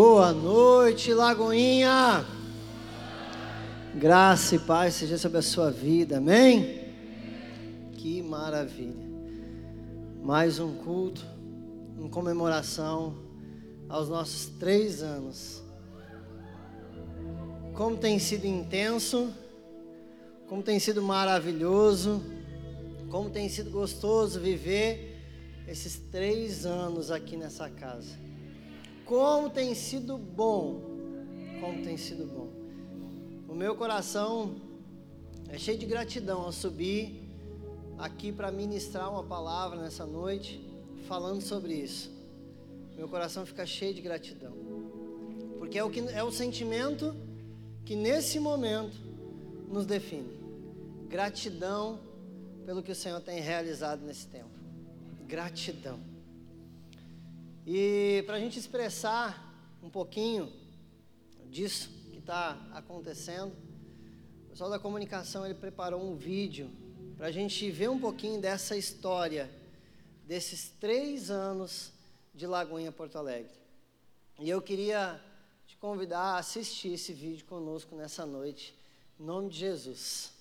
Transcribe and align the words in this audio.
Boa 0.00 0.32
noite, 0.32 1.12
Lagoinha. 1.12 2.24
Graça 3.96 4.54
e 4.54 4.58
paz 4.60 4.94
seja 4.94 5.18
sobre 5.18 5.38
a 5.38 5.42
sua 5.42 5.72
vida, 5.72 6.18
amém? 6.18 6.84
Que 7.94 8.22
maravilha. 8.22 9.04
Mais 10.22 10.60
um 10.60 10.72
culto 10.72 11.26
em 11.98 12.08
comemoração 12.08 13.12
aos 13.88 14.08
nossos 14.08 14.46
três 14.60 15.02
anos. 15.02 15.64
Como 17.74 17.96
tem 17.96 18.20
sido 18.20 18.44
intenso, 18.44 19.34
como 20.46 20.62
tem 20.62 20.78
sido 20.78 21.02
maravilhoso, 21.02 22.22
como 23.10 23.30
tem 23.30 23.48
sido 23.48 23.68
gostoso 23.68 24.38
viver 24.38 25.20
esses 25.66 25.98
três 26.12 26.64
anos 26.64 27.10
aqui 27.10 27.36
nessa 27.36 27.68
casa. 27.68 28.27
Como 29.08 29.48
tem 29.48 29.74
sido 29.74 30.18
bom, 30.18 30.82
como 31.62 31.82
tem 31.82 31.96
sido 31.96 32.26
bom. 32.26 32.50
O 33.48 33.54
meu 33.54 33.74
coração 33.74 34.56
é 35.48 35.56
cheio 35.56 35.78
de 35.78 35.86
gratidão 35.86 36.42
ao 36.42 36.52
subir 36.52 37.26
aqui 37.96 38.30
para 38.30 38.52
ministrar 38.52 39.10
uma 39.10 39.24
palavra 39.24 39.80
nessa 39.80 40.04
noite, 40.04 40.62
falando 41.06 41.40
sobre 41.40 41.72
isso. 41.72 42.12
Meu 42.94 43.08
coração 43.08 43.46
fica 43.46 43.64
cheio 43.64 43.94
de 43.94 44.02
gratidão, 44.02 44.52
porque 45.58 45.78
é 45.78 45.84
o, 45.84 45.88
que, 45.88 46.00
é 46.00 46.22
o 46.22 46.30
sentimento 46.30 47.16
que 47.86 47.96
nesse 47.96 48.38
momento 48.38 48.98
nos 49.70 49.86
define. 49.86 50.38
Gratidão 51.08 51.98
pelo 52.66 52.82
que 52.82 52.92
o 52.92 52.94
Senhor 52.94 53.22
tem 53.22 53.40
realizado 53.40 54.04
nesse 54.04 54.26
tempo. 54.26 54.50
Gratidão. 55.26 56.17
E 57.70 58.22
para 58.24 58.36
a 58.36 58.40
gente 58.40 58.58
expressar 58.58 59.54
um 59.82 59.90
pouquinho 59.90 60.50
disso 61.50 61.90
que 62.10 62.16
está 62.16 62.56
acontecendo, 62.72 63.54
o 64.46 64.48
pessoal 64.48 64.70
da 64.70 64.78
comunicação 64.78 65.44
ele 65.44 65.54
preparou 65.54 66.02
um 66.02 66.16
vídeo 66.16 66.70
para 67.18 67.26
a 67.26 67.30
gente 67.30 67.70
ver 67.70 67.90
um 67.90 67.98
pouquinho 67.98 68.40
dessa 68.40 68.74
história 68.74 69.50
desses 70.26 70.70
três 70.80 71.30
anos 71.30 71.92
de 72.34 72.46
Lagoinha 72.46 72.90
Porto 72.90 73.18
Alegre. 73.18 73.52
E 74.38 74.48
eu 74.48 74.62
queria 74.62 75.20
te 75.66 75.76
convidar 75.76 76.20
a 76.20 76.38
assistir 76.38 76.94
esse 76.94 77.12
vídeo 77.12 77.44
conosco 77.44 77.94
nessa 77.94 78.24
noite, 78.24 78.74
em 79.20 79.24
nome 79.24 79.50
de 79.50 79.58
Jesus. 79.58 80.32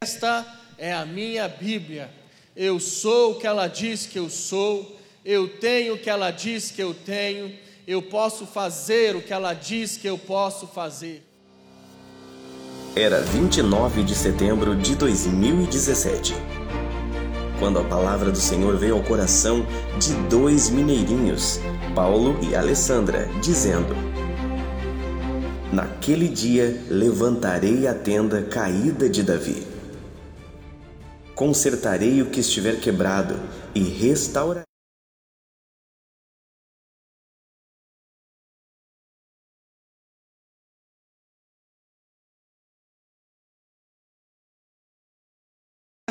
Esta 0.00 0.44
é 0.76 0.92
a 0.92 1.06
minha 1.06 1.46
Bíblia 1.48 2.26
eu 2.58 2.80
sou 2.80 3.32
o 3.32 3.34
que 3.36 3.46
ela 3.46 3.68
diz 3.68 4.04
que 4.04 4.18
eu 4.18 4.28
sou, 4.28 4.98
eu 5.24 5.46
tenho 5.46 5.94
o 5.94 5.98
que 5.98 6.10
ela 6.10 6.32
diz 6.32 6.72
que 6.72 6.82
eu 6.82 6.92
tenho, 6.92 7.52
eu 7.86 8.02
posso 8.02 8.44
fazer 8.46 9.14
o 9.14 9.22
que 9.22 9.32
ela 9.32 9.54
diz 9.54 9.96
que 9.96 10.08
eu 10.08 10.18
posso 10.18 10.66
fazer. 10.66 11.22
Era 12.96 13.20
29 13.20 14.02
de 14.02 14.12
setembro 14.12 14.74
de 14.74 14.96
2017. 14.96 16.34
Quando 17.60 17.78
a 17.78 17.84
palavra 17.84 18.32
do 18.32 18.38
Senhor 18.38 18.76
veio 18.76 18.96
ao 18.96 19.04
coração 19.04 19.64
de 19.96 20.12
dois 20.28 20.68
mineirinhos, 20.68 21.60
Paulo 21.94 22.36
e 22.42 22.56
Alessandra, 22.56 23.28
dizendo: 23.40 23.94
Naquele 25.72 26.28
dia 26.28 26.82
levantarei 26.90 27.86
a 27.86 27.94
tenda 27.94 28.42
caída 28.42 29.08
de 29.08 29.22
Davi 29.22 29.67
consertarei 31.38 32.20
o 32.20 32.32
que 32.32 32.40
estiver 32.40 32.80
quebrado 32.80 33.36
e 33.72 33.78
restaurarei. 33.78 34.64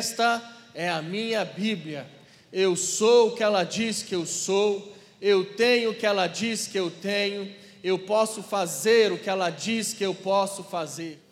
Esta 0.00 0.40
é 0.74 0.88
a 0.88 1.02
minha 1.02 1.44
Bíblia. 1.44 2.08
Eu 2.50 2.74
sou 2.74 3.28
o 3.28 3.36
que 3.36 3.42
ela 3.42 3.64
diz 3.64 4.02
que 4.02 4.14
eu 4.14 4.24
sou, 4.24 4.96
eu 5.20 5.54
tenho 5.54 5.90
o 5.90 5.94
que 5.94 6.06
ela 6.06 6.26
diz 6.26 6.66
que 6.66 6.78
eu 6.78 6.90
tenho, 6.90 7.54
eu 7.84 7.98
posso 7.98 8.42
fazer 8.42 9.12
o 9.12 9.18
que 9.18 9.28
ela 9.28 9.50
diz 9.50 9.92
que 9.92 10.02
eu 10.02 10.14
posso 10.14 10.64
fazer. 10.64 11.27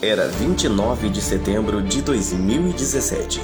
Era 0.00 0.28
29 0.28 1.08
de 1.10 1.20
setembro 1.20 1.82
de 1.82 2.00
2017. 2.02 3.42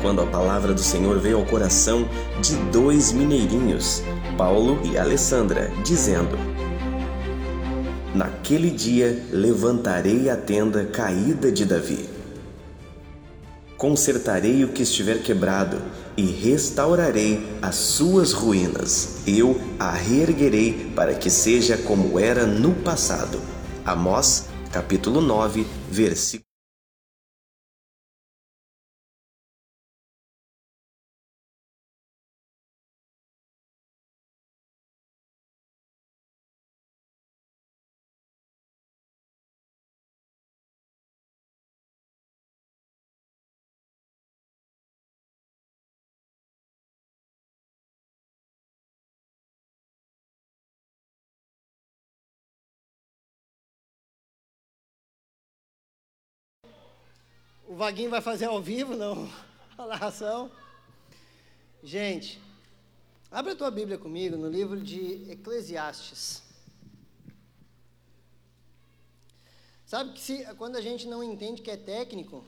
Quando 0.00 0.22
a 0.22 0.26
palavra 0.26 0.72
do 0.72 0.80
Senhor 0.80 1.18
veio 1.18 1.38
ao 1.38 1.44
coração 1.44 2.08
de 2.40 2.54
dois 2.70 3.10
mineirinhos, 3.10 4.00
Paulo 4.38 4.78
e 4.84 4.96
Alessandra, 4.96 5.72
dizendo: 5.84 6.38
Naquele 8.14 8.70
dia 8.70 9.24
levantarei 9.32 10.30
a 10.30 10.36
tenda 10.36 10.84
caída 10.84 11.50
de 11.50 11.64
Davi. 11.64 12.08
Consertarei 13.76 14.62
o 14.62 14.68
que 14.68 14.84
estiver 14.84 15.20
quebrado 15.20 15.78
e 16.16 16.26
restaurarei 16.26 17.44
as 17.60 17.74
suas 17.74 18.32
ruínas. 18.32 19.16
Eu 19.26 19.60
a 19.80 19.90
reerguerei 19.90 20.92
para 20.94 21.12
que 21.12 21.28
seja 21.28 21.76
como 21.76 22.20
era 22.20 22.46
no 22.46 22.72
passado. 22.72 23.40
Amós 23.84 24.53
capítulo 24.74 25.20
9, 25.20 25.64
versículo 25.92 26.53
O 57.74 57.76
Vaguinho 57.76 58.08
vai 58.08 58.20
fazer 58.20 58.44
ao 58.44 58.62
vivo, 58.62 58.94
não? 58.94 59.28
A 59.76 59.84
narração. 59.84 60.48
Gente, 61.82 62.40
abre 63.28 63.50
a 63.50 63.56
tua 63.56 63.68
Bíblia 63.68 63.98
comigo 63.98 64.36
no 64.36 64.48
livro 64.48 64.80
de 64.80 65.28
Eclesiastes. 65.28 66.40
Sabe 69.84 70.12
que 70.12 70.20
se, 70.20 70.44
quando 70.54 70.76
a 70.76 70.80
gente 70.80 71.08
não 71.08 71.20
entende 71.20 71.62
que 71.62 71.70
é 71.72 71.76
técnico, 71.76 72.44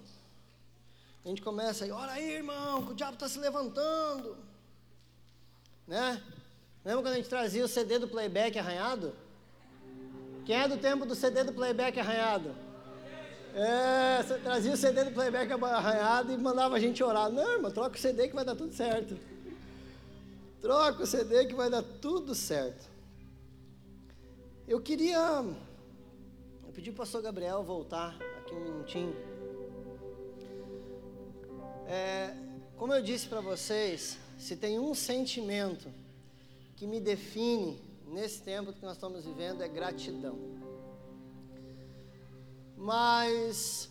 a 1.25 1.29
gente 1.29 1.43
começa 1.43 1.85
aí, 1.85 1.91
olha 1.91 2.13
aí, 2.13 2.35
irmão, 2.35 2.87
que 2.87 2.93
o 2.93 2.95
diabo 2.95 3.15
está 3.15 3.29
se 3.29 3.41
levantando. 3.41 4.37
Né? 5.89 6.23
Lembra 6.85 7.03
quando 7.03 7.15
a 7.15 7.17
gente 7.17 7.29
trazia 7.29 7.65
o 7.65 7.69
CD 7.69 7.99
do 7.99 8.07
playback 8.07 8.57
arranhado? 8.61 9.13
Quem 10.45 10.55
é 10.55 10.69
do 10.69 10.79
tempo 10.79 11.05
do 11.05 11.17
CD 11.17 11.43
do 11.43 11.53
playback 11.53 11.99
arranhado? 11.99 12.66
É, 13.57 14.23
você 14.23 14.39
trazia 14.39 14.75
o 14.75 14.77
CD 14.77 15.05
do 15.05 15.13
playback 15.13 15.51
arranhado 15.51 16.31
e 16.31 16.37
mandava 16.37 16.77
a 16.77 16.79
gente 16.79 17.03
orar. 17.03 17.33
Não, 17.33 17.55
irmão, 17.55 17.71
troca 17.71 17.97
o 17.97 17.99
CD 17.99 18.29
que 18.29 18.35
vai 18.35 18.45
dar 18.45 18.55
tudo 18.55 18.75
certo. 18.75 19.17
Troca 20.61 21.03
o 21.03 21.07
CD 21.07 21.47
que 21.47 21.55
vai 21.55 21.71
dar 21.71 21.83
tudo 21.83 22.35
certo. 22.35 22.85
Eu 24.69 24.79
queria. 24.79 25.43
Eu 26.67 26.73
pedi 26.75 26.91
para 26.91 26.97
o 26.97 27.07
pastor 27.07 27.23
Gabriel 27.23 27.63
voltar 27.63 28.15
aqui 28.41 28.55
um 28.55 28.61
minutinho. 28.61 29.17
É, 31.89 32.37
como 32.77 32.93
eu 32.93 33.03
disse 33.03 33.27
para 33.27 33.41
vocês, 33.41 34.19
se 34.39 34.55
tem 34.55 34.79
um 34.79 34.95
sentimento 34.95 35.89
que 36.77 36.87
me 36.87 37.01
define 37.01 37.81
nesse 38.07 38.43
tempo 38.43 38.71
que 38.71 38.85
nós 38.85 38.97
estamos 38.97 39.25
vivendo 39.25 39.63
é 39.63 39.69
gratidão 39.69 40.66
mas 42.77 43.91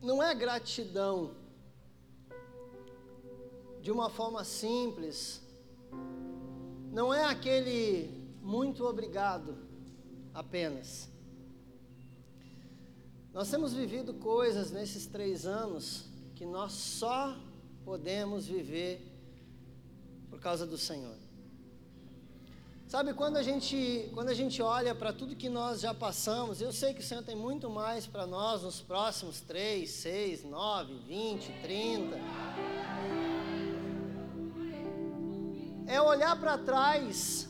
não 0.00 0.22
é 0.22 0.34
gratidão 0.34 1.36
de 3.80 3.90
uma 3.90 4.10
forma 4.10 4.44
simples, 4.44 5.40
não 6.90 7.12
é 7.12 7.24
aquele 7.24 8.22
muito 8.42 8.84
obrigado 8.84 9.56
apenas. 10.34 11.08
Nós 13.32 13.50
temos 13.50 13.72
vivido 13.72 14.12
coisas 14.14 14.70
nesses 14.70 15.06
três 15.06 15.46
anos 15.46 16.04
que 16.34 16.44
nós 16.44 16.72
só 16.72 17.36
podemos 17.84 18.46
viver 18.46 19.00
por 20.28 20.38
causa 20.38 20.66
do 20.66 20.76
Senhor. 20.76 21.21
Sabe, 22.92 23.14
quando 23.14 23.38
a 23.38 23.42
gente, 23.42 24.10
quando 24.12 24.28
a 24.28 24.34
gente 24.34 24.60
olha 24.60 24.94
para 24.94 25.14
tudo 25.14 25.34
que 25.34 25.48
nós 25.48 25.80
já 25.80 25.94
passamos, 25.94 26.60
eu 26.60 26.70
sei 26.70 26.92
que 26.92 27.00
o 27.00 27.02
Senhor 27.02 27.22
tem 27.22 27.34
muito 27.34 27.70
mais 27.70 28.06
para 28.06 28.26
nós 28.26 28.64
nos 28.64 28.82
próximos 28.82 29.40
3, 29.40 29.88
6, 29.88 30.44
9, 30.44 30.92
20, 31.08 31.52
30. 31.62 32.16
é 35.86 36.02
olhar 36.02 36.38
para 36.38 36.58
trás 36.58 37.48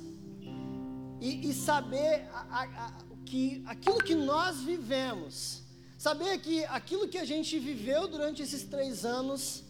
e, 1.21 1.51
e 1.51 1.53
saber 1.53 2.29
a, 2.33 2.63
a, 2.63 2.93
que 3.27 3.65
aquilo 3.67 3.99
que 3.99 4.15
nós 4.15 4.61
vivemos, 4.61 5.65
saber 5.99 6.39
que 6.39 6.65
aquilo 6.67 7.09
que 7.09 7.19
a 7.19 7.25
gente 7.25 7.59
viveu 7.59 8.07
durante 8.07 8.43
esses 8.43 8.63
três 8.63 9.05
anos 9.05 9.65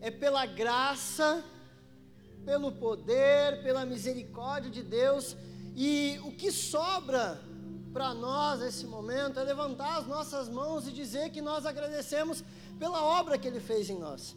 é 0.00 0.10
pela 0.10 0.46
graça, 0.46 1.44
pelo 2.44 2.72
poder, 2.72 3.62
pela 3.62 3.86
misericórdia 3.86 4.70
de 4.70 4.82
Deus, 4.82 5.36
e 5.74 6.20
o 6.24 6.32
que 6.32 6.50
sobra 6.50 7.40
para 7.92 8.12
nós 8.14 8.60
nesse 8.60 8.86
momento 8.86 9.38
é 9.38 9.44
levantar 9.44 9.98
as 9.98 10.06
nossas 10.06 10.48
mãos 10.48 10.88
e 10.88 10.92
dizer 10.92 11.30
que 11.30 11.40
nós 11.40 11.66
agradecemos 11.66 12.42
pela 12.78 13.02
obra 13.02 13.38
que 13.38 13.46
Ele 13.46 13.60
fez 13.60 13.88
em 13.90 13.98
nós. 13.98 14.36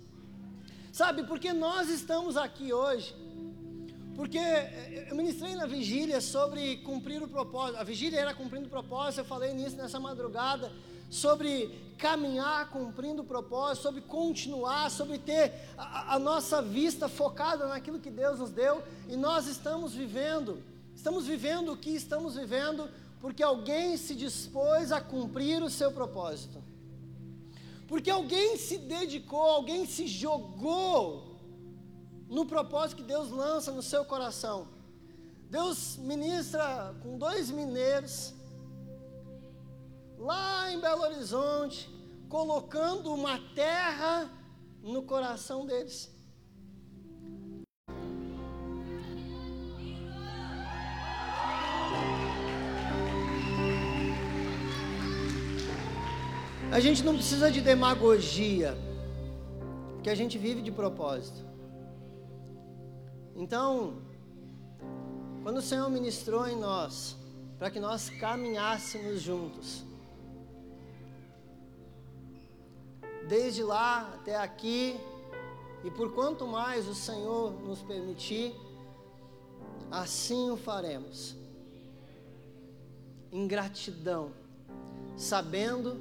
Sabe, 0.91 1.23
porque 1.23 1.51
nós 1.51 1.89
estamos 1.89 2.37
aqui 2.37 2.71
hoje, 2.71 3.15
porque 4.15 4.37
eh, 4.37 5.07
eu 5.09 5.15
ministrei 5.15 5.55
na 5.55 5.65
vigília 5.65 6.21
sobre 6.21 6.77
cumprir 6.77 7.21
o 7.21 7.27
propósito. 7.27 7.79
A 7.79 7.83
vigília 7.83 8.19
era 8.19 8.33
cumprindo 8.33 8.67
o 8.67 8.69
propósito, 8.69 9.19
eu 9.19 9.25
falei 9.25 9.53
nisso 9.53 9.75
nessa 9.75 9.99
madrugada, 9.99 10.71
sobre 11.09 11.69
caminhar 11.97 12.69
cumprindo 12.69 13.21
o 13.21 13.25
propósito, 13.25 13.83
sobre 13.83 14.01
continuar, 14.01 14.89
sobre 14.89 15.17
ter 15.17 15.53
a, 15.77 16.15
a 16.15 16.19
nossa 16.19 16.61
vista 16.61 17.07
focada 17.09 17.67
naquilo 17.67 17.99
que 17.99 18.09
Deus 18.09 18.39
nos 18.39 18.51
deu, 18.51 18.81
e 19.09 19.15
nós 19.15 19.47
estamos 19.47 19.93
vivendo, 19.93 20.63
estamos 20.95 21.25
vivendo 21.25 21.73
o 21.73 21.77
que 21.77 21.91
estamos 21.91 22.35
vivendo, 22.35 22.89
porque 23.21 23.43
alguém 23.43 23.97
se 23.97 24.15
dispôs 24.15 24.91
a 24.91 25.01
cumprir 25.01 25.61
o 25.61 25.69
seu 25.69 25.91
propósito. 25.91 26.63
Porque 27.87 28.09
alguém 28.09 28.57
se 28.57 28.77
dedicou, 28.77 29.41
alguém 29.41 29.85
se 29.85 30.07
jogou 30.07 31.24
no 32.27 32.45
propósito 32.45 32.97
que 32.97 33.03
Deus 33.03 33.29
lança 33.29 33.71
no 33.71 33.81
seu 33.81 34.03
coração. 34.05 34.67
Deus 35.49 35.97
ministra 35.97 36.95
com 37.01 37.17
dois 37.17 37.51
mineiros, 37.51 38.33
lá 40.17 40.71
em 40.71 40.79
Belo 40.79 41.03
Horizonte, 41.03 41.89
colocando 42.27 43.13
uma 43.13 43.39
terra 43.53 44.29
no 44.81 45.03
coração 45.03 45.65
deles. 45.65 46.13
A 56.71 56.79
gente 56.81 57.03
não 57.03 57.13
precisa 57.13 57.49
de 57.49 57.61
demagogia, 57.61 58.75
porque 59.93 60.09
a 60.09 60.15
gente 60.15 60.37
vive 60.37 60.61
de 60.61 60.71
propósito. 60.71 61.44
Então, 63.35 64.01
quando 65.43 65.57
o 65.57 65.61
Senhor 65.61 65.89
ministrou 65.89 66.47
em 66.47 66.55
nós, 66.55 67.17
para 67.59 67.69
que 67.69 67.81
nós 67.81 68.09
caminhássemos 68.09 69.21
juntos, 69.21 69.83
desde 73.27 73.61
lá 73.61 74.13
até 74.15 74.37
aqui, 74.37 74.97
e 75.83 75.91
por 75.91 76.13
quanto 76.13 76.47
mais 76.47 76.87
o 76.87 76.95
Senhor 76.95 77.51
nos 77.61 77.81
permitir, 77.81 78.55
assim 79.91 80.49
o 80.49 80.55
faremos. 80.55 81.35
Em 83.33 83.45
gratidão, 83.47 84.31
sabendo 85.17 85.97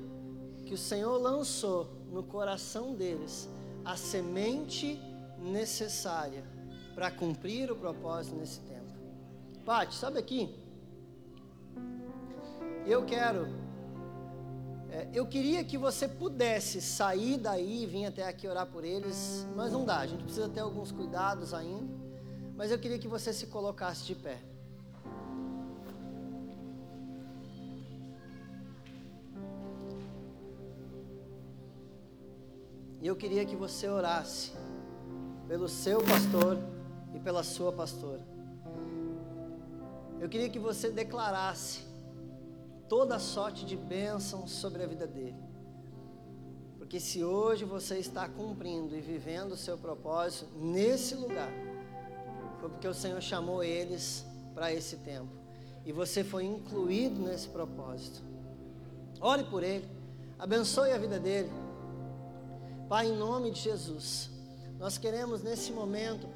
que 0.66 0.72
o 0.72 0.78
Senhor 0.78 1.19
lançou 1.19 1.88
no 2.12 2.22
coração 2.22 2.94
deles 2.94 3.48
a 3.84 3.96
semente 3.96 5.00
necessária 5.38 6.54
para 6.94 7.11
cumprir 7.11 7.70
o 7.70 7.76
propósito 7.76 8.37
nesse 8.37 8.61
tempo. 8.61 8.93
Pati, 9.64 9.94
sabe 9.94 10.19
aqui? 10.19 10.55
Eu 12.87 13.05
quero, 13.05 13.49
é, 14.91 15.08
eu 15.12 15.26
queria 15.26 15.64
que 15.64 15.76
você 15.76 16.06
pudesse 16.06 16.81
sair 16.81 17.38
daí 17.38 17.82
e 17.82 17.87
vir 17.87 18.05
até 18.06 18.29
aqui 18.29 18.46
orar 18.46 18.67
por 18.67 18.85
eles, 18.85 19.46
mas 19.56 19.73
não 19.73 19.85
dá, 19.85 19.99
a 19.99 20.06
gente 20.06 20.23
precisa 20.23 20.49
ter 20.49 20.61
alguns 20.61 20.93
cuidados 20.93 21.55
ainda. 21.55 21.93
Mas 22.56 22.70
eu 22.70 22.79
queria 22.79 22.99
que 22.99 23.08
você 23.08 23.32
se 23.32 23.46
colocasse 23.46 24.05
de 24.05 24.14
pé. 24.14 24.38
E 33.00 33.06
eu 33.06 33.17
queria 33.17 33.44
que 33.44 33.56
você 33.56 33.88
orasse 33.88 34.52
pelo 35.49 35.69
seu 35.69 36.02
pastor 36.02 36.58
e 37.14 37.20
pela 37.20 37.43
sua 37.43 37.72
pastora. 37.72 38.20
Eu 40.20 40.28
queria 40.28 40.49
que 40.49 40.58
você 40.58 40.90
declarasse 40.90 41.82
toda 42.88 43.19
sorte 43.19 43.64
de 43.64 43.76
bênção 43.76 44.46
sobre 44.46 44.82
a 44.82 44.87
vida 44.87 45.06
dele. 45.06 45.37
Porque 46.78 47.00
se 47.00 47.25
hoje 47.25 47.64
você 47.64 47.99
está 47.99 48.28
cumprindo 48.28 48.96
e 48.96 49.00
vivendo 49.00 49.52
o 49.52 49.56
seu 49.56 49.76
propósito 49.76 50.46
nesse 50.56 51.14
lugar, 51.14 51.50
foi 52.61 52.69
porque 52.69 52.88
o 52.88 52.94
Senhor 52.94 53.20
chamou 53.20 53.62
eles 53.62 54.25
para 54.55 54.72
esse 54.72 54.96
tempo. 54.99 55.28
E 55.84 55.93
você 55.93 56.25
foi 56.25 56.44
incluído 56.44 57.20
nesse 57.20 57.49
propósito. 57.49 58.22
Ore 59.20 59.44
por 59.44 59.62
ele, 59.62 59.88
abençoe 60.38 60.93
a 60.93 60.99
vida 60.99 61.19
dele. 61.19 61.50
Pai, 62.88 63.08
em 63.08 63.17
nome 63.17 63.50
de 63.50 63.60
Jesus, 63.60 64.31
nós 64.78 64.99
queremos 64.99 65.43
nesse 65.43 65.72
momento, 65.72 66.28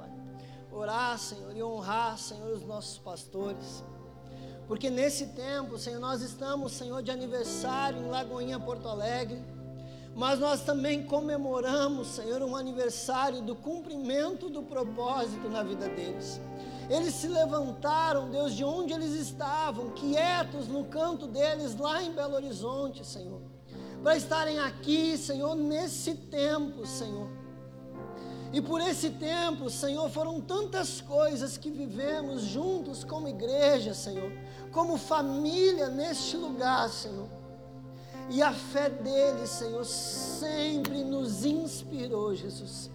orar, 0.78 1.18
Senhor, 1.18 1.54
e 1.56 1.62
honrar, 1.62 2.16
Senhor, 2.18 2.52
os 2.52 2.64
nossos 2.64 2.98
pastores. 2.98 3.84
Porque 4.66 4.90
nesse 4.90 5.28
tempo, 5.28 5.78
Senhor, 5.78 5.98
nós 5.98 6.22
estamos, 6.22 6.72
Senhor, 6.72 7.02
de 7.02 7.10
aniversário 7.10 8.00
em 8.00 8.08
Lagoinha, 8.08 8.60
Porto 8.60 8.88
Alegre. 8.88 9.42
Mas 10.14 10.38
nós 10.38 10.62
também 10.62 11.04
comemoramos, 11.04 12.08
Senhor, 12.08 12.42
um 12.42 12.56
aniversário 12.56 13.40
do 13.40 13.54
cumprimento 13.54 14.48
do 14.48 14.62
propósito 14.62 15.48
na 15.48 15.62
vida 15.62 15.88
deles. 15.88 16.40
Eles 16.90 17.14
se 17.14 17.28
levantaram, 17.28 18.30
Deus, 18.30 18.54
de 18.54 18.64
onde 18.64 18.92
eles 18.92 19.12
estavam, 19.12 19.90
quietos 19.90 20.68
no 20.68 20.84
canto 20.86 21.26
deles, 21.26 21.76
lá 21.76 22.02
em 22.02 22.12
Belo 22.12 22.34
Horizonte, 22.34 23.06
Senhor, 23.06 23.40
para 24.02 24.16
estarem 24.16 24.58
aqui, 24.58 25.16
Senhor, 25.16 25.54
nesse 25.54 26.14
tempo, 26.14 26.86
Senhor 26.86 27.28
e 28.52 28.60
por 28.62 28.80
esse 28.80 29.10
tempo, 29.10 29.68
Senhor, 29.68 30.08
foram 30.08 30.40
tantas 30.40 31.00
coisas 31.00 31.58
que 31.58 31.70
vivemos 31.70 32.42
juntos 32.42 33.04
como 33.04 33.28
igreja, 33.28 33.92
Senhor, 33.92 34.32
como 34.72 34.96
família 34.96 35.88
neste 35.88 36.36
lugar, 36.36 36.88
Senhor. 36.88 37.28
E 38.30 38.42
a 38.42 38.52
fé 38.52 38.88
deles, 38.88 39.50
Senhor, 39.50 39.84
sempre 39.84 41.04
nos 41.04 41.44
inspirou, 41.44 42.34
Jesus. 42.34 42.90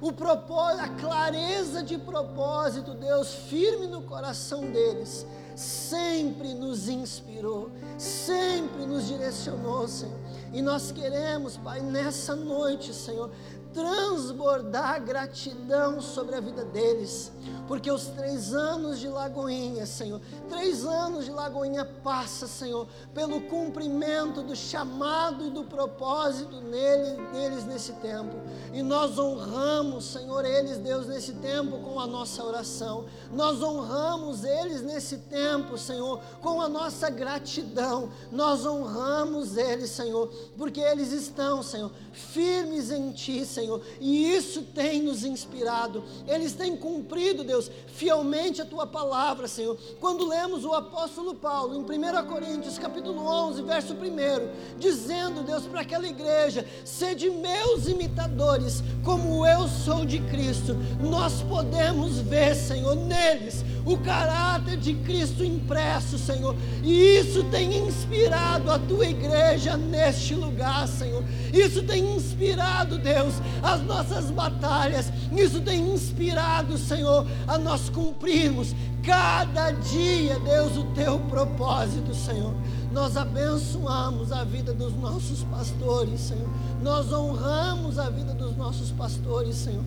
O 0.00 0.12
propósito, 0.12 0.84
a 0.84 0.88
clareza 0.88 1.82
de 1.82 1.98
propósito, 1.98 2.94
Deus, 2.94 3.34
firme 3.34 3.86
no 3.86 4.02
coração 4.02 4.70
deles, 4.70 5.26
sempre 5.54 6.54
nos 6.54 6.88
inspirou, 6.88 7.70
sempre 7.98 8.86
nos 8.86 9.06
direcionou, 9.06 9.86
Senhor. 9.86 10.18
E 10.52 10.62
nós 10.62 10.90
queremos, 10.90 11.56
Pai, 11.56 11.80
nessa 11.80 12.34
noite, 12.34 12.94
Senhor, 12.94 13.30
transbordar 13.72 15.02
gratidão 15.04 16.00
sobre 16.00 16.36
a 16.36 16.40
vida 16.40 16.64
deles, 16.64 17.32
porque 17.70 17.88
os 17.88 18.06
três 18.06 18.52
anos 18.52 18.98
de 18.98 19.06
Lagoinha, 19.06 19.86
Senhor, 19.86 20.20
três 20.48 20.84
anos 20.84 21.26
de 21.26 21.30
Lagoinha 21.30 21.84
passa, 21.84 22.48
Senhor, 22.48 22.88
pelo 23.14 23.42
cumprimento 23.42 24.42
do 24.42 24.56
chamado 24.56 25.46
e 25.46 25.50
do 25.50 25.62
propósito 25.62 26.60
nele, 26.62 27.16
neles 27.32 27.64
nesse 27.64 27.92
tempo, 27.92 28.34
e 28.74 28.82
nós 28.82 29.16
honramos, 29.20 30.04
Senhor, 30.06 30.44
eles, 30.44 30.78
Deus, 30.78 31.06
nesse 31.06 31.34
tempo 31.34 31.78
com 31.78 32.00
a 32.00 32.08
nossa 32.08 32.42
oração, 32.42 33.04
nós 33.32 33.62
honramos 33.62 34.42
eles 34.42 34.82
nesse 34.82 35.18
tempo, 35.18 35.78
Senhor, 35.78 36.20
com 36.40 36.60
a 36.60 36.68
nossa 36.68 37.08
gratidão, 37.08 38.10
nós 38.32 38.66
honramos 38.66 39.56
eles, 39.56 39.90
Senhor, 39.90 40.28
porque 40.58 40.80
eles 40.80 41.12
estão, 41.12 41.62
Senhor, 41.62 41.92
firmes 42.12 42.90
em 42.90 43.12
Ti, 43.12 43.46
Senhor, 43.46 43.80
e 44.00 44.34
isso 44.34 44.62
tem 44.62 45.02
nos 45.02 45.22
inspirado. 45.22 46.02
Eles 46.26 46.52
têm 46.52 46.76
cumprido, 46.76 47.44
Deus, 47.44 47.59
fielmente 47.88 48.62
a 48.62 48.64
Tua 48.64 48.86
palavra, 48.86 49.48
Senhor. 49.48 49.76
Quando 49.98 50.28
lemos 50.28 50.64
o 50.64 50.72
apóstolo 50.72 51.34
Paulo 51.34 51.74
em 51.74 51.80
1 51.80 52.26
Coríntios, 52.28 52.78
capítulo 52.78 53.20
11, 53.26 53.62
verso 53.62 53.94
1, 53.94 54.78
dizendo, 54.78 55.42
Deus, 55.42 55.66
para 55.66 55.80
aquela 55.80 56.06
igreja: 56.06 56.64
sede 56.84 57.28
meus 57.28 57.88
imitadores, 57.88 58.82
como 59.04 59.44
eu 59.44 59.66
sou 59.68 60.04
de 60.04 60.20
Cristo. 60.20 60.76
Nós 61.00 61.42
podemos 61.42 62.18
ver, 62.18 62.54
Senhor, 62.54 62.94
neles 62.94 63.64
o 63.92 63.98
caráter 63.98 64.76
de 64.76 64.94
Cristo 64.94 65.44
impresso, 65.44 66.16
Senhor, 66.16 66.54
e 66.82 67.18
isso 67.18 67.42
tem 67.44 67.86
inspirado 67.86 68.70
a 68.70 68.78
tua 68.78 69.06
igreja 69.06 69.76
neste 69.76 70.34
lugar, 70.34 70.86
Senhor. 70.86 71.24
Isso 71.52 71.82
tem 71.82 72.14
inspirado, 72.14 72.98
Deus, 72.98 73.34
as 73.62 73.82
nossas 73.82 74.30
batalhas. 74.30 75.12
Isso 75.36 75.60
tem 75.60 75.80
inspirado, 75.92 76.78
Senhor, 76.78 77.26
a 77.48 77.58
nós 77.58 77.88
cumprirmos 77.88 78.74
cada 79.02 79.72
dia, 79.72 80.38
Deus, 80.40 80.76
o 80.76 80.84
teu 80.94 81.18
propósito, 81.18 82.14
Senhor. 82.14 82.54
Nós 82.92 83.16
abençoamos 83.16 84.32
a 84.32 84.44
vida 84.44 84.72
dos 84.72 84.94
nossos 84.94 85.42
pastores, 85.44 86.20
Senhor. 86.20 86.48
Nós 86.82 87.12
honramos 87.12 87.98
a 87.98 88.10
vida 88.10 88.34
dos 88.34 88.56
nossos 88.56 88.90
pastores, 88.90 89.56
Senhor. 89.56 89.84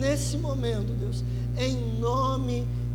Nesse 0.00 0.36
momento, 0.36 0.92
Deus, 0.92 1.24
em 1.56 1.76
nome 2.00 2.60
de 2.60 2.83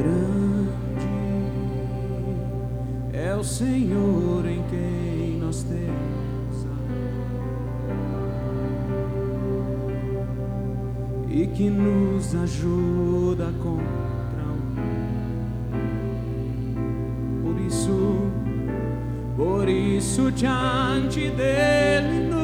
Grande. 0.00 0.70
É 3.12 3.36
o 3.36 3.44
Senhor 3.44 4.46
em 4.46 4.62
quem 4.70 5.38
nós 5.38 5.62
temos 5.62 6.20
e 11.28 11.46
que 11.46 11.70
nos 11.70 12.34
ajuda 12.34 13.52
contra 13.62 14.44
o 14.44 14.72
Por 17.42 17.60
isso, 17.60 18.30
por 19.36 19.68
isso 19.68 20.32
diante 20.32 21.30
dele 21.30 22.28
nos 22.28 22.39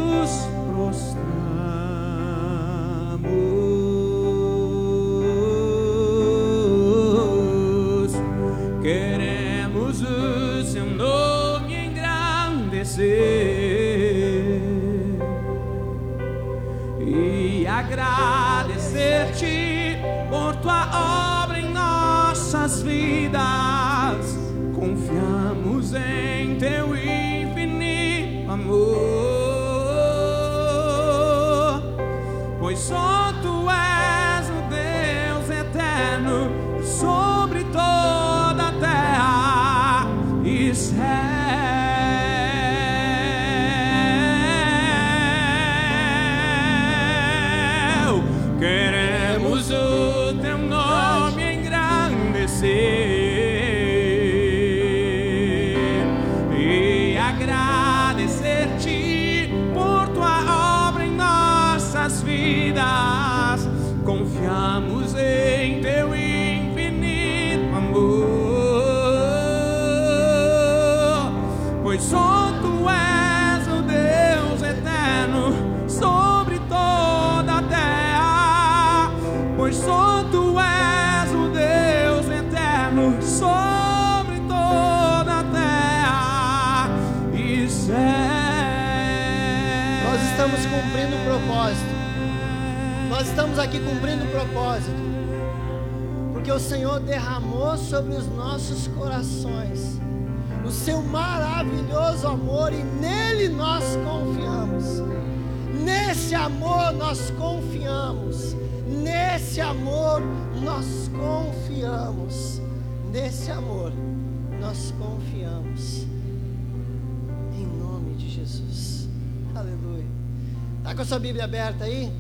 Bíblia 121.26 121.42
aberta 121.42 121.87
aí? 121.87 122.12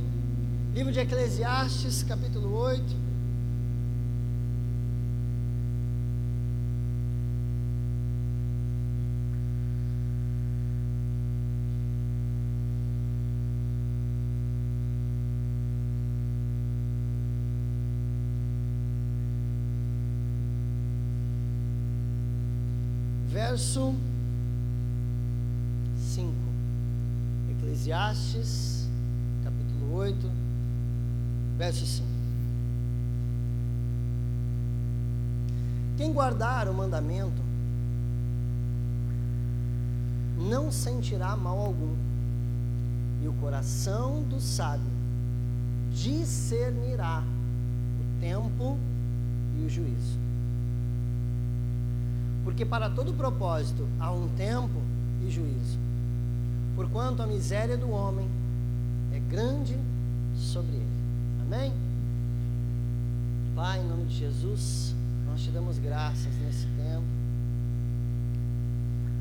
Livro 0.74 0.90
de 0.92 0.98
Eclesiastes, 0.98 2.02
capítulo 2.02 2.52
8. 2.56 2.84
Verso 23.28 23.94
5. 25.96 26.34
Eclesiastes, 27.52 28.75
8, 29.96 30.30
verso 31.56 31.86
5. 31.86 32.06
Quem 35.96 36.12
guardar 36.12 36.68
o 36.68 36.74
mandamento 36.74 37.40
não 40.38 40.70
sentirá 40.70 41.34
mal 41.34 41.58
algum, 41.58 41.96
e 43.22 43.28
o 43.28 43.32
coração 43.34 44.22
do 44.22 44.38
sábio 44.38 44.90
discernirá 45.90 47.24
o 48.00 48.20
tempo 48.20 48.76
e 49.58 49.64
o 49.64 49.70
juízo. 49.70 50.18
Porque 52.44 52.66
para 52.66 52.90
todo 52.90 53.14
propósito 53.14 53.88
há 53.98 54.12
um 54.12 54.28
tempo 54.36 54.80
e 55.26 55.30
juízo. 55.30 55.78
Porquanto 56.76 57.22
a 57.22 57.26
miséria 57.26 57.76
do 57.78 57.90
homem 57.90 58.28
é 59.12 59.18
grande 59.18 59.76
sobre 60.36 60.76
ele. 60.76 60.88
Amém? 61.42 61.72
Pai, 63.54 63.80
em 63.80 63.88
nome 63.88 64.04
de 64.04 64.16
Jesus, 64.16 64.94
nós 65.26 65.42
te 65.42 65.50
damos 65.50 65.78
graças 65.78 66.32
nesse 66.44 66.66
tempo, 66.76 67.06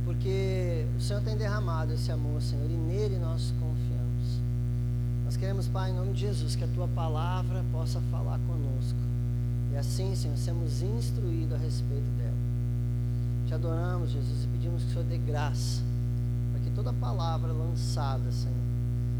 porque 0.03 0.85
o 0.97 1.01
Senhor 1.01 1.21
tem 1.21 1.37
derramado 1.37 1.93
esse 1.93 2.11
amor, 2.11 2.41
Senhor, 2.41 2.69
e 2.69 2.73
nele 2.73 3.17
nós 3.17 3.53
confiamos. 3.59 4.41
Nós 5.25 5.37
queremos, 5.37 5.67
Pai, 5.67 5.91
em 5.91 5.95
nome 5.95 6.13
de 6.13 6.19
Jesus, 6.21 6.55
que 6.55 6.63
a 6.63 6.67
tua 6.67 6.87
palavra 6.87 7.63
possa 7.71 7.99
falar 8.11 8.39
conosco. 8.47 8.99
E 9.73 9.77
assim, 9.77 10.15
Senhor, 10.15 10.37
sermos 10.37 10.81
instruídos 10.81 11.53
a 11.53 11.57
respeito 11.57 12.09
dela. 12.17 12.37
Te 13.47 13.53
adoramos, 13.53 14.11
Jesus, 14.11 14.43
e 14.43 14.47
pedimos 14.47 14.83
que 14.83 14.89
o 14.89 14.93
Senhor 14.93 15.05
dê 15.05 15.17
graça 15.17 15.81
para 16.51 16.61
que 16.61 16.69
toda 16.71 16.93
palavra 16.93 17.51
lançada, 17.51 18.31
Senhor, 18.31 18.55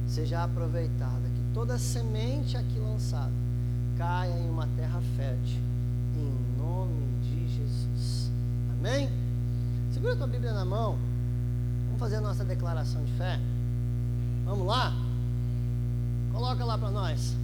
seja 0.07 0.43
aproveitada, 0.43 1.24
toda 1.55 1.79
semente 1.79 2.57
aqui 2.57 2.77
lançada 2.77 3.31
caia 3.97 4.37
em 4.37 4.49
uma 4.49 4.67
terra 4.75 5.01
fértil, 5.15 5.61
em 6.17 6.61
nome 6.61 7.07
de 7.23 7.47
Jesus. 7.47 8.29
Amém? 8.77 9.09
Segura 9.89 10.11
a 10.11 10.17
tua 10.17 10.27
Bíblia 10.27 10.51
na 10.51 10.65
mão. 10.65 10.97
Vamos 11.85 11.97
fazer 11.97 12.17
a 12.17 12.21
nossa 12.21 12.43
declaração 12.43 13.01
de 13.05 13.11
fé. 13.13 13.39
Vamos 14.43 14.67
lá? 14.67 14.93
Coloca 16.33 16.65
lá 16.65 16.77
para 16.77 16.91
nós. 16.91 17.37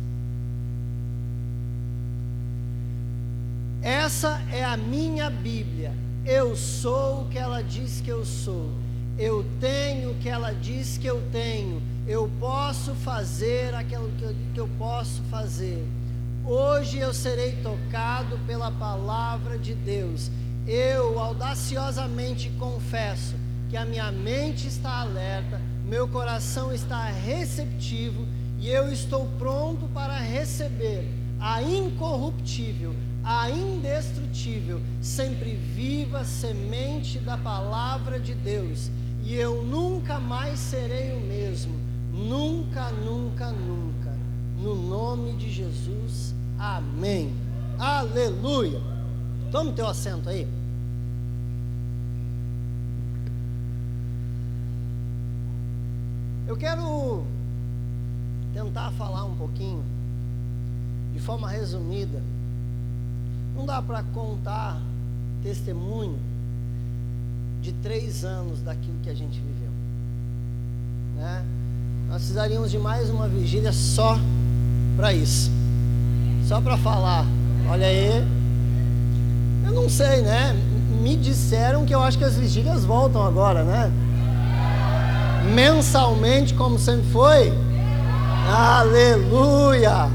Essa 3.82 4.42
é 4.52 4.62
a 4.62 4.76
minha 4.76 5.30
Bíblia. 5.30 5.96
Eu 6.26 6.58
sou 6.58 7.22
o 7.22 7.30
que 7.30 7.38
ela 7.38 7.64
diz 7.64 8.02
que 8.02 8.10
eu 8.10 8.26
sou. 8.26 8.72
Eu 9.22 9.46
tenho 9.60 10.10
o 10.10 10.16
que 10.16 10.28
ela 10.28 10.52
diz 10.52 10.98
que 10.98 11.06
eu 11.06 11.22
tenho. 11.32 11.80
Eu 12.08 12.28
posso 12.40 12.96
fazer 12.96 13.72
aquilo 13.76 14.10
que 14.54 14.60
eu, 14.60 14.68
posso 14.80 15.22
fazer. 15.30 15.88
Hoje 16.44 16.98
eu 16.98 17.14
serei 17.14 17.52
tocado 17.62 18.40
pela 18.48 18.72
palavra 18.72 19.60
de 19.60 19.76
Deus. 19.76 20.32
Eu 20.68 21.20
audaciosamente 21.20 22.50
confesso 22.58 23.36
que 23.70 23.78
a 23.78 23.86
minha 23.86 24.12
mente 24.12 24.68
está 24.68 25.02
alerta, 25.02 25.62
meu 25.86 26.08
coração 26.08 26.74
está 26.74 27.06
receptivo 27.06 28.26
e 28.60 28.70
eu 28.70 28.92
estou 28.92 29.28
pronto 29.38 29.88
para 29.94 30.18
receber 30.18 31.08
a 31.40 31.62
incorruptível, 31.62 32.96
a 33.24 33.52
indestrutível, 33.52 34.82
sempre 35.00 35.54
viva 35.54 36.24
semente 36.24 37.20
da 37.20 37.38
palavra 37.38 38.20
de 38.20 38.34
Deus. 38.34 38.90
E 39.24 39.36
eu 39.36 39.64
nunca 39.64 40.20
mais 40.20 40.60
serei 40.60 41.16
o 41.16 41.22
mesmo. 41.22 41.74
Nunca, 42.12 42.92
nunca, 42.92 43.52
nunca. 43.52 44.14
No 44.58 44.76
nome 44.76 45.34
de 45.34 45.50
Jesus. 45.52 46.34
Amém. 46.58 47.34
Aleluia. 47.78 48.82
Toma 49.52 49.72
o 49.72 49.74
teu 49.74 49.88
assento 49.88 50.30
aí. 50.30 50.48
Eu 56.48 56.58
quero 56.58 57.26
tentar 58.54 58.92
falar 58.92 59.24
um 59.24 59.36
pouquinho, 59.36 59.84
de 61.14 61.20
forma 61.20 61.50
resumida. 61.50 62.22
Não 63.56 63.66
dá 63.66 63.82
para 63.82 64.04
contar 64.04 64.82
testemunho 65.42 66.20
de 67.62 67.72
três 67.74 68.26
anos 68.26 68.62
daquilo 68.62 68.98
que 69.04 69.10
a 69.10 69.14
gente 69.14 69.40
viveu. 69.40 69.70
Né? 71.16 71.46
Nós 72.10 72.18
precisaríamos 72.18 72.72
de 72.72 72.80
mais 72.80 73.10
uma 73.10 73.28
vigília 73.28 73.72
só 73.72 74.20
para 74.98 75.14
isso. 75.14 75.52
Só 76.48 76.60
para 76.60 76.76
falar, 76.78 77.26
olha 77.70 77.86
aí. 77.86 78.28
Eu 79.66 79.72
não 79.72 79.88
sei, 79.88 80.22
né? 80.22 80.56
Me 81.02 81.16
disseram 81.16 81.86
que 81.86 81.94
eu 81.94 82.02
acho 82.02 82.18
que 82.18 82.24
as 82.24 82.36
vigílias 82.36 82.84
voltam 82.84 83.26
agora, 83.26 83.64
né? 83.64 83.92
Mensalmente, 85.54 86.54
como 86.54 86.80
sempre 86.80 87.10
foi. 87.12 87.54
Aleluia! 88.50 90.10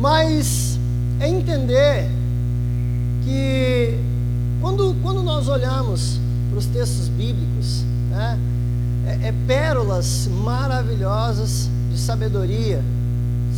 Mas 0.00 0.78
é 1.20 1.28
entender 1.28 2.10
que 3.24 4.03
quando, 4.64 4.96
quando 5.02 5.22
nós 5.22 5.46
olhamos 5.46 6.18
para 6.48 6.58
os 6.58 6.64
textos 6.64 7.06
bíblicos, 7.08 7.84
né, 8.08 8.38
é, 9.06 9.28
é 9.28 9.34
pérolas 9.46 10.26
maravilhosas 10.42 11.68
de 11.92 11.98
sabedoria 11.98 12.82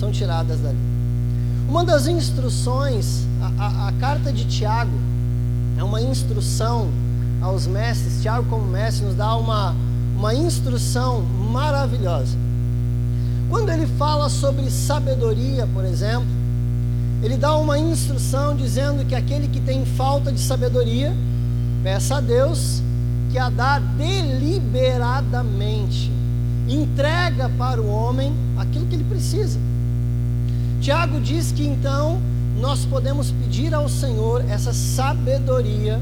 são 0.01 0.11
tiradas 0.11 0.59
dali. 0.59 0.77
Uma 1.69 1.85
das 1.85 2.09
instruções, 2.09 3.25
a, 3.41 3.65
a, 3.65 3.89
a 3.89 3.93
carta 3.93 4.33
de 4.33 4.47
Tiago, 4.47 4.99
é 5.79 5.85
uma 5.85 6.03
instrução 6.03 6.89
aos 7.41 7.69
mestres. 7.69 8.21
Tiago, 8.21 8.45
como 8.51 8.67
mestre, 8.67 9.07
nos 9.07 9.15
dá 9.15 9.37
uma, 9.37 9.77
uma 10.19 10.35
instrução 10.35 11.23
maravilhosa. 11.53 12.37
Quando 13.49 13.71
ele 13.71 13.87
fala 13.97 14.29
sobre 14.29 14.69
sabedoria, 14.73 15.69
por 15.73 15.85
exemplo, 15.85 16.27
ele 17.23 17.37
dá 17.37 17.57
uma 17.57 17.79
instrução 17.79 18.57
dizendo 18.57 19.05
que 19.05 19.15
aquele 19.15 19.49
que 19.49 19.61
tem 19.61 19.85
falta 19.85 20.31
de 20.31 20.41
sabedoria, 20.41 21.13
peça 21.83 22.17
a 22.17 22.21
Deus 22.21 22.83
que 23.31 23.39
a 23.39 23.49
dá 23.49 23.79
deliberadamente, 23.79 26.13
entrega 26.69 27.49
para 27.51 27.81
o 27.81 27.89
homem 27.89 28.33
aquilo 28.57 28.87
que 28.87 28.95
ele 28.95 29.05
precisa. 29.05 29.59
Tiago 30.81 31.21
diz 31.21 31.53
que 31.53 31.65
então 31.67 32.21
nós 32.61 32.85
podemos 32.85 33.31
pedir 33.31 33.73
ao 33.75 33.89
Senhor 33.89 34.45
essa 34.49 34.73
sabedoria 34.73 36.01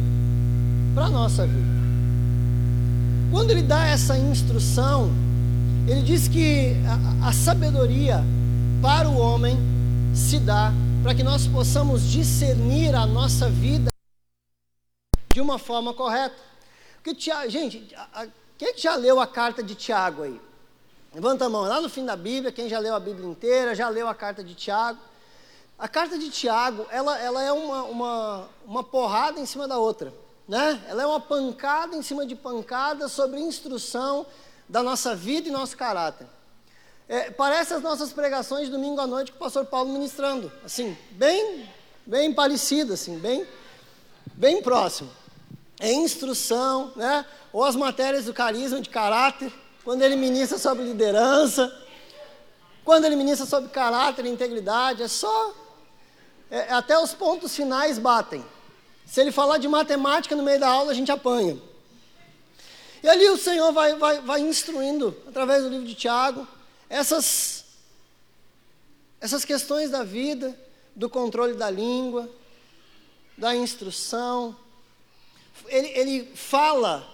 para 0.95 1.07
a 1.07 1.11
nossa 1.11 1.47
vida. 1.47 1.75
Quando 3.31 3.51
ele 3.51 3.63
dá 3.63 3.87
essa 3.87 4.19
instrução, 4.19 5.11
ele 5.89 6.03
diz 6.03 6.29
que 6.29 6.77
a, 6.87 7.29
a 7.29 7.33
sabedoria 7.33 8.23
para 8.81 9.09
o 9.09 9.19
homem 9.19 9.59
se 10.15 10.39
dá 10.39 10.73
para 11.05 11.15
que 11.15 11.23
nós 11.23 11.47
possamos 11.47 12.03
discernir 12.05 12.95
a 12.95 13.05
nossa 13.05 13.51
vida 13.51 13.91
de 15.35 15.39
uma 15.39 15.59
forma 15.59 15.93
correta. 15.93 16.35
Porque, 16.95 17.15
Tiago, 17.15 17.51
gente, 17.51 17.95
quem 18.57 18.75
já 18.79 18.97
leu 18.97 19.21
a 19.21 19.27
carta 19.27 19.63
de 19.63 19.75
Tiago 19.75 20.23
aí? 20.23 20.41
Levanta 21.15 21.45
a 21.45 21.49
mão, 21.51 21.61
lá 21.65 21.79
no 21.79 21.91
fim 21.91 22.07
da 22.07 22.17
Bíblia, 22.17 22.51
quem 22.51 22.71
já 22.71 22.79
leu 22.79 22.95
a 22.95 23.01
Bíblia 23.01 23.29
inteira, 23.29 23.75
já 23.75 23.91
leu 23.91 24.09
a 24.09 24.15
carta 24.15 24.43
de 24.43 24.55
Tiago. 24.55 24.99
A 25.79 25.87
carta 25.87 26.19
de 26.19 26.31
Tiago, 26.31 26.87
ela, 26.91 27.19
ela 27.19 27.43
é 27.43 27.53
uma, 27.53 27.83
uma, 27.83 28.49
uma 28.65 28.83
porrada 28.83 29.39
em 29.39 29.45
cima 29.45 29.69
da 29.69 29.77
outra. 29.77 30.11
Né? 30.49 30.83
Ela 30.89 31.03
é 31.03 31.07
uma 31.07 31.21
pancada 31.21 31.95
em 31.95 32.01
cima 32.01 32.25
de 32.25 32.35
pancada 32.35 33.09
sobre 33.09 33.39
instrução 33.41 34.25
da 34.67 34.83
nossa 34.83 35.15
vida 35.15 35.51
e 35.51 35.53
nosso 35.53 35.77
caráter. 35.77 36.27
É, 37.09 37.31
parece 37.31 37.75
as 37.75 37.83
nossas 37.83 38.13
pregações 38.13 38.69
domingo 38.71 39.01
à 39.01 39.07
noite 39.07 39.31
com 39.31 39.37
o 39.37 39.41
pastor 39.41 39.67
Paulo 39.67 39.93
ministrando, 39.93 40.51
assim, 40.65 40.97
bem, 41.11 41.69
bem 42.07 42.33
parecido, 42.33 42.95
assim, 42.95 43.19
bem, 43.19 43.47
bem 44.33 44.63
próximo. 44.63 45.11
É 45.79 45.93
instrução, 45.93 46.93
né? 46.97 47.27
Ou 47.53 47.63
as 47.63 47.77
matérias 47.77 48.25
do 48.25 48.33
carisma 48.33 48.81
de 48.81 48.89
caráter, 48.89 49.53
quando 49.85 50.01
ele 50.01 50.17
ministra 50.17 50.57
sobre 50.57 50.85
liderança, 50.85 51.71
quando 52.85 53.05
ele 53.05 53.17
ministra 53.17 53.47
sobre 53.47 53.69
caráter 53.69 54.25
e 54.25 54.31
integridade, 54.31 55.03
é 55.03 55.09
só, 55.09 55.53
é, 56.51 56.73
até 56.73 56.99
os 56.99 57.13
pontos 57.13 57.55
finais 57.55 57.99
batem. 57.99 58.43
Se 59.05 59.21
ele 59.21 59.31
falar 59.31 59.59
de 59.59 59.69
matemática 59.69 60.35
no 60.35 60.43
meio 60.43 60.59
da 60.59 60.69
aula, 60.69 60.93
a 60.93 60.95
gente 60.95 61.13
apanha. 61.13 61.59
E 63.03 63.09
ali 63.09 63.29
o 63.29 63.37
Senhor 63.37 63.71
vai, 63.73 63.95
vai, 63.97 64.21
vai 64.23 64.41
instruindo, 64.41 65.15
através 65.29 65.63
do 65.63 65.69
livro 65.69 65.87
de 65.87 65.95
Tiago, 65.95 66.49
essas, 66.89 67.65
essas 69.21 69.45
questões 69.45 69.91
da 69.91 70.05
vida, 70.05 70.59
do 70.95 71.09
controle 71.09 71.55
da 71.55 71.71
língua, 71.71 72.29
da 73.37 73.55
instrução. 73.55 74.57
Ele, 75.67 75.89
ele 75.89 76.33
fala 76.35 77.09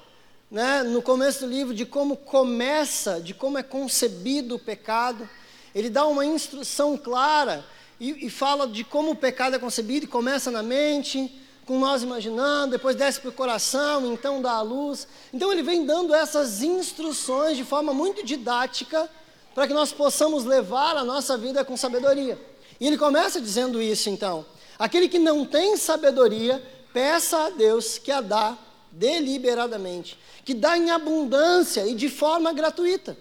né, 0.50 0.82
no 0.82 1.00
começo 1.00 1.40
do 1.40 1.46
livro 1.46 1.74
de 1.74 1.86
como 1.86 2.16
começa, 2.16 3.20
de 3.20 3.32
como 3.32 3.58
é 3.58 3.62
concebido 3.62 4.56
o 4.56 4.58
pecado. 4.58 5.28
Ele 5.74 5.88
dá 5.88 6.06
uma 6.06 6.26
instrução 6.26 6.96
clara 6.96 7.64
e, 7.98 8.26
e 8.26 8.30
fala 8.30 8.66
de 8.66 8.82
como 8.82 9.12
o 9.12 9.16
pecado 9.16 9.56
é 9.56 9.58
concebido, 9.58 10.06
e 10.06 10.08
começa 10.08 10.50
na 10.50 10.62
mente, 10.62 11.40
com 11.64 11.78
nós 11.78 12.02
imaginando, 12.02 12.72
depois 12.72 12.96
desce 12.96 13.20
para 13.20 13.30
o 13.30 13.32
coração, 13.32 14.12
então 14.12 14.42
dá 14.42 14.52
a 14.52 14.62
luz. 14.62 15.06
Então 15.32 15.52
ele 15.52 15.62
vem 15.62 15.86
dando 15.86 16.12
essas 16.12 16.62
instruções 16.62 17.56
de 17.56 17.64
forma 17.64 17.94
muito 17.94 18.24
didática 18.24 19.08
para 19.54 19.66
que 19.66 19.72
nós 19.72 19.92
possamos 19.92 20.44
levar 20.44 20.96
a 20.96 21.04
nossa 21.04 21.36
vida 21.36 21.64
com 21.64 21.76
sabedoria. 21.76 22.38
E 22.78 22.86
ele 22.86 22.96
começa 22.96 23.40
dizendo 23.40 23.80
isso 23.80 24.08
então: 24.08 24.44
aquele 24.78 25.08
que 25.08 25.18
não 25.18 25.44
tem 25.44 25.76
sabedoria, 25.76 26.62
peça 26.92 27.46
a 27.46 27.50
Deus 27.50 27.98
que 27.98 28.10
a 28.10 28.20
dá 28.20 28.56
deliberadamente, 28.90 30.18
que 30.44 30.54
dá 30.54 30.76
em 30.76 30.90
abundância 30.90 31.86
e 31.86 31.94
de 31.94 32.08
forma 32.08 32.52
gratuita. 32.52 33.16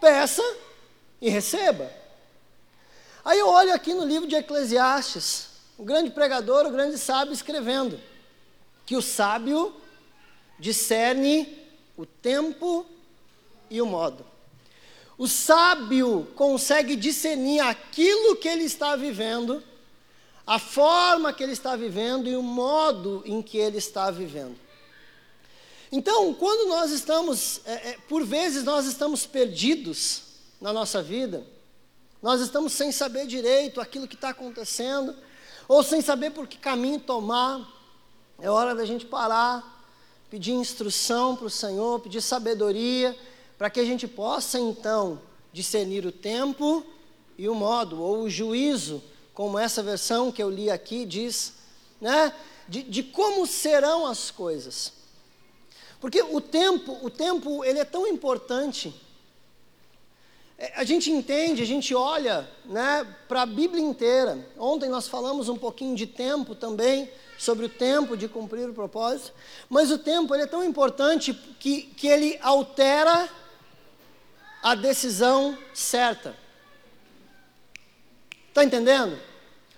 Peça 0.00 0.42
e 1.20 1.28
receba. 1.28 1.90
Aí 3.24 3.38
eu 3.38 3.48
olho 3.48 3.72
aqui 3.72 3.94
no 3.94 4.04
livro 4.04 4.28
de 4.28 4.34
Eclesiastes, 4.34 5.48
o 5.78 5.84
grande 5.84 6.10
pregador, 6.10 6.66
o 6.66 6.70
grande 6.70 6.98
sábio, 6.98 7.32
escrevendo 7.32 7.98
que 8.84 8.96
o 8.96 9.02
sábio 9.02 9.74
discerne 10.58 11.58
o 11.96 12.04
tempo 12.04 12.84
e 13.70 13.80
o 13.80 13.86
modo. 13.86 14.33
O 15.16 15.28
sábio 15.28 16.26
consegue 16.34 16.96
discernir 16.96 17.60
aquilo 17.60 18.36
que 18.36 18.48
ele 18.48 18.64
está 18.64 18.96
vivendo, 18.96 19.62
a 20.46 20.58
forma 20.58 21.32
que 21.32 21.42
ele 21.42 21.52
está 21.52 21.76
vivendo 21.76 22.28
e 22.28 22.36
o 22.36 22.42
modo 22.42 23.22
em 23.24 23.40
que 23.40 23.56
ele 23.56 23.78
está 23.78 24.10
vivendo. 24.10 24.56
Então, 25.92 26.34
quando 26.34 26.68
nós 26.68 26.90
estamos, 26.90 27.60
é, 27.64 27.90
é, 27.90 27.98
por 28.08 28.24
vezes 28.24 28.64
nós 28.64 28.84
estamos 28.84 29.24
perdidos 29.24 30.22
na 30.60 30.72
nossa 30.72 31.00
vida, 31.00 31.46
nós 32.20 32.40
estamos 32.40 32.72
sem 32.72 32.90
saber 32.90 33.26
direito 33.26 33.80
aquilo 33.80 34.08
que 34.08 34.16
está 34.16 34.30
acontecendo, 34.30 35.14
ou 35.68 35.82
sem 35.84 36.00
saber 36.00 36.30
por 36.30 36.48
que 36.48 36.58
caminho 36.58 36.98
tomar, 36.98 37.72
é 38.40 38.50
hora 38.50 38.74
da 38.74 38.84
gente 38.84 39.06
parar, 39.06 39.86
pedir 40.28 40.52
instrução 40.52 41.36
para 41.36 41.46
o 41.46 41.50
Senhor, 41.50 42.00
pedir 42.00 42.20
sabedoria, 42.20 43.16
para 43.58 43.70
que 43.70 43.80
a 43.80 43.84
gente 43.84 44.06
possa 44.06 44.58
então 44.58 45.20
discernir 45.52 46.04
o 46.04 46.12
tempo 46.12 46.84
e 47.38 47.48
o 47.48 47.54
modo, 47.54 48.00
ou 48.00 48.22
o 48.22 48.30
juízo, 48.30 49.02
como 49.32 49.58
essa 49.58 49.82
versão 49.82 50.30
que 50.30 50.42
eu 50.42 50.50
li 50.50 50.70
aqui 50.70 51.04
diz, 51.04 51.54
né? 52.00 52.32
De, 52.68 52.82
de 52.82 53.02
como 53.02 53.46
serão 53.46 54.06
as 54.06 54.30
coisas. 54.30 54.92
Porque 56.00 56.22
o 56.22 56.40
tempo, 56.40 56.98
o 57.02 57.10
tempo, 57.10 57.64
ele 57.64 57.78
é 57.78 57.84
tão 57.84 58.06
importante. 58.06 58.94
É, 60.58 60.72
a 60.76 60.84
gente 60.84 61.10
entende, 61.10 61.62
a 61.62 61.66
gente 61.66 61.94
olha 61.94 62.48
né, 62.64 63.06
para 63.28 63.42
a 63.42 63.46
Bíblia 63.46 63.82
inteira. 63.82 64.46
Ontem 64.58 64.88
nós 64.88 65.08
falamos 65.08 65.48
um 65.48 65.56
pouquinho 65.56 65.96
de 65.96 66.06
tempo 66.06 66.54
também, 66.54 67.10
sobre 67.38 67.66
o 67.66 67.68
tempo 67.68 68.16
de 68.16 68.28
cumprir 68.28 68.68
o 68.68 68.74
propósito. 68.74 69.32
Mas 69.68 69.90
o 69.90 69.98
tempo 69.98 70.34
ele 70.34 70.44
é 70.44 70.46
tão 70.46 70.62
importante 70.62 71.34
que, 71.58 71.82
que 71.82 72.06
ele 72.06 72.38
altera 72.40 73.28
a 74.64 74.74
decisão 74.74 75.58
certa. 75.74 76.34
Está 78.48 78.64
entendendo? 78.64 79.20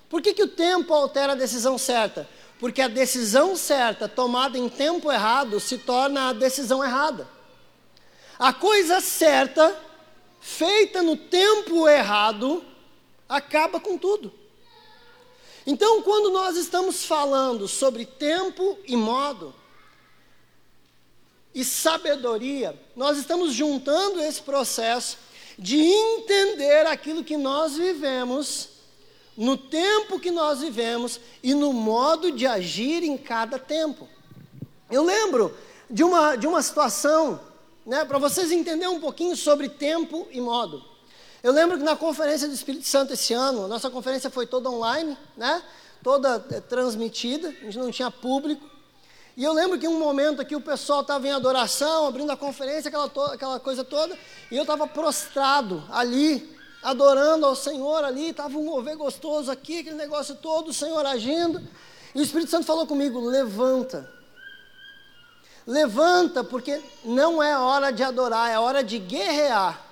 Por 0.09 0.23
que, 0.23 0.33
que 0.33 0.45
o 0.45 0.49
tempo 0.49 0.95
altera 0.95 1.33
a 1.33 1.35
decisão 1.35 1.77
certa? 1.77 2.29
Porque 2.61 2.81
a 2.81 2.87
decisão 2.87 3.57
certa, 3.57 4.09
tomada 4.09 4.57
em 4.57 4.69
tempo 4.69 5.11
errado, 5.11 5.59
se 5.59 5.79
torna 5.79 6.29
a 6.29 6.33
decisão 6.33 6.85
errada. 6.85 7.27
A 8.39 8.53
coisa 8.53 9.01
certa, 9.01 9.77
feita 10.41 11.03
no 11.03 11.17
tempo 11.17 11.89
errado, 11.89 12.65
acaba 13.29 13.81
com 13.81 13.99
tudo. 13.99 14.33
Então, 15.67 16.01
quando 16.03 16.31
nós 16.31 16.57
estamos 16.57 17.05
falando 17.05 17.67
sobre 17.67 18.07
tempo 18.07 18.79
e 18.87 18.95
modo, 18.97 19.53
e 21.57 21.65
sabedoria, 21.65 22.79
nós 22.95 23.17
estamos 23.17 23.55
juntando 23.55 24.21
esse 24.21 24.43
processo 24.43 25.17
de 25.59 25.81
entender 25.81 26.87
aquilo 26.87 27.25
que 27.25 27.35
nós 27.35 27.79
vivemos, 27.79 28.69
no 29.35 29.57
tempo 29.57 30.21
que 30.21 30.31
nós 30.31 30.61
vivemos 30.61 31.19
e 31.43 31.55
no 31.55 31.73
modo 31.73 32.31
de 32.31 32.47
agir 32.47 33.03
em 33.03 33.17
cada 33.17 33.59
tempo. 33.59 34.07
Eu 34.91 35.03
lembro 35.03 35.57
de 35.89 36.05
uma, 36.05 36.37
de 36.37 36.47
uma 36.47 36.61
situação, 36.61 37.41
né, 37.87 38.05
para 38.05 38.19
vocês 38.19 38.53
entenderem 38.53 38.95
um 38.95 39.01
pouquinho 39.01 39.35
sobre 39.35 39.71
tempo 39.71 40.29
e 40.31 40.43
modo. 40.43 40.85
Eu 41.43 41.55
lembro 41.55 41.79
que 41.79 41.85
na 41.85 41.97
conferência 41.97 42.47
do 42.47 42.53
Espírito 42.53 42.87
Santo 42.87 43.15
esse 43.15 43.33
ano, 43.33 43.67
nossa 43.67 43.89
conferência 43.89 44.29
foi 44.29 44.47
toda 44.47 44.69
online, 44.69 45.17
né, 45.35 45.63
toda 46.03 46.45
é, 46.51 46.61
transmitida, 46.61 47.49
a 47.49 47.65
gente 47.65 47.79
não 47.79 47.91
tinha 47.91 48.11
público. 48.11 48.76
E 49.37 49.45
eu 49.45 49.53
lembro 49.53 49.79
que 49.79 49.87
um 49.87 49.99
momento 49.99 50.41
aqui 50.41 50.57
o 50.57 50.61
pessoal 50.63 51.03
estava 51.03 51.29
em 51.29 51.31
adoração, 51.31 52.07
abrindo 52.07 52.33
a 52.33 52.37
conferência, 52.37 52.89
aquela, 52.89 53.07
to 53.07 53.21
aquela 53.21 53.61
coisa 53.61 53.85
toda, 53.85 54.17
e 54.51 54.57
eu 54.57 54.63
estava 54.63 54.87
prostrado 54.87 55.85
ali, 55.91 56.57
adorando 56.83 57.45
ao 57.45 57.55
Senhor 57.55 58.03
ali, 58.03 58.31
estava 58.31 58.57
um 58.57 58.65
mover 58.65 58.97
gostoso 58.97 59.51
aqui, 59.51 59.81
aquele 59.81 59.97
negócio 59.97 60.37
todo, 60.37 60.69
o 60.69 60.75
Senhor 60.75 61.05
agindo. 61.05 61.63
E 62.15 62.21
o 62.21 62.23
Espírito 62.23 62.51
Santo 62.51 62.65
falou 62.65 62.87
comigo: 62.87 63.21
levanta. 63.21 64.11
Levanta, 65.67 66.43
porque 66.43 66.81
não 67.05 67.43
é 67.43 67.59
hora 67.59 67.93
de 67.93 68.03
adorar, 68.03 68.51
é 68.51 68.59
hora 68.59 68.83
de 68.83 68.99
guerrear. 68.99 69.85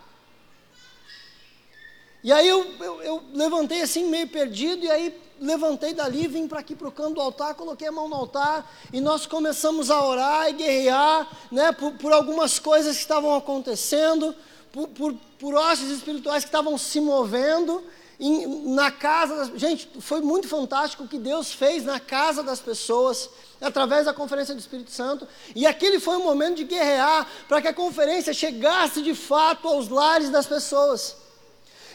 E 2.22 2.32
aí 2.32 2.48
eu, 2.48 2.64
eu, 2.80 3.02
eu 3.02 3.22
levantei 3.34 3.82
assim, 3.82 4.08
meio 4.08 4.28
perdido, 4.28 4.86
e 4.86 4.90
aí 4.90 5.23
levantei 5.40 5.92
dali, 5.92 6.26
vim 6.26 6.46
para 6.46 6.60
aqui 6.60 6.74
para 6.74 6.88
o 6.88 6.92
canto 6.92 7.14
do 7.14 7.20
altar, 7.20 7.54
coloquei 7.54 7.88
a 7.88 7.92
mão 7.92 8.08
no 8.08 8.14
altar 8.14 8.70
e 8.92 9.00
nós 9.00 9.26
começamos 9.26 9.90
a 9.90 10.02
orar 10.04 10.48
e 10.48 10.52
guerrear 10.52 11.28
né, 11.50 11.72
por, 11.72 11.92
por 11.92 12.12
algumas 12.12 12.58
coisas 12.58 12.96
que 12.96 13.02
estavam 13.02 13.34
acontecendo, 13.34 14.34
por, 14.72 14.88
por, 14.88 15.14
por 15.38 15.54
hostes 15.54 15.90
espirituais 15.90 16.44
que 16.44 16.48
estavam 16.48 16.76
se 16.78 17.00
movendo. 17.00 17.82
Em, 18.18 18.72
na 18.72 18.92
casa, 18.92 19.36
das, 19.36 19.60
gente, 19.60 19.88
foi 20.00 20.20
muito 20.20 20.46
fantástico 20.46 21.02
o 21.02 21.08
que 21.08 21.18
Deus 21.18 21.52
fez 21.52 21.84
na 21.84 21.98
casa 21.98 22.44
das 22.44 22.60
pessoas, 22.60 23.28
através 23.60 24.04
da 24.04 24.14
conferência 24.14 24.54
do 24.54 24.60
Espírito 24.60 24.92
Santo, 24.92 25.26
e 25.54 25.66
aquele 25.66 25.98
foi 25.98 26.16
um 26.16 26.22
momento 26.22 26.56
de 26.56 26.64
guerrear 26.64 27.28
para 27.48 27.60
que 27.60 27.68
a 27.68 27.74
conferência 27.74 28.32
chegasse 28.32 29.02
de 29.02 29.14
fato 29.14 29.66
aos 29.66 29.88
lares 29.88 30.30
das 30.30 30.46
pessoas. 30.46 31.23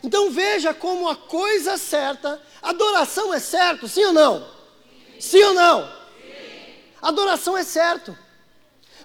Então 0.03 0.31
veja 0.31 0.73
como 0.73 1.09
a 1.09 1.15
coisa 1.15 1.77
certa, 1.77 2.41
adoração 2.61 3.33
é 3.33 3.39
certo, 3.39 3.87
sim 3.87 4.05
ou 4.05 4.13
não? 4.13 4.39
Sim, 4.39 5.19
sim 5.19 5.43
ou 5.43 5.53
não? 5.53 5.83
Sim. 5.83 6.73
Adoração 7.01 7.57
é 7.57 7.63
certo. 7.63 8.17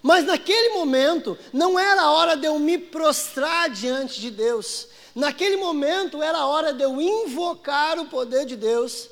Mas 0.02 0.24
naquele 0.24 0.74
momento 0.74 1.36
não 1.52 1.78
era 1.78 2.02
a 2.02 2.10
hora 2.10 2.36
de 2.36 2.46
eu 2.46 2.58
me 2.58 2.78
prostrar 2.78 3.70
diante 3.70 4.20
de 4.20 4.30
Deus. 4.30 4.88
Naquele 5.14 5.56
momento 5.56 6.22
era 6.22 6.38
a 6.38 6.46
hora 6.46 6.72
de 6.72 6.82
eu 6.82 7.00
invocar 7.00 7.98
o 7.98 8.06
poder 8.06 8.44
de 8.44 8.56
Deus, 8.56 9.08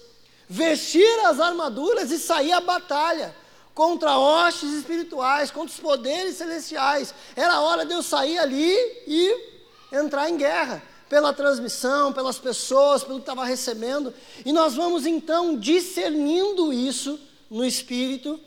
vestir 0.49 1.18
as 1.25 1.40
armaduras 1.40 2.11
e 2.11 2.18
sair 2.18 2.53
à 2.53 2.61
batalha 2.61 3.35
contra 3.75 4.18
hostes 4.18 4.71
espirituais, 4.71 5.51
contra 5.51 5.71
os 5.71 5.81
poderes 5.81 6.37
celestiais. 6.37 7.14
Era 7.35 7.55
a 7.55 7.61
hora 7.62 7.87
de 7.87 7.95
eu 7.95 8.03
sair 8.03 8.38
ali 8.38 8.77
e 9.07 9.53
entrar 9.92 10.29
em 10.29 10.37
guerra 10.37 10.83
pela 11.12 11.31
transmissão, 11.35 12.11
pelas 12.11 12.38
pessoas, 12.38 13.05
pelo 13.05 13.16
que 13.16 13.25
estava 13.25 13.44
recebendo. 13.44 14.14
E 14.46 14.51
nós 14.51 14.72
vamos 14.72 15.05
então 15.05 15.59
discernindo 15.59 16.72
isso 16.72 17.20
no 17.51 17.66
espírito, 17.66 18.40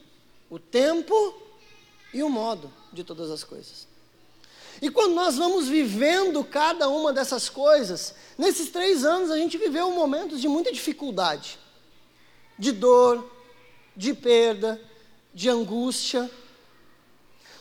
o 0.49 0.58
tempo 0.58 1.13
e 2.12 2.23
o 2.23 2.30
modo 2.30 2.73
de 2.91 3.04
todas 3.04 3.30
as 3.30 3.43
coisas. 3.43 3.88
E 4.82 4.89
quando 4.89 5.13
nós 5.13 5.38
vamos 5.38 5.67
vivendo 5.67 6.43
cada 6.43 6.89
uma 6.89 7.13
dessas 7.13 7.49
coisas, 7.49 8.15
nesses 8.36 8.71
três 8.71 9.06
anos 9.06 9.30
a 9.30 9.38
gente 9.38 9.60
viveu 9.60 9.91
momentos 9.91 10.41
de 10.41 10.47
muita 10.47 10.73
dificuldade, 10.73 11.60
de 12.58 12.71
dor, 12.71 13.30
de 13.95 14.12
perda, 14.12 14.82
de 15.32 15.47
angústia. 15.49 16.32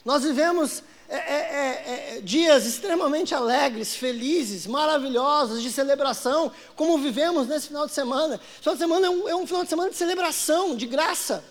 Nós 0.02 0.22
vivemos 0.22 0.82
é, 1.14 1.18
é, 1.18 2.14
é, 2.14 2.16
é, 2.16 2.20
dias 2.20 2.66
extremamente 2.66 3.34
alegres, 3.34 3.94
felizes, 3.94 4.66
maravilhosos, 4.66 5.62
de 5.62 5.70
celebração, 5.70 6.50
como 6.74 6.98
vivemos 6.98 7.46
nesse 7.46 7.68
final 7.68 7.86
de 7.86 7.92
semana. 7.92 8.34
Esse 8.34 8.60
final 8.60 8.74
de 8.74 8.80
semana 8.80 9.06
é 9.06 9.10
um, 9.10 9.28
é 9.28 9.36
um 9.36 9.46
final 9.46 9.62
de 9.62 9.70
semana 9.70 9.90
de 9.90 9.96
celebração, 9.96 10.76
de 10.76 10.86
graça. 10.86 11.44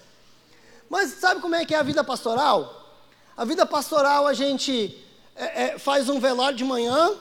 Mas 0.89 1.12
sabe 1.13 1.39
como 1.39 1.56
é 1.56 1.65
que 1.65 1.73
é 1.73 1.78
a 1.78 1.84
vida 1.84 2.04
pastoral? 2.04 3.02
A 3.38 3.45
vida 3.45 3.65
pastoral 3.65 4.28
a 4.28 4.34
gente 4.34 4.97
é, 5.36 5.63
é, 5.63 5.80
faz 5.80 6.10
um 6.10 6.19
velório 6.19 6.58
de 6.58 6.63
manhã, 6.63 7.12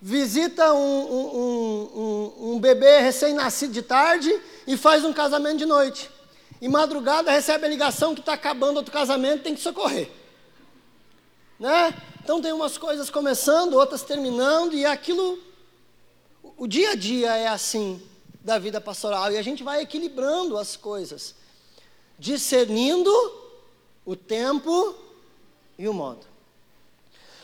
visita 0.00 0.72
um, 0.72 0.78
um, 0.78 1.90
um, 1.94 2.52
um 2.54 2.60
bebê 2.60 3.00
recém-nascido 3.00 3.72
de 3.72 3.82
tarde 3.82 4.32
e 4.66 4.76
faz 4.76 5.04
um 5.04 5.12
casamento 5.12 5.58
de 5.58 5.66
noite. 5.66 6.08
E 6.60 6.68
madrugada 6.68 7.30
recebe 7.30 7.66
a 7.66 7.68
ligação 7.68 8.14
que 8.14 8.20
está 8.20 8.34
acabando 8.34 8.76
outro 8.76 8.92
casamento, 8.92 9.42
tem 9.42 9.54
que 9.54 9.60
socorrer 9.60 10.21
né? 11.62 11.94
Então 12.20 12.42
tem 12.42 12.52
umas 12.52 12.76
coisas 12.76 13.08
começando, 13.08 13.74
outras 13.74 14.02
terminando, 14.02 14.74
e 14.74 14.84
aquilo. 14.84 15.38
O 16.56 16.66
dia 16.66 16.90
a 16.90 16.94
dia 16.96 17.36
é 17.36 17.46
assim 17.46 18.02
da 18.40 18.58
vida 18.58 18.80
pastoral, 18.80 19.30
e 19.30 19.38
a 19.38 19.42
gente 19.42 19.62
vai 19.62 19.80
equilibrando 19.80 20.58
as 20.58 20.74
coisas, 20.74 21.36
discernindo 22.18 23.12
o 24.04 24.16
tempo 24.16 24.92
e 25.78 25.88
o 25.88 25.94
modo. 25.94 26.26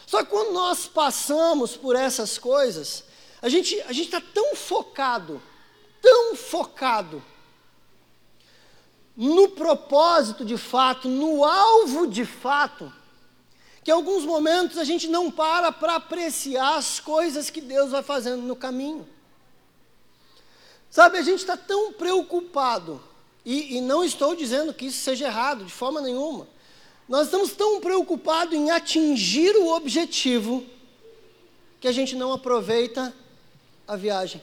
Só 0.04 0.24
que 0.24 0.30
quando 0.30 0.52
nós 0.52 0.86
passamos 0.86 1.76
por 1.76 1.94
essas 1.94 2.38
coisas, 2.38 3.04
a 3.40 3.48
gente 3.48 3.80
a 3.82 3.92
está 3.92 4.20
tão 4.20 4.56
focado, 4.56 5.40
tão 6.02 6.34
focado 6.34 7.22
no 9.16 9.50
propósito 9.50 10.44
de 10.44 10.56
fato, 10.56 11.06
no 11.08 11.44
alvo 11.44 12.08
de 12.08 12.24
fato, 12.24 12.92
que 13.88 13.92
alguns 13.92 14.22
momentos 14.22 14.76
a 14.76 14.84
gente 14.84 15.08
não 15.08 15.30
para 15.30 15.72
para 15.72 15.94
apreciar 15.94 16.76
as 16.76 17.00
coisas 17.00 17.48
que 17.48 17.58
Deus 17.58 17.90
vai 17.90 18.02
fazendo 18.02 18.42
no 18.42 18.54
caminho. 18.54 19.08
Sabe, 20.90 21.16
a 21.16 21.22
gente 21.22 21.38
está 21.38 21.56
tão 21.56 21.94
preocupado, 21.94 23.02
e, 23.46 23.78
e 23.78 23.80
não 23.80 24.04
estou 24.04 24.36
dizendo 24.36 24.74
que 24.74 24.88
isso 24.88 25.02
seja 25.02 25.28
errado, 25.28 25.64
de 25.64 25.72
forma 25.72 26.02
nenhuma. 26.02 26.46
Nós 27.08 27.28
estamos 27.28 27.52
tão 27.52 27.80
preocupados 27.80 28.52
em 28.52 28.70
atingir 28.70 29.56
o 29.56 29.68
objetivo 29.68 30.66
que 31.80 31.88
a 31.88 31.92
gente 31.92 32.14
não 32.14 32.30
aproveita 32.30 33.14
a 33.86 33.96
viagem. 33.96 34.42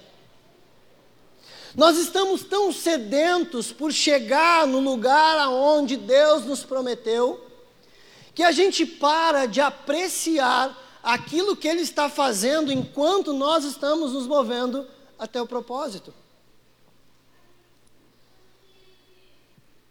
Nós 1.75 1.99
estamos 1.99 2.43
tão 2.43 2.73
sedentos 2.73 3.71
por 3.71 3.93
chegar 3.93 4.65
no 4.65 4.79
lugar 4.79 5.37
aonde 5.37 5.97
Deus 5.97 6.45
nos 6.45 6.63
prometeu, 6.63 7.44
que 8.35 8.43
a 8.43 8.51
gente 8.51 8.85
para 8.85 9.45
de 9.45 9.61
apreciar 9.61 10.77
aquilo 11.01 11.55
que 11.55 11.67
Ele 11.67 11.81
está 11.81 12.09
fazendo 12.09 12.71
enquanto 12.71 13.31
nós 13.31 13.63
estamos 13.63 14.11
nos 14.11 14.27
movendo 14.27 14.85
até 15.17 15.41
o 15.41 15.47
propósito. 15.47 16.13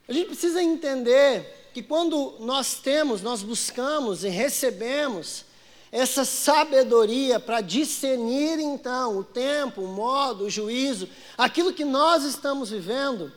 A 0.07 0.13
gente 0.13 0.27
precisa 0.27 0.63
entender 0.63 1.71
que 1.73 1.83
quando 1.83 2.35
nós 2.41 2.75
temos, 2.75 3.23
nós 3.23 3.43
buscamos 3.43 4.23
e 4.23 4.29
recebemos 4.29 5.47
essa 5.91 6.25
sabedoria 6.25 7.41
para 7.41 7.63
discernir 7.63 8.59
então 8.59 9.17
o 9.17 9.25
tempo, 9.25 9.83
o 9.83 9.89
modo, 9.89 10.45
o 10.45 10.51
juízo, 10.51 11.09
aquilo 11.39 11.73
que 11.73 11.85
nós 11.85 12.25
estamos 12.25 12.69
vivendo, 12.71 13.33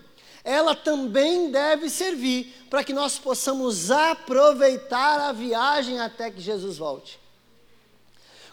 ela 0.47 0.73
também 0.73 1.51
deve 1.51 1.89
servir 1.89 2.55
para 2.69 2.81
que 2.81 2.93
nós 2.93 3.19
possamos 3.19 3.91
aproveitar 3.91 5.19
a 5.19 5.33
viagem 5.33 5.99
até 5.99 6.31
que 6.31 6.39
Jesus 6.39 6.77
volte. 6.77 7.19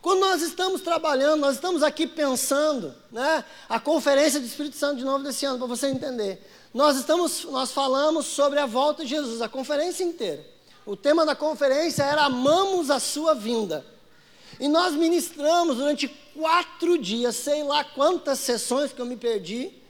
Quando 0.03 0.19
nós 0.19 0.43
estamos 0.43 0.81
trabalhando, 0.81 1.41
nós 1.41 1.55
estamos 1.55 1.85
aqui 1.85 2.05
pensando, 2.05 2.93
né? 3.13 3.45
A 3.69 3.79
conferência 3.79 4.41
do 4.41 4.47
Espírito 4.47 4.75
Santo 4.75 4.97
de 4.97 5.05
novo 5.05 5.23
desse 5.23 5.47
ano, 5.47 5.57
para 5.57 5.69
você 5.69 5.87
entender. 5.87 6.45
Nós 6.75 6.97
estamos, 6.97 7.45
nós 7.45 7.71
falamos 7.71 8.27
sobre 8.27 8.59
a 8.59 8.67
volta 8.67 9.05
de 9.05 9.11
Jesus, 9.11 9.41
a 9.41 9.49
conferência 9.49 10.03
inteira. 10.03 10.45
O 10.85 10.97
tema 10.97 11.25
da 11.25 11.37
conferência 11.37 12.03
era 12.03 12.25
Amamos 12.25 12.91
a 12.91 12.99
Sua 12.99 13.37
Vinda. 13.37 13.87
E 14.59 14.67
nós 14.67 14.95
ministramos 14.95 15.77
durante 15.77 16.09
quatro 16.35 16.99
dias, 16.99 17.37
sei 17.37 17.63
lá 17.63 17.85
quantas 17.85 18.41
sessões 18.41 18.93
que 18.93 19.01
eu 19.01 19.07
me 19.07 19.17
perdi. 19.17 19.84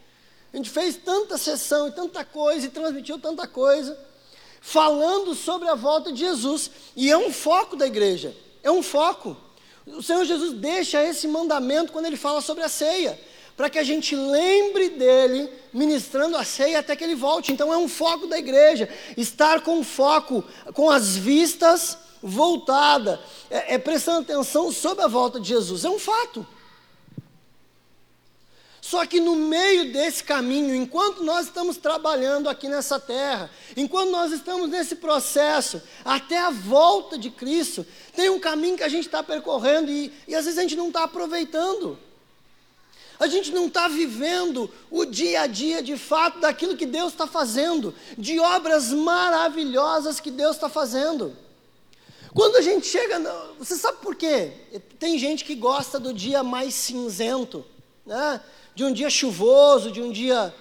A 0.55 0.57
gente 0.57 0.69
fez 0.69 0.95
tanta 0.95 1.37
sessão 1.37 1.89
e 1.89 1.91
tanta 1.91 2.23
coisa, 2.23 2.65
e 2.65 2.69
transmitiu 2.69 3.19
tanta 3.19 3.45
coisa, 3.45 3.99
falando 4.61 5.35
sobre 5.35 5.67
a 5.67 5.75
volta 5.75 6.13
de 6.13 6.19
Jesus. 6.19 6.71
E 6.95 7.11
é 7.11 7.17
um 7.17 7.29
foco 7.29 7.75
da 7.75 7.85
igreja, 7.85 8.33
é 8.63 8.71
um 8.71 8.81
foco. 8.81 9.35
O 9.85 10.01
Senhor 10.01 10.23
Jesus 10.23 10.53
deixa 10.53 11.03
esse 11.03 11.27
mandamento 11.27 11.91
quando 11.91 12.05
ele 12.05 12.15
fala 12.15 12.39
sobre 12.39 12.63
a 12.63 12.69
ceia, 12.69 13.19
para 13.57 13.69
que 13.69 13.77
a 13.77 13.83
gente 13.83 14.15
lembre 14.15 14.91
dele 14.91 15.49
ministrando 15.73 16.37
a 16.37 16.45
ceia 16.45 16.79
até 16.79 16.95
que 16.95 17.03
ele 17.03 17.15
volte. 17.15 17.51
Então 17.51 17.73
é 17.73 17.77
um 17.77 17.89
foco 17.89 18.25
da 18.25 18.39
igreja, 18.39 18.87
estar 19.17 19.59
com 19.59 19.83
foco, 19.83 20.41
com 20.73 20.89
as 20.89 21.17
vistas 21.17 21.97
voltada, 22.23 23.21
é, 23.49 23.73
é 23.73 23.77
prestando 23.77 24.21
atenção 24.21 24.71
sobre 24.71 25.03
a 25.03 25.07
volta 25.09 25.37
de 25.37 25.49
Jesus, 25.49 25.83
é 25.83 25.89
um 25.89 25.99
fato. 25.99 26.47
Só 28.87 29.03
que 29.03 29.19
no 29.19 29.35
meio 29.35 29.91
desse 29.91 30.23
caminho, 30.23 30.75
enquanto 30.75 31.23
nós 31.23 31.47
estamos 31.47 31.75
trabalhando 31.75 32.47
aqui 32.47 32.69
nessa 32.69 32.99
terra, 32.99 33.49
enquanto 33.75 34.11
nós 34.11 34.31
estamos 34.31 34.69
nesse 34.69 34.97
processo, 34.97 35.81
até 36.03 36.37
a 36.37 36.51
volta 36.51 37.17
de 37.17 37.31
Cristo, 37.31 37.83
tem 38.15 38.29
um 38.29 38.39
caminho 38.39 38.77
que 38.77 38.83
a 38.83 38.87
gente 38.87 39.07
está 39.07 39.23
percorrendo 39.23 39.89
e, 39.89 40.13
e 40.27 40.35
às 40.35 40.45
vezes 40.45 40.59
a 40.59 40.61
gente 40.61 40.75
não 40.75 40.89
está 40.89 41.03
aproveitando. 41.03 41.97
A 43.19 43.25
gente 43.25 43.51
não 43.51 43.65
está 43.65 43.87
vivendo 43.87 44.71
o 44.91 45.03
dia 45.03 45.41
a 45.41 45.47
dia 45.47 45.81
de 45.81 45.97
fato 45.97 46.39
daquilo 46.39 46.77
que 46.77 46.85
Deus 46.85 47.11
está 47.11 47.25
fazendo, 47.25 47.91
de 48.15 48.39
obras 48.39 48.91
maravilhosas 48.91 50.19
que 50.19 50.29
Deus 50.29 50.57
está 50.57 50.69
fazendo. 50.69 51.35
Quando 52.35 52.57
a 52.57 52.61
gente 52.61 52.85
chega, 52.85 53.19
você 53.57 53.75
sabe 53.77 53.97
por 53.97 54.15
quê? 54.15 54.51
Tem 54.99 55.17
gente 55.17 55.43
que 55.43 55.55
gosta 55.55 55.99
do 55.99 56.13
dia 56.13 56.43
mais 56.43 56.75
cinzento, 56.75 57.65
né? 58.05 58.39
De 58.75 58.83
um 58.83 58.91
dia 58.91 59.09
chuvoso, 59.09 59.91
de 59.91 60.01
um 60.01 60.11
dia. 60.11 60.53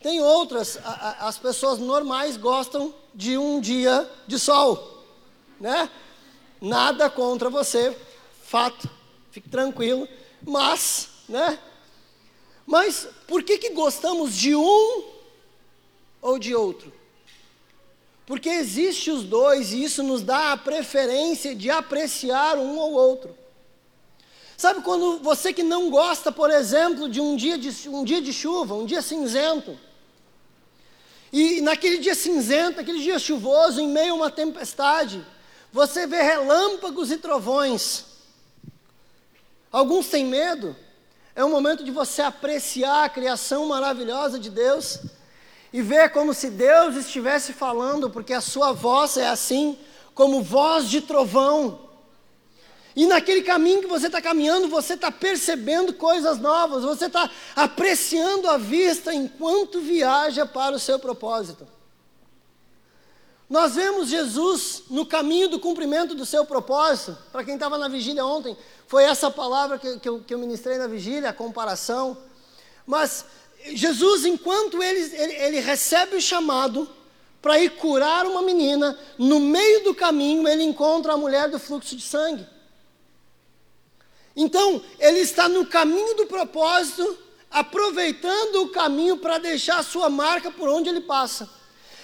Tem 0.00 0.20
outras, 0.20 0.78
a, 0.84 0.90
a, 0.90 1.28
as 1.28 1.38
pessoas 1.38 1.78
normais 1.78 2.36
gostam 2.36 2.94
de 3.14 3.36
um 3.36 3.60
dia 3.60 4.08
de 4.26 4.38
sol, 4.38 5.04
né? 5.60 5.90
Nada 6.60 7.08
contra 7.10 7.50
você, 7.50 7.96
fato, 8.42 8.88
fique 9.30 9.48
tranquilo, 9.48 10.08
mas, 10.42 11.08
né? 11.28 11.58
Mas 12.66 13.08
por 13.26 13.42
que 13.42 13.58
que 13.58 13.70
gostamos 13.70 14.34
de 14.34 14.54
um 14.54 15.04
ou 16.20 16.38
de 16.38 16.54
outro? 16.54 16.92
Porque 18.26 18.48
existe 18.48 19.10
os 19.10 19.24
dois 19.24 19.72
e 19.72 19.82
isso 19.82 20.02
nos 20.02 20.22
dá 20.22 20.52
a 20.52 20.56
preferência 20.56 21.54
de 21.54 21.70
apreciar 21.70 22.58
um 22.58 22.76
ou 22.76 22.92
outro. 22.92 23.34
Sabe 24.58 24.82
quando 24.82 25.20
você 25.20 25.52
que 25.52 25.62
não 25.62 25.88
gosta, 25.88 26.32
por 26.32 26.50
exemplo, 26.50 27.08
de 27.08 27.20
um 27.20 27.36
dia 27.36 27.56
de, 27.56 27.88
um 27.88 28.02
dia 28.02 28.20
de 28.20 28.32
chuva, 28.32 28.74
um 28.74 28.84
dia 28.84 29.00
cinzento, 29.00 29.78
e 31.32 31.60
naquele 31.60 31.98
dia 31.98 32.14
cinzento, 32.14 32.80
aquele 32.80 33.00
dia 33.00 33.20
chuvoso, 33.20 33.80
em 33.80 33.86
meio 33.86 34.14
a 34.14 34.16
uma 34.16 34.30
tempestade, 34.32 35.24
você 35.72 36.08
vê 36.08 36.22
relâmpagos 36.22 37.12
e 37.12 37.18
trovões. 37.18 38.04
Alguns 39.70 40.08
têm 40.08 40.24
medo. 40.24 40.74
É 41.36 41.44
um 41.44 41.50
momento 41.50 41.84
de 41.84 41.92
você 41.92 42.20
apreciar 42.20 43.04
a 43.04 43.08
criação 43.08 43.66
maravilhosa 43.66 44.40
de 44.40 44.50
Deus 44.50 44.98
e 45.72 45.80
ver 45.80 46.10
como 46.10 46.34
se 46.34 46.50
Deus 46.50 46.96
estivesse 46.96 47.52
falando, 47.52 48.10
porque 48.10 48.32
a 48.32 48.40
sua 48.40 48.72
voz 48.72 49.16
é 49.16 49.28
assim, 49.28 49.78
como 50.16 50.42
voz 50.42 50.90
de 50.90 51.00
trovão. 51.00 51.87
E 52.98 53.06
naquele 53.06 53.42
caminho 53.42 53.80
que 53.80 53.86
você 53.86 54.08
está 54.08 54.20
caminhando, 54.20 54.66
você 54.66 54.94
está 54.94 55.08
percebendo 55.08 55.92
coisas 55.92 56.40
novas, 56.40 56.82
você 56.82 57.06
está 57.06 57.30
apreciando 57.54 58.50
a 58.50 58.56
vista 58.56 59.14
enquanto 59.14 59.80
viaja 59.80 60.44
para 60.44 60.74
o 60.74 60.80
seu 60.80 60.98
propósito. 60.98 61.64
Nós 63.48 63.76
vemos 63.76 64.08
Jesus 64.08 64.82
no 64.90 65.06
caminho 65.06 65.48
do 65.48 65.60
cumprimento 65.60 66.12
do 66.12 66.26
seu 66.26 66.44
propósito. 66.44 67.16
Para 67.30 67.44
quem 67.44 67.54
estava 67.54 67.78
na 67.78 67.86
vigília 67.86 68.26
ontem, 68.26 68.56
foi 68.88 69.04
essa 69.04 69.30
palavra 69.30 69.78
que, 69.78 70.00
que, 70.00 70.08
eu, 70.08 70.18
que 70.18 70.34
eu 70.34 70.38
ministrei 70.40 70.76
na 70.76 70.88
vigília, 70.88 71.30
a 71.30 71.32
comparação. 71.32 72.18
Mas 72.84 73.26
Jesus, 73.64 74.24
enquanto 74.24 74.82
ele, 74.82 75.02
ele, 75.14 75.34
ele 75.34 75.60
recebe 75.60 76.16
o 76.16 76.20
chamado 76.20 76.90
para 77.40 77.60
ir 77.60 77.76
curar 77.76 78.26
uma 78.26 78.42
menina, 78.42 78.98
no 79.16 79.38
meio 79.38 79.84
do 79.84 79.94
caminho 79.94 80.48
ele 80.48 80.64
encontra 80.64 81.12
a 81.12 81.16
mulher 81.16 81.48
do 81.48 81.60
fluxo 81.60 81.94
de 81.94 82.02
sangue. 82.02 82.57
Então, 84.40 84.80
ele 85.00 85.18
está 85.18 85.48
no 85.48 85.66
caminho 85.66 86.14
do 86.14 86.26
propósito, 86.26 87.18
aproveitando 87.50 88.62
o 88.62 88.68
caminho 88.68 89.16
para 89.16 89.36
deixar 89.38 89.80
a 89.80 89.82
sua 89.82 90.08
marca 90.08 90.48
por 90.48 90.68
onde 90.68 90.88
ele 90.88 91.00
passa. 91.00 91.50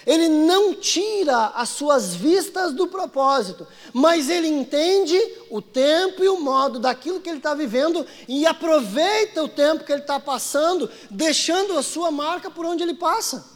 Ele 0.05 0.29
não 0.29 0.75
tira 0.75 1.53
as 1.55 1.68
suas 1.68 2.12
vistas 2.12 2.73
do 2.73 2.88
propósito, 2.88 3.64
mas 3.92 4.29
ele 4.29 4.49
entende 4.49 5.16
o 5.49 5.62
tempo 5.62 6.25
e 6.25 6.29
o 6.29 6.40
modo 6.40 6.81
daquilo 6.81 7.20
que 7.20 7.31
ele 7.31 7.38
está 7.38 7.55
vivendo 7.55 8.05
e 8.27 8.44
aproveita 8.44 9.44
o 9.44 9.49
tempo 9.49 9.85
que 9.85 9.92
ele 9.92 10.03
está 10.03 10.18
passando, 10.18 10.90
deixando 11.09 11.79
a 11.79 11.85
sua 11.85 12.11
marca 12.11 12.51
por 12.51 12.66
onde 12.66 12.83
ele 12.83 12.94
passa. 12.94 13.49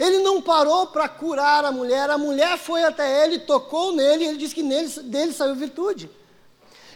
Ele 0.00 0.18
não 0.18 0.42
parou 0.42 0.88
para 0.88 1.08
curar 1.08 1.64
a 1.64 1.70
mulher, 1.70 2.10
a 2.10 2.18
mulher 2.18 2.58
foi 2.58 2.82
até 2.82 3.24
ele, 3.24 3.38
tocou 3.38 3.92
nele, 3.92 4.24
e 4.24 4.26
ele 4.26 4.36
disse 4.36 4.54
que 4.54 4.64
nele, 4.64 4.88
dele 5.04 5.32
saiu 5.32 5.54
virtude. 5.54 6.10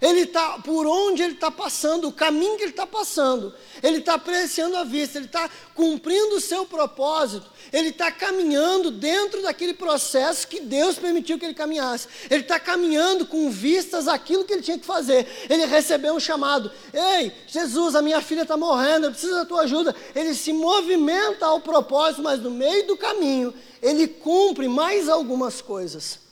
Ele 0.00 0.20
está, 0.20 0.58
por 0.58 0.86
onde 0.86 1.22
ele 1.22 1.34
está 1.34 1.50
passando, 1.50 2.08
o 2.08 2.12
caminho 2.12 2.56
que 2.56 2.62
ele 2.62 2.70
está 2.70 2.86
passando, 2.86 3.54
ele 3.82 3.98
está 3.98 4.14
apreciando 4.14 4.76
a 4.76 4.84
vista, 4.84 5.18
ele 5.18 5.26
está 5.26 5.50
cumprindo 5.74 6.36
o 6.36 6.40
seu 6.40 6.64
propósito, 6.64 7.46
ele 7.70 7.90
está 7.90 8.10
caminhando 8.10 8.90
dentro 8.90 9.42
daquele 9.42 9.74
processo 9.74 10.48
que 10.48 10.60
Deus 10.60 10.96
permitiu 10.96 11.38
que 11.38 11.44
ele 11.44 11.54
caminhasse. 11.54 12.08
Ele 12.30 12.40
está 12.40 12.58
caminhando 12.58 13.26
com 13.26 13.50
vistas 13.50 14.08
àquilo 14.08 14.44
que 14.44 14.54
ele 14.54 14.62
tinha 14.62 14.78
que 14.78 14.86
fazer. 14.86 15.26
Ele 15.50 15.66
recebeu 15.66 16.14
um 16.14 16.20
chamado: 16.20 16.72
Ei, 16.94 17.30
Jesus, 17.46 17.94
a 17.94 18.00
minha 18.00 18.22
filha 18.22 18.42
está 18.42 18.56
morrendo, 18.56 19.06
eu 19.06 19.10
preciso 19.10 19.34
da 19.34 19.44
tua 19.44 19.62
ajuda. 19.62 19.94
Ele 20.14 20.34
se 20.34 20.52
movimenta 20.52 21.44
ao 21.44 21.60
propósito, 21.60 22.22
mas 22.22 22.40
no 22.40 22.50
meio 22.50 22.86
do 22.86 22.96
caminho, 22.96 23.52
ele 23.82 24.08
cumpre 24.08 24.66
mais 24.66 25.08
algumas 25.08 25.60
coisas. 25.60 26.29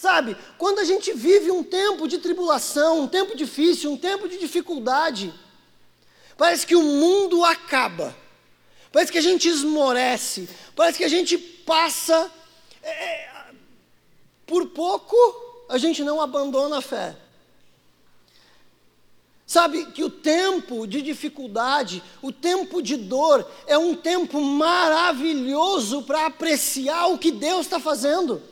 Sabe, 0.00 0.34
quando 0.56 0.78
a 0.78 0.84
gente 0.84 1.12
vive 1.12 1.50
um 1.50 1.62
tempo 1.62 2.08
de 2.08 2.16
tribulação, 2.16 3.02
um 3.02 3.06
tempo 3.06 3.36
difícil, 3.36 3.92
um 3.92 3.98
tempo 3.98 4.30
de 4.30 4.38
dificuldade, 4.38 5.30
parece 6.38 6.66
que 6.66 6.74
o 6.74 6.82
mundo 6.82 7.44
acaba, 7.44 8.16
parece 8.90 9.12
que 9.12 9.18
a 9.18 9.20
gente 9.20 9.46
esmorece, 9.46 10.48
parece 10.74 10.96
que 10.96 11.04
a 11.04 11.08
gente 11.08 11.36
passa. 11.36 12.32
É, 12.82 13.28
por 14.46 14.68
pouco 14.68 15.14
a 15.68 15.76
gente 15.76 16.02
não 16.02 16.18
abandona 16.18 16.78
a 16.78 16.80
fé. 16.80 17.14
Sabe 19.46 19.84
que 19.92 20.02
o 20.02 20.08
tempo 20.08 20.86
de 20.86 21.02
dificuldade, 21.02 22.02
o 22.22 22.32
tempo 22.32 22.80
de 22.80 22.96
dor, 22.96 23.46
é 23.66 23.76
um 23.76 23.94
tempo 23.94 24.40
maravilhoso 24.40 26.04
para 26.04 26.24
apreciar 26.24 27.08
o 27.08 27.18
que 27.18 27.30
Deus 27.30 27.66
está 27.66 27.78
fazendo. 27.78 28.48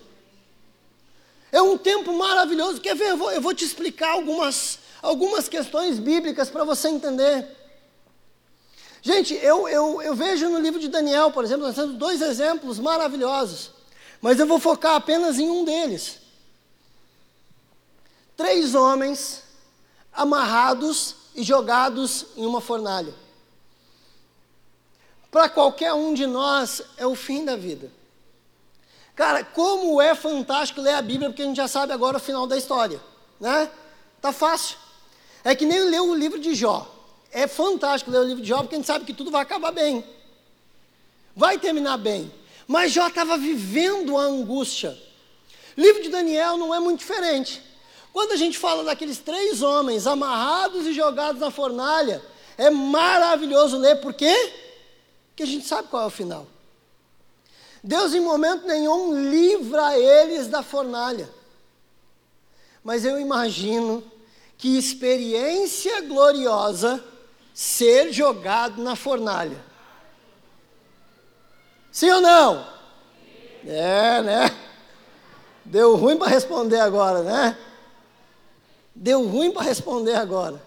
É 1.51 1.63
um 1.63 1.79
tempo 1.79 2.13
maravilhoso. 2.13 2.81
Quer 2.81 2.95
ver? 2.95 3.11
Eu 3.11 3.17
vou, 3.17 3.31
eu 3.31 3.41
vou 3.41 3.55
te 3.55 3.65
explicar 3.65 4.11
algumas, 4.11 4.79
algumas 5.03 5.49
questões 5.49 5.99
bíblicas 5.99 6.51
para 6.51 6.65
você 6.65 6.89
entender. 6.89 7.47
Gente, 9.01 9.35
eu, 9.35 9.69
eu, 9.69 10.03
eu 10.03 10.15
vejo 10.15 10.49
no 10.49 10.59
livro 10.59 10.81
de 10.81 10.89
Daniel, 10.89 11.31
por 11.31 11.45
exemplo, 11.45 11.67
nós 11.67 11.77
temos 11.77 11.95
dois 11.95 12.21
exemplos 12.21 12.79
maravilhosos. 12.79 13.71
Mas 14.21 14.39
eu 14.39 14.47
vou 14.47 14.59
focar 14.59 14.97
apenas 14.97 15.39
em 15.39 15.49
um 15.49 15.65
deles. 15.65 16.19
Três 18.37 18.75
homens 18.75 19.43
amarrados 20.13 21.15
e 21.35 21.43
jogados 21.43 22.27
em 22.37 22.45
uma 22.45 22.61
fornalha. 22.61 23.15
Para 25.31 25.49
qualquer 25.49 25.93
um 25.93 26.15
de 26.15 26.27
nós 26.27 26.83
é 26.97 27.07
o 27.07 27.15
fim 27.15 27.45
da 27.45 27.55
vida. 27.55 27.91
Cara, 29.19 29.43
como 29.43 30.01
é 30.01 30.15
fantástico 30.15 30.81
ler 30.81 30.95
a 30.95 31.03
Bíblia, 31.03 31.29
porque 31.29 31.43
a 31.43 31.45
gente 31.45 31.57
já 31.57 31.67
sabe 31.67 31.93
agora 31.93 32.19
o 32.19 32.21
final 32.21 32.47
da 32.47 32.57
história, 32.57 33.01
né? 33.41 33.69
Tá 34.21 34.31
fácil. 34.31 34.77
É 35.43 35.57
que 35.57 35.67
nem 35.67 35.91
ler 35.91 36.01
o 36.01 36.15
livro 36.15 36.39
de 36.39 36.55
Jó. 36.55 36.89
É 37.33 37.49
fantástico 37.49 38.13
ler 38.13 38.21
o 38.21 38.23
livro 38.23 38.41
de 38.41 38.49
Jó, 38.49 38.59
porque 38.59 38.77
a 38.77 38.79
gente 38.79 38.87
sabe 38.87 39.05
que 39.05 39.13
tudo 39.13 39.29
vai 39.29 39.43
acabar 39.43 39.73
bem. 39.73 40.05
Vai 41.35 41.59
terminar 41.59 41.97
bem. 41.97 42.33
Mas 42.65 42.93
Jó 42.93 43.09
estava 43.09 43.37
vivendo 43.37 44.17
a 44.17 44.23
angústia. 44.23 44.97
Livro 45.77 46.01
de 46.01 46.11
Daniel 46.11 46.57
não 46.57 46.73
é 46.73 46.79
muito 46.79 47.01
diferente. 47.01 47.61
Quando 48.13 48.31
a 48.31 48.37
gente 48.37 48.57
fala 48.57 48.85
daqueles 48.85 49.19
três 49.19 49.63
homens 49.63 50.07
amarrados 50.07 50.87
e 50.87 50.93
jogados 50.93 51.41
na 51.41 51.51
fornalha, 51.51 52.23
é 52.57 52.71
maravilhoso 52.71 53.79
ler, 53.79 53.97
por 53.97 54.15
quê? 54.15 54.53
Porque 55.31 55.43
a 55.43 55.47
gente 55.47 55.67
sabe 55.67 55.89
qual 55.89 56.05
é 56.05 56.07
o 56.07 56.11
final. 56.11 56.47
Deus, 57.89 58.13
em 58.13 58.21
momento 58.21 58.67
nenhum, 58.67 59.31
livra 59.31 59.99
eles 59.99 60.47
da 60.47 60.63
fornalha. 60.63 61.27
Mas 62.85 63.03
eu 63.03 63.19
imagino 63.19 64.05
que 64.59 64.77
experiência 64.77 66.03
gloriosa 66.03 67.03
ser 67.55 68.13
jogado 68.13 68.83
na 68.83 68.95
fornalha. 68.95 69.57
Sim 71.91 72.11
ou 72.11 72.21
não? 72.21 72.67
É, 73.65 74.21
né? 74.21 74.59
Deu 75.65 75.97
ruim 75.97 76.19
para 76.19 76.29
responder 76.29 76.81
agora, 76.81 77.23
né? 77.23 77.59
Deu 78.95 79.27
ruim 79.27 79.51
para 79.51 79.63
responder 79.63 80.15
agora. 80.15 80.63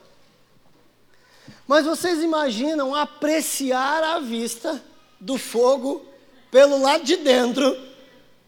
Mas 1.67 1.85
vocês 1.85 2.23
imaginam 2.23 2.95
apreciar 2.95 4.03
a 4.03 4.17
vista 4.17 4.83
do 5.19 5.37
fogo 5.37 6.09
pelo 6.51 6.79
lado 6.81 7.03
de 7.03 7.15
dentro 7.15 7.75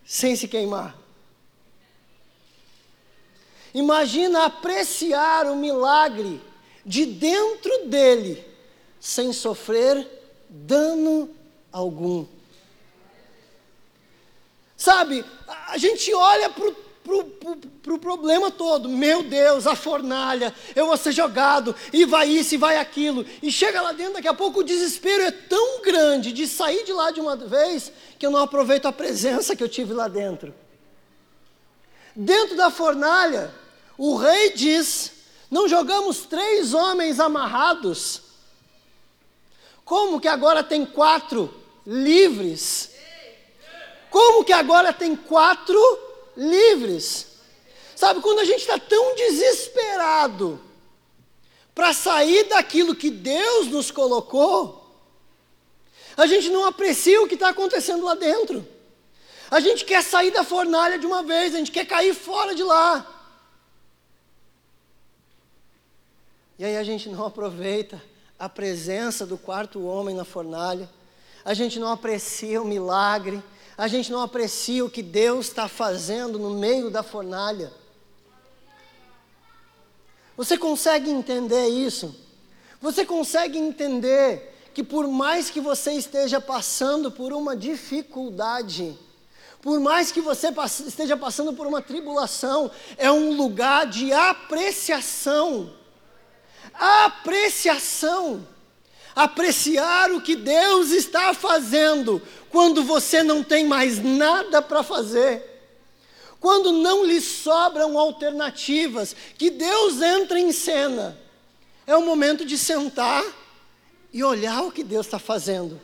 sem 0.05 0.35
se 0.35 0.47
queimar? 0.47 0.95
Imagina 3.73 4.45
apreciar 4.45 5.47
o 5.47 5.55
milagre 5.55 6.39
de 6.85 7.05
dentro 7.05 7.87
dele 7.87 8.45
sem 8.99 9.33
sofrer 9.33 10.07
dano 10.47 11.29
algum. 11.71 12.25
Sabe, 14.77 15.25
a 15.67 15.77
gente 15.77 16.13
olha 16.13 16.49
para 16.49 16.67
o 16.67 16.75
pro, 17.03 17.23
pro, 17.25 17.55
pro 17.57 17.99
problema 17.99 18.49
todo. 18.49 18.87
Meu 18.89 19.23
Deus, 19.23 19.67
a 19.67 19.75
fornalha, 19.75 20.53
eu 20.75 20.87
vou 20.87 20.97
ser 20.97 21.11
jogado, 21.11 21.75
e 21.91 22.05
vai 22.05 22.27
isso, 22.29 22.55
e 22.55 22.57
vai 22.57 22.77
aquilo. 22.77 23.25
E 23.41 23.51
chega 23.51 23.81
lá 23.81 23.91
dentro, 23.91 24.13
daqui 24.13 24.27
a 24.27 24.33
pouco 24.33 24.61
o 24.61 24.63
desespero 24.63 25.23
é 25.23 25.31
tão 25.31 25.81
grande 25.81 26.31
de 26.31 26.47
sair 26.47 26.83
de 26.85 26.93
lá 26.93 27.11
de 27.11 27.19
uma 27.19 27.35
vez, 27.35 27.91
que 28.17 28.25
eu 28.25 28.31
não 28.31 28.41
aproveito 28.41 28.85
a 28.87 28.91
presença 28.91 29.55
que 29.55 29.63
eu 29.63 29.69
tive 29.69 29.93
lá 29.93 30.07
dentro. 30.07 30.53
Dentro 32.15 32.55
da 32.55 32.69
fornalha, 32.69 33.53
o 33.97 34.15
rei 34.15 34.53
diz: 34.53 35.11
Não 35.49 35.67
jogamos 35.67 36.19
três 36.19 36.73
homens 36.73 37.19
amarrados? 37.19 38.21
Como 39.83 40.21
que 40.21 40.27
agora 40.27 40.63
tem 40.63 40.85
quatro 40.85 41.53
livres? 41.85 42.91
Como 44.09 44.45
que 44.45 44.53
agora 44.53 44.93
tem 44.93 45.15
quatro 45.15 46.12
livres. 46.35 47.27
Sabe, 47.95 48.21
quando 48.21 48.39
a 48.39 48.45
gente 48.45 48.61
está 48.61 48.77
tão 48.77 49.15
desesperado 49.15 50.59
para 51.73 51.93
sair 51.93 52.43
daquilo 52.45 52.95
que 52.95 53.09
Deus 53.09 53.67
nos 53.67 53.91
colocou, 53.91 54.83
a 56.15 56.27
gente 56.27 56.49
não 56.49 56.65
aprecia 56.65 57.21
o 57.21 57.27
que 57.27 57.33
está 57.35 57.49
acontecendo 57.49 58.03
lá 58.03 58.15
dentro. 58.15 58.67
A 59.49 59.59
gente 59.59 59.85
quer 59.85 60.03
sair 60.03 60.31
da 60.31 60.43
fornalha 60.43 60.97
de 60.97 61.05
uma 61.05 61.23
vez, 61.23 61.53
a 61.53 61.57
gente 61.57 61.71
quer 61.71 61.85
cair 61.85 62.13
fora 62.13 62.55
de 62.55 62.63
lá. 62.63 63.09
E 66.57 66.65
aí 66.65 66.77
a 66.77 66.83
gente 66.83 67.09
não 67.09 67.25
aproveita 67.25 68.01
a 68.37 68.47
presença 68.47 69.25
do 69.25 69.37
quarto 69.37 69.83
homem 69.85 70.15
na 70.15 70.25
fornalha, 70.25 70.89
a 71.45 71.53
gente 71.53 71.79
não 71.79 71.91
aprecia 71.91 72.61
o 72.61 72.65
milagre, 72.65 73.43
a 73.77 73.87
gente 73.87 74.11
não 74.11 74.21
aprecia 74.21 74.85
o 74.85 74.89
que 74.89 75.01
Deus 75.01 75.47
está 75.47 75.67
fazendo 75.67 76.37
no 76.37 76.51
meio 76.51 76.89
da 76.89 77.01
fornalha. 77.01 77.71
Você 80.37 80.57
consegue 80.57 81.09
entender 81.09 81.67
isso? 81.67 82.15
Você 82.81 83.05
consegue 83.05 83.57
entender 83.57 84.53
que 84.73 84.83
por 84.83 85.07
mais 85.07 85.49
que 85.49 85.61
você 85.61 85.93
esteja 85.93 86.41
passando 86.41 87.11
por 87.11 87.31
uma 87.31 87.55
dificuldade, 87.55 88.97
por 89.61 89.79
mais 89.79 90.11
que 90.11 90.19
você 90.19 90.53
esteja 90.85 91.15
passando 91.15 91.53
por 91.53 91.65
uma 91.65 91.81
tribulação, 91.81 92.69
é 92.97 93.11
um 93.11 93.35
lugar 93.37 93.85
de 93.87 94.11
apreciação. 94.11 95.71
Apreciação. 96.73 98.45
Apreciar 99.15 100.11
o 100.11 100.21
que 100.21 100.35
Deus 100.35 100.89
está 100.89 101.33
fazendo, 101.33 102.21
quando 102.49 102.83
você 102.83 103.21
não 103.21 103.43
tem 103.43 103.65
mais 103.65 104.03
nada 104.03 104.61
para 104.61 104.81
fazer, 104.81 105.43
quando 106.39 106.71
não 106.71 107.05
lhe 107.05 107.21
sobram 107.21 107.97
alternativas, 107.97 109.15
que 109.37 109.49
Deus 109.49 110.01
entra 110.01 110.39
em 110.39 110.51
cena, 110.51 111.17
é 111.85 111.95
o 111.95 112.01
momento 112.01 112.45
de 112.45 112.57
sentar 112.57 113.23
e 114.11 114.23
olhar 114.23 114.63
o 114.63 114.71
que 114.71 114.83
Deus 114.83 115.05
está 115.05 115.19
fazendo. 115.19 115.79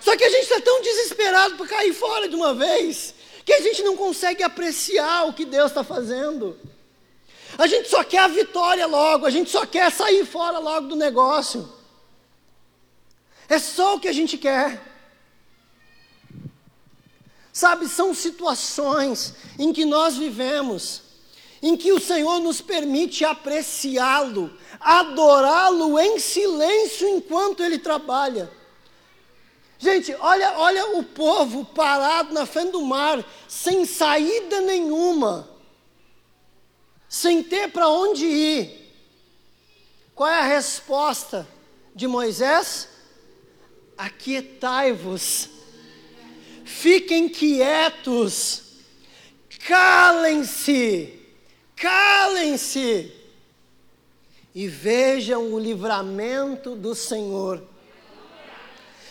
Só 0.00 0.16
que 0.16 0.24
a 0.24 0.30
gente 0.30 0.42
está 0.42 0.60
tão 0.60 0.82
desesperado 0.82 1.56
para 1.56 1.66
cair 1.66 1.94
fora 1.94 2.28
de 2.28 2.34
uma 2.34 2.52
vez, 2.52 3.14
que 3.44 3.52
a 3.52 3.60
gente 3.60 3.82
não 3.82 3.96
consegue 3.96 4.42
apreciar 4.42 5.28
o 5.28 5.32
que 5.32 5.44
Deus 5.44 5.70
está 5.70 5.84
fazendo. 5.84 6.58
A 7.58 7.66
gente 7.66 7.88
só 7.88 8.02
quer 8.02 8.20
a 8.20 8.28
vitória 8.28 8.86
logo, 8.86 9.26
a 9.26 9.30
gente 9.30 9.50
só 9.50 9.66
quer 9.66 9.90
sair 9.92 10.24
fora 10.24 10.58
logo 10.58 10.88
do 10.88 10.96
negócio. 10.96 11.81
É 13.48 13.58
só 13.58 13.96
o 13.96 14.00
que 14.00 14.08
a 14.08 14.12
gente 14.12 14.38
quer. 14.38 14.92
Sabe, 17.52 17.86
são 17.86 18.14
situações 18.14 19.34
em 19.58 19.72
que 19.72 19.84
nós 19.84 20.16
vivemos, 20.16 21.02
em 21.60 21.76
que 21.76 21.92
o 21.92 22.00
Senhor 22.00 22.40
nos 22.40 22.62
permite 22.62 23.24
apreciá-lo, 23.24 24.50
adorá-lo 24.80 25.98
em 25.98 26.18
silêncio 26.18 27.06
enquanto 27.08 27.62
ele 27.62 27.78
trabalha. 27.78 28.50
Gente, 29.78 30.14
olha, 30.14 30.58
olha 30.58 30.96
o 30.96 31.02
povo 31.02 31.64
parado 31.64 32.32
na 32.32 32.46
frente 32.46 32.70
do 32.70 32.80
mar, 32.82 33.22
sem 33.48 33.84
saída 33.84 34.60
nenhuma, 34.60 35.48
sem 37.08 37.42
ter 37.42 37.68
para 37.70 37.88
onde 37.88 38.24
ir. 38.24 38.94
Qual 40.14 40.30
é 40.30 40.38
a 40.38 40.46
resposta 40.46 41.46
de 41.94 42.06
Moisés? 42.06 42.88
Aquietai-vos 43.96 45.50
fiquem 46.64 47.28
quietos, 47.28 48.62
calem-se, 49.66 51.20
calem-se 51.76 53.12
e 54.54 54.66
vejam 54.66 55.52
o 55.52 55.58
livramento 55.58 56.74
do 56.74 56.94
Senhor. 56.94 57.62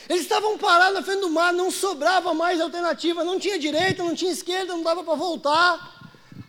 Eles 0.09 0.23
estavam 0.23 0.57
parados 0.57 0.95
na 0.95 1.01
frente 1.01 1.21
do 1.21 1.29
mar, 1.29 1.53
não 1.53 1.71
sobrava 1.71 2.34
mais 2.34 2.59
alternativa, 2.59 3.23
não 3.23 3.39
tinha 3.39 3.57
direita, 3.57 4.03
não 4.03 4.13
tinha 4.13 4.32
esquerda, 4.32 4.73
não 4.73 4.84
dava 4.84 5.03
para 5.03 5.15
voltar. 5.15 6.01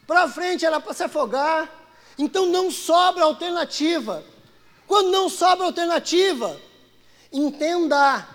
Para 0.04 0.28
frente 0.28 0.66
era 0.66 0.80
para 0.80 0.92
se 0.92 1.04
afogar. 1.04 1.70
Então 2.18 2.46
não 2.46 2.70
sobra 2.72 3.22
alternativa. 3.22 4.24
Quando 4.86 5.12
não 5.12 5.28
sobra 5.28 5.66
alternativa, 5.66 6.60
entenda 7.32 8.28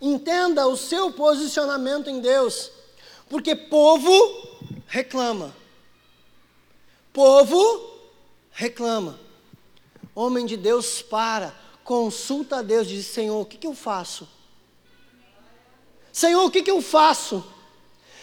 Entenda 0.00 0.66
o 0.66 0.78
seu 0.78 1.12
posicionamento 1.12 2.08
em 2.08 2.20
Deus, 2.20 2.70
porque 3.28 3.54
povo 3.54 4.10
reclama. 4.86 5.54
Povo 7.12 7.98
reclama. 8.50 9.20
Homem 10.14 10.46
de 10.46 10.56
Deus 10.56 11.02
para, 11.02 11.54
consulta 11.84 12.58
a 12.58 12.62
Deus, 12.62 12.88
diz: 12.88 13.06
Senhor, 13.06 13.38
o 13.38 13.44
que, 13.44 13.58
que 13.58 13.66
eu 13.66 13.74
faço? 13.74 14.26
Senhor, 16.10 16.44
o 16.44 16.50
que, 16.50 16.62
que 16.62 16.70
eu 16.70 16.80
faço? 16.80 17.44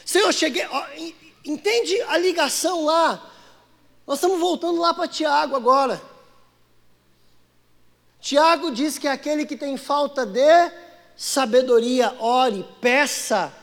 Senhor, 0.03 0.34
cheguei. 0.34 0.65
Ó, 0.65 0.84
entende 1.45 2.01
a 2.03 2.18
ligação 2.18 2.86
lá? 2.86 3.34
Nós 4.05 4.18
estamos 4.18 4.39
voltando 4.39 4.82
lá 4.82 4.95
para 4.95 5.07
Tiago 5.07 5.55
agora. 5.55 6.01
Tiago 8.28 8.71
diz 8.71 8.97
que 8.97 9.07
é 9.07 9.11
aquele 9.11 9.45
que 9.45 9.55
tem 9.55 9.78
falta 9.78 10.25
de 10.25 10.69
sabedoria, 11.15 12.13
ore, 12.19 12.65
peça, 12.82 13.53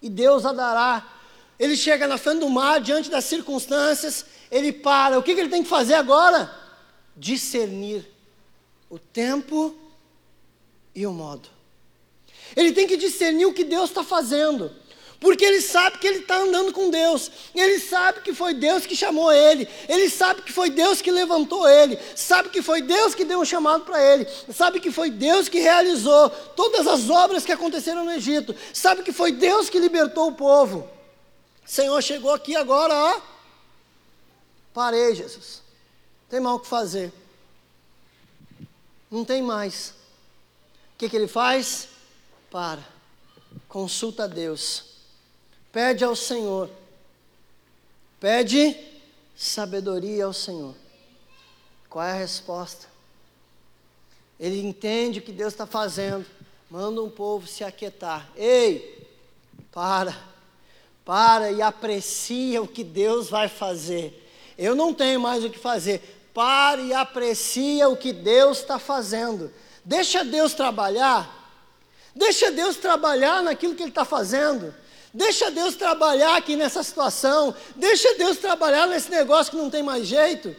e 0.00 0.08
Deus 0.08 0.46
a 0.46 0.52
dará. 0.54 1.06
Ele 1.58 1.76
chega 1.76 2.06
na 2.06 2.16
frente 2.16 2.40
do 2.40 2.48
mar, 2.48 2.80
diante 2.80 3.10
das 3.10 3.26
circunstâncias, 3.26 4.24
ele 4.50 4.72
para. 4.72 5.18
O 5.18 5.22
que, 5.22 5.34
que 5.34 5.40
ele 5.42 5.50
tem 5.50 5.62
que 5.62 5.68
fazer 5.68 5.92
agora? 5.92 6.50
Discernir 7.14 8.10
o 8.88 8.98
tempo 8.98 9.76
e 10.94 11.06
o 11.06 11.12
modo. 11.12 11.46
Ele 12.56 12.72
tem 12.72 12.86
que 12.86 12.96
discernir 12.96 13.44
o 13.44 13.52
que 13.52 13.62
Deus 13.62 13.90
está 13.90 14.02
fazendo. 14.02 14.74
Porque 15.20 15.44
ele 15.44 15.60
sabe 15.60 15.98
que 15.98 16.06
ele 16.06 16.20
está 16.20 16.36
andando 16.36 16.72
com 16.72 16.90
Deus, 16.90 17.30
ele 17.52 17.80
sabe 17.80 18.20
que 18.20 18.32
foi 18.32 18.54
Deus 18.54 18.86
que 18.86 18.94
chamou 18.94 19.32
ele, 19.32 19.68
ele 19.88 20.08
sabe 20.08 20.42
que 20.42 20.52
foi 20.52 20.70
Deus 20.70 21.02
que 21.02 21.10
levantou 21.10 21.68
ele, 21.68 21.98
sabe 22.14 22.50
que 22.50 22.62
foi 22.62 22.80
Deus 22.80 23.16
que 23.16 23.24
deu 23.24 23.40
um 23.40 23.44
chamado 23.44 23.84
para 23.84 24.00
ele, 24.00 24.28
sabe 24.52 24.78
que 24.78 24.92
foi 24.92 25.10
Deus 25.10 25.48
que 25.48 25.58
realizou 25.58 26.30
todas 26.30 26.86
as 26.86 27.10
obras 27.10 27.44
que 27.44 27.50
aconteceram 27.50 28.04
no 28.04 28.12
Egito, 28.12 28.54
sabe 28.72 29.02
que 29.02 29.10
foi 29.10 29.32
Deus 29.32 29.68
que 29.68 29.80
libertou 29.80 30.28
o 30.28 30.34
povo. 30.34 30.88
O 31.66 31.68
Senhor 31.70 32.00
chegou 32.00 32.32
aqui 32.32 32.54
agora, 32.54 32.94
ó. 32.94 33.20
Parei, 34.72 35.16
Jesus. 35.16 35.62
Tem 36.30 36.38
mal 36.38 36.56
o 36.56 36.60
que 36.60 36.68
fazer. 36.68 37.12
Não 39.10 39.24
tem 39.24 39.42
mais. 39.42 39.94
O 40.94 40.98
que, 40.98 41.08
que 41.08 41.16
ele 41.16 41.26
faz? 41.26 41.88
Para. 42.50 42.82
Consulta 43.68 44.24
a 44.24 44.26
Deus 44.26 44.87
Pede 45.72 46.04
ao 46.04 46.16
Senhor. 46.16 46.70
Pede 48.20 48.76
sabedoria 49.36 50.24
ao 50.24 50.32
Senhor. 50.32 50.74
Qual 51.88 52.04
é 52.04 52.12
a 52.12 52.14
resposta? 52.14 52.86
Ele 54.38 54.60
entende 54.60 55.18
o 55.18 55.22
que 55.22 55.32
Deus 55.32 55.52
está 55.52 55.66
fazendo. 55.66 56.26
Manda 56.70 57.02
um 57.02 57.10
povo 57.10 57.46
se 57.46 57.64
aquietar. 57.64 58.28
Ei, 58.36 59.06
para, 59.72 60.16
para 61.04 61.50
e 61.50 61.62
aprecia 61.62 62.60
o 62.60 62.68
que 62.68 62.84
Deus 62.84 63.28
vai 63.28 63.48
fazer. 63.48 64.26
Eu 64.56 64.74
não 64.74 64.92
tenho 64.92 65.20
mais 65.20 65.44
o 65.44 65.50
que 65.50 65.58
fazer. 65.58 66.30
Pare 66.34 66.86
e 66.86 66.94
aprecia 66.94 67.88
o 67.88 67.96
que 67.96 68.12
Deus 68.12 68.58
está 68.58 68.78
fazendo. 68.78 69.52
Deixa 69.84 70.24
Deus 70.24 70.52
trabalhar. 70.52 71.34
Deixa 72.14 72.50
Deus 72.50 72.76
trabalhar 72.76 73.42
naquilo 73.42 73.74
que 73.74 73.82
Ele 73.82 73.90
está 73.90 74.04
fazendo. 74.04 74.74
Deixa 75.12 75.50
Deus 75.50 75.74
trabalhar 75.74 76.36
aqui 76.36 76.56
nessa 76.56 76.82
situação. 76.82 77.54
Deixa 77.76 78.14
Deus 78.14 78.38
trabalhar 78.38 78.86
nesse 78.86 79.10
negócio 79.10 79.50
que 79.50 79.56
não 79.56 79.70
tem 79.70 79.82
mais 79.82 80.06
jeito. 80.06 80.54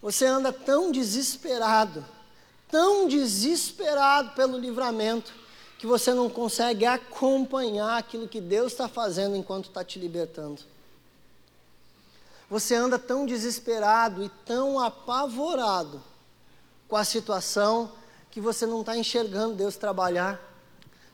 Você 0.00 0.26
anda 0.26 0.52
tão 0.52 0.90
desesperado, 0.92 2.04
tão 2.70 3.08
desesperado 3.08 4.30
pelo 4.30 4.58
livramento, 4.58 5.32
que 5.78 5.86
você 5.86 6.12
não 6.12 6.28
consegue 6.28 6.84
acompanhar 6.84 7.98
aquilo 7.98 8.28
que 8.28 8.40
Deus 8.40 8.72
está 8.72 8.88
fazendo 8.88 9.36
enquanto 9.36 9.66
está 9.66 9.84
te 9.84 9.98
libertando. 9.98 10.62
Você 12.50 12.74
anda 12.74 12.98
tão 12.98 13.26
desesperado 13.26 14.22
e 14.24 14.28
tão 14.44 14.80
apavorado 14.80 16.02
com 16.88 16.96
a 16.96 17.04
situação 17.04 17.92
que 18.30 18.40
você 18.40 18.66
não 18.66 18.80
está 18.80 18.96
enxergando 18.96 19.56
Deus 19.56 19.76
trabalhar. 19.76 20.40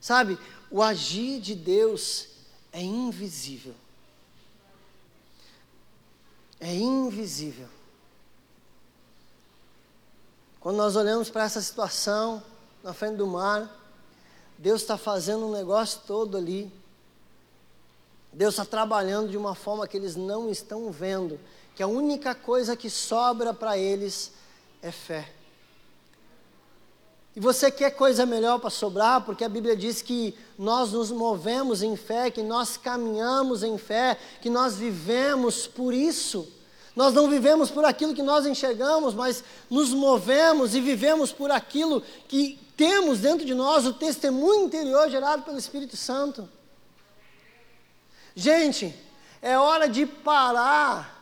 Sabe, 0.01 0.39
o 0.71 0.83
agir 0.83 1.41
de 1.41 1.55
Deus 1.55 2.29
é 2.73 2.83
invisível. 2.83 3.75
É 6.61 6.75
invisível. 6.75 7.69
Quando 10.61 10.77
nós 10.77 10.97
olhamos 10.97 11.29
para 11.29 11.45
essa 11.45 11.61
situação 11.61 12.43
na 12.83 12.93
frente 12.93 13.17
do 13.17 13.27
mar, 13.27 13.71
Deus 14.59 14.81
está 14.81 14.97
fazendo 14.97 15.47
um 15.47 15.53
negócio 15.53 16.01
todo 16.07 16.37
ali. 16.37 16.73
Deus 18.33 18.55
está 18.55 18.65
trabalhando 18.65 19.31
de 19.31 19.37
uma 19.37 19.55
forma 19.55 19.87
que 19.87 19.97
eles 19.97 20.17
não 20.17 20.51
estão 20.51 20.91
vendo, 20.91 21.39
que 21.77 21.83
a 21.83 21.87
única 21.87 22.35
coisa 22.35 22.77
que 22.77 22.91
sobra 22.91 23.55
para 23.55 23.79
eles 23.79 24.33
é 24.83 24.91
fé. 24.91 25.33
E 27.37 27.41
você 27.41 27.71
quer 27.71 27.91
coisa 27.91 28.25
melhor 28.25 28.61
para 28.61 28.71
sobrar, 28.71 29.23
porque 29.23 29.45
a 29.45 29.49
Bíblia 29.49 29.77
diz 29.77 30.01
que 30.01 30.37
nós 30.57 30.93
nos 30.93 31.11
movemos 31.11 31.83
em 31.83 31.97
fé, 31.97 32.31
que 32.31 32.43
nós 32.43 32.77
caminhamos 32.77 33.65
em 33.65 33.77
fé, 33.77 34.17
que 34.41 34.49
nós 34.49 34.77
vivemos 34.77 35.67
por 35.67 35.93
isso. 35.93 36.47
Nós 36.95 37.13
não 37.13 37.29
vivemos 37.29 37.71
por 37.71 37.85
aquilo 37.85 38.15
que 38.15 38.23
nós 38.23 38.47
enxergamos, 38.47 39.15
mas 39.15 39.43
nos 39.69 39.91
movemos 39.91 40.77
e 40.77 40.81
vivemos 40.81 41.33
por 41.33 41.51
aquilo 41.51 42.01
que 42.29 42.61
temos 42.77 43.19
dentro 43.19 43.45
de 43.45 43.55
nós, 43.55 43.85
o 43.85 43.93
testemunho 43.93 44.67
interior 44.67 45.11
gerado 45.11 45.43
pelo 45.43 45.59
Espírito 45.59 45.97
Santo. 45.97 46.49
Gente, 48.35 48.95
é 49.43 49.59
hora 49.59 49.89
de 49.89 50.07
parar 50.07 51.14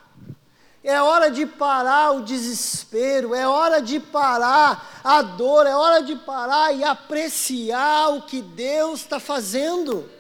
é 0.84 1.00
hora 1.00 1.30
de 1.30 1.46
parar 1.46 2.10
o 2.12 2.22
desespero, 2.22 3.34
é 3.34 3.46
hora 3.46 3.80
de 3.80 4.00
parar 4.00 5.00
a 5.04 5.22
dor, 5.22 5.66
é 5.66 5.76
hora 5.76 6.02
de 6.02 6.16
parar 6.16 6.74
e 6.74 6.82
apreciar 6.82 8.12
o 8.14 8.22
que 8.22 8.42
Deus 8.42 9.00
está 9.00 9.20
fazendo. 9.20 10.10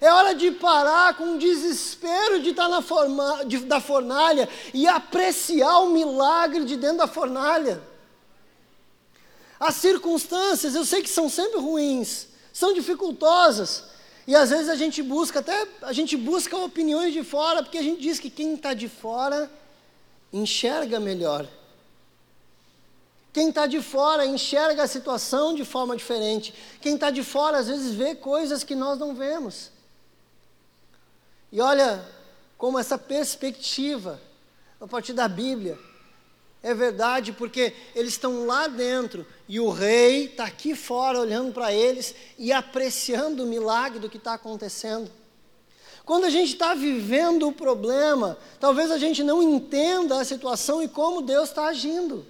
É 0.00 0.12
hora 0.12 0.34
de 0.34 0.50
parar 0.50 1.14
com 1.14 1.34
o 1.34 1.38
desespero 1.38 2.40
de 2.40 2.50
estar 2.50 2.68
na 2.68 2.82
forma, 2.82 3.44
de, 3.46 3.58
da 3.60 3.80
fornalha 3.80 4.48
e 4.74 4.86
apreciar 4.86 5.78
o 5.78 5.90
milagre 5.90 6.64
de 6.64 6.76
dentro 6.76 6.98
da 6.98 7.06
fornalha. 7.06 7.80
As 9.58 9.76
circunstâncias, 9.76 10.74
eu 10.74 10.84
sei 10.84 11.00
que 11.00 11.08
são 11.08 11.30
sempre 11.30 11.60
ruins, 11.60 12.26
são 12.52 12.74
dificultosas, 12.74 13.84
e 14.26 14.34
às 14.34 14.50
vezes 14.50 14.68
a 14.68 14.74
gente 14.74 15.00
busca, 15.02 15.38
até 15.38 15.66
a 15.82 15.92
gente 15.92 16.16
busca 16.16 16.56
opiniões 16.58 17.12
de 17.12 17.22
fora, 17.22 17.62
porque 17.62 17.78
a 17.78 17.82
gente 17.82 18.02
diz 18.02 18.18
que 18.18 18.28
quem 18.28 18.54
está 18.54 18.74
de 18.74 18.88
fora 18.88 19.50
enxerga 20.36 21.00
melhor. 21.00 21.48
Quem 23.32 23.50
está 23.50 23.66
de 23.66 23.82
fora 23.82 24.24
enxerga 24.24 24.84
a 24.84 24.86
situação 24.86 25.54
de 25.54 25.64
forma 25.64 25.96
diferente. 25.96 26.54
Quem 26.80 26.94
está 26.94 27.10
de 27.10 27.22
fora 27.22 27.58
às 27.58 27.68
vezes 27.68 27.94
vê 27.94 28.14
coisas 28.14 28.64
que 28.64 28.74
nós 28.74 28.98
não 28.98 29.14
vemos. 29.14 29.70
E 31.52 31.60
olha 31.60 32.02
como 32.56 32.78
essa 32.78 32.96
perspectiva, 32.96 34.20
a 34.80 34.86
partir 34.86 35.12
da 35.12 35.28
Bíblia, 35.28 35.78
é 36.62 36.74
verdade 36.74 37.32
porque 37.32 37.74
eles 37.94 38.14
estão 38.14 38.46
lá 38.46 38.66
dentro 38.66 39.26
e 39.46 39.60
o 39.60 39.70
rei 39.70 40.26
está 40.26 40.46
aqui 40.46 40.74
fora 40.74 41.20
olhando 41.20 41.52
para 41.52 41.72
eles 41.72 42.14
e 42.38 42.52
apreciando 42.52 43.44
o 43.44 43.46
milagre 43.46 43.98
do 43.98 44.08
que 44.08 44.16
está 44.16 44.34
acontecendo. 44.34 45.10
Quando 46.06 46.24
a 46.24 46.30
gente 46.30 46.52
está 46.52 46.72
vivendo 46.72 47.46
o 47.48 47.52
problema, 47.52 48.38
talvez 48.60 48.92
a 48.92 48.98
gente 48.98 49.24
não 49.24 49.42
entenda 49.42 50.20
a 50.20 50.24
situação 50.24 50.80
e 50.80 50.86
como 50.86 51.20
Deus 51.20 51.48
está 51.48 51.66
agindo. 51.66 52.24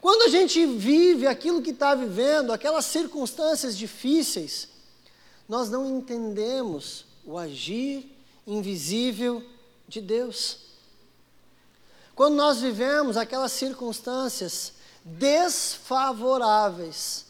Quando 0.00 0.22
a 0.22 0.28
gente 0.28 0.66
vive 0.66 1.28
aquilo 1.28 1.62
que 1.62 1.70
está 1.70 1.94
vivendo, 1.94 2.52
aquelas 2.52 2.86
circunstâncias 2.86 3.78
difíceis, 3.78 4.68
nós 5.48 5.70
não 5.70 5.88
entendemos 5.88 7.04
o 7.24 7.38
agir 7.38 8.12
invisível 8.44 9.40
de 9.86 10.00
Deus. 10.00 10.56
Quando 12.16 12.34
nós 12.34 12.60
vivemos 12.60 13.16
aquelas 13.16 13.52
circunstâncias 13.52 14.72
desfavoráveis, 15.04 17.26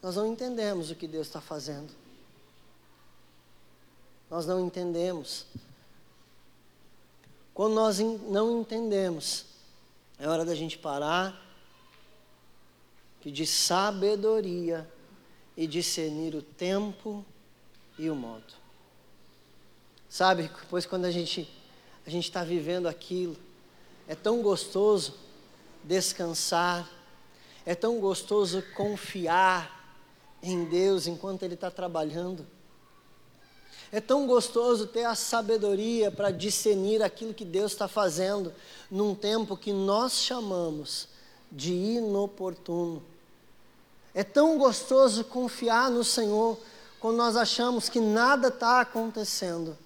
nós 0.00 0.14
não 0.14 0.28
entendemos 0.28 0.92
o 0.92 0.94
que 0.94 1.08
Deus 1.08 1.26
está 1.26 1.40
fazendo 1.40 2.03
nós 4.30 4.46
não 4.46 4.64
entendemos. 4.64 5.46
Quando 7.52 7.74
nós 7.74 7.98
não 7.98 8.60
entendemos, 8.60 9.46
é 10.18 10.28
hora 10.28 10.44
da 10.44 10.54
gente 10.54 10.76
parar, 10.76 11.40
pedir 13.22 13.46
sabedoria 13.46 14.88
e 15.56 15.66
discernir 15.66 16.34
o 16.34 16.42
tempo 16.42 17.24
e 17.98 18.10
o 18.10 18.14
modo. 18.16 18.52
Sabe, 20.08 20.50
pois 20.68 20.84
quando 20.84 21.04
a 21.04 21.10
gente 21.10 21.48
a 22.06 22.10
gente 22.10 22.24
está 22.24 22.44
vivendo 22.44 22.86
aquilo, 22.86 23.36
é 24.06 24.14
tão 24.14 24.42
gostoso 24.42 25.14
descansar, 25.82 26.88
é 27.64 27.74
tão 27.74 27.98
gostoso 27.98 28.62
confiar 28.74 29.98
em 30.42 30.66
Deus 30.66 31.06
enquanto 31.06 31.42
Ele 31.42 31.54
está 31.54 31.70
trabalhando. 31.70 32.46
É 33.92 34.00
tão 34.00 34.26
gostoso 34.26 34.86
ter 34.86 35.04
a 35.04 35.14
sabedoria 35.14 36.10
para 36.10 36.30
discernir 36.30 37.02
aquilo 37.02 37.34
que 37.34 37.44
Deus 37.44 37.72
está 37.72 37.86
fazendo 37.86 38.52
num 38.90 39.14
tempo 39.14 39.56
que 39.56 39.72
nós 39.72 40.14
chamamos 40.14 41.08
de 41.50 41.72
inoportuno. 41.72 43.02
É 44.14 44.22
tão 44.22 44.58
gostoso 44.58 45.24
confiar 45.24 45.90
no 45.90 46.04
Senhor 46.04 46.58
quando 47.00 47.16
nós 47.16 47.36
achamos 47.36 47.88
que 47.88 48.00
nada 48.00 48.48
está 48.48 48.80
acontecendo, 48.80 49.76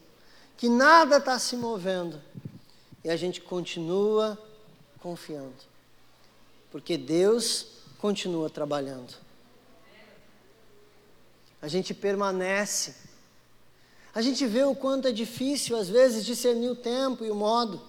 que 0.56 0.68
nada 0.68 1.16
está 1.16 1.38
se 1.38 1.56
movendo, 1.56 2.20
e 3.02 3.10
a 3.10 3.16
gente 3.16 3.40
continua 3.40 4.38
confiando, 5.00 5.54
porque 6.70 6.96
Deus 6.96 7.66
continua 7.98 8.48
trabalhando. 8.48 9.14
A 11.60 11.66
gente 11.66 11.92
permanece 11.92 12.94
a 14.18 14.20
gente 14.20 14.44
vê 14.48 14.64
o 14.64 14.74
quanto 14.74 15.06
é 15.06 15.12
difícil, 15.12 15.76
às 15.76 15.88
vezes, 15.88 16.26
discernir 16.26 16.68
o 16.68 16.74
tempo 16.74 17.24
e 17.24 17.30
o 17.30 17.36
modo. 17.36 17.80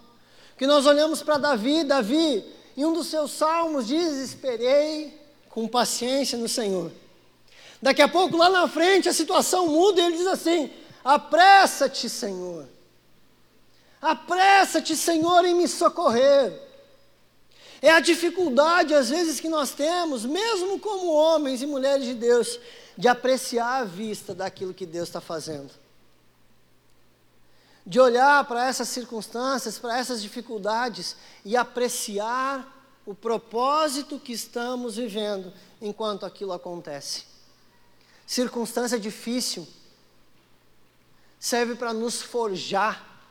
Que 0.56 0.68
nós 0.68 0.86
olhamos 0.86 1.24
para 1.24 1.40
Davi, 1.40 1.84
Davi, 1.84 2.46
em 2.78 2.86
um 2.86 2.94
dos 2.94 3.08
seus 3.08 3.32
salmos, 3.32 3.88
diz: 3.88 4.14
Esperei 4.14 5.20
com 5.50 5.68
paciência 5.68 6.38
no 6.38 6.48
Senhor. 6.48 6.92
Daqui 7.82 8.04
a 8.04 8.08
pouco, 8.08 8.38
lá 8.38 8.48
na 8.48 8.68
frente, 8.68 9.10
a 9.10 9.14
situação 9.14 9.70
muda 9.70 10.02
e 10.02 10.06
ele 10.06 10.18
diz 10.18 10.28
assim: 10.28 10.70
Apressa-te, 11.04 12.08
Senhor. 12.08 12.68
Apressa-te, 14.00 14.96
Senhor, 14.96 15.44
em 15.46 15.56
me 15.56 15.68
socorrer. 15.68 16.54
É 17.82 17.90
a 17.90 18.00
dificuldade, 18.00 18.94
às 18.94 19.10
vezes, 19.10 19.40
que 19.40 19.50
nós 19.50 19.72
temos, 19.72 20.28
mesmo 20.28 20.78
como 20.80 21.12
homens 21.12 21.64
e 21.64 21.66
mulheres 21.66 22.06
de 22.06 22.14
Deus, 22.14 22.60
de 22.96 23.08
apreciar 23.08 23.82
a 23.82 23.84
vista 23.84 24.36
daquilo 24.36 24.76
que 24.76 24.86
Deus 24.86 25.10
está 25.10 25.20
fazendo 25.20 25.72
de 27.86 28.00
olhar 28.00 28.44
para 28.46 28.68
essas 28.68 28.90
circunstâncias, 28.90 29.80
para 29.80 29.98
essas 29.98 30.22
dificuldades 30.22 31.16
e 31.44 31.58
apreciar 31.58 32.78
o 33.06 33.16
propósito 33.16 34.20
que 34.20 34.32
estamos 34.32 34.98
vivendo 34.98 35.52
enquanto 35.82 36.26
aquilo 36.26 36.54
acontece. 36.54 37.24
Circunstância 38.28 39.00
difícil 39.00 39.68
serve 41.40 41.74
para 41.74 41.94
nos 41.94 42.22
forjar. 42.22 43.24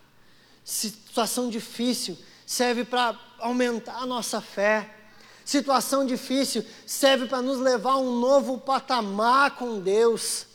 Situação 0.64 1.49
difícil 1.49 2.18
serve 2.44 2.84
para 2.84 3.16
aumentar 3.38 3.99
a 3.99 4.07
nossa 4.07 4.40
fé. 4.40 4.92
Situação 5.44 6.05
difícil 6.05 6.66
serve 6.84 7.26
para 7.26 7.40
nos 7.40 7.59
levar 7.59 7.92
a 7.92 7.99
um 7.99 8.18
novo 8.18 8.59
patamar 8.59 9.53
com 9.53 9.78
Deus. 9.78 10.47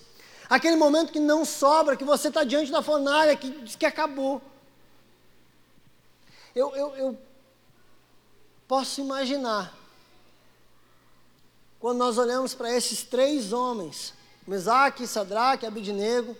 Aquele 0.53 0.75
momento 0.75 1.11
que 1.11 1.19
não 1.19 1.43
sobra, 1.45 1.97
que 1.97 2.03
você 2.03 2.27
está 2.27 2.43
diante 2.43 2.71
da 2.71 2.83
fornalha, 2.83 3.35
que 3.35 3.49
diz 3.49 3.75
que 3.75 3.87
acabou. 3.87 4.39
Eu, 6.53 6.75
eu, 6.75 6.95
eu 6.95 7.17
posso 8.67 9.01
imaginar, 9.01 9.75
quando 11.79 11.97
nós 11.97 12.19
olhamos 12.19 12.53
para 12.53 12.71
esses 12.71 13.01
três 13.01 13.51
homens, 13.51 14.13
Mesaque, 14.45 15.07
Sadraque 15.07 15.65
Abidnego, 15.65 16.37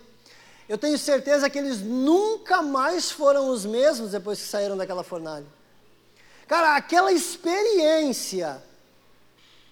eu 0.68 0.78
tenho 0.78 0.96
certeza 0.96 1.50
que 1.50 1.58
eles 1.58 1.80
nunca 1.80 2.62
mais 2.62 3.10
foram 3.10 3.48
os 3.48 3.64
mesmos 3.64 4.12
depois 4.12 4.38
que 4.38 4.46
saíram 4.46 4.76
daquela 4.76 5.02
fornalha. 5.02 5.46
Cara, 6.46 6.76
aquela 6.76 7.10
experiência 7.10 8.62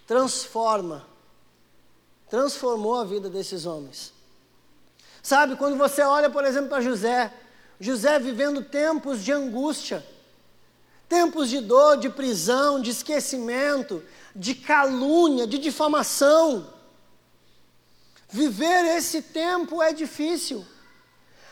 transforma, 0.05 1.07
transformou 2.29 2.97
a 2.97 3.05
vida 3.05 3.31
desses 3.31 3.67
homens. 3.67 4.21
Sabe, 5.23 5.55
quando 5.55 5.79
você 5.79 6.03
olha, 6.03 6.29
por 6.29 6.45
exemplo, 6.45 6.69
para 6.69 6.81
José, 6.81 7.33
José 7.79 8.19
vivendo 8.19 8.65
tempos 8.65 9.23
de 9.23 9.31
angústia, 9.31 10.05
tempos 11.09 11.49
de 11.49 11.61
dor, 11.61 11.97
de 11.97 12.11
prisão, 12.11 12.81
de 12.81 12.91
esquecimento, 12.91 14.03
de 14.35 14.55
calúnia, 14.55 15.47
de 15.47 15.59
difamação. 15.59 16.75
Viver 18.29 18.97
esse 18.97 19.23
tempo 19.23 19.81
é 19.81 19.93
difícil. 19.93 20.67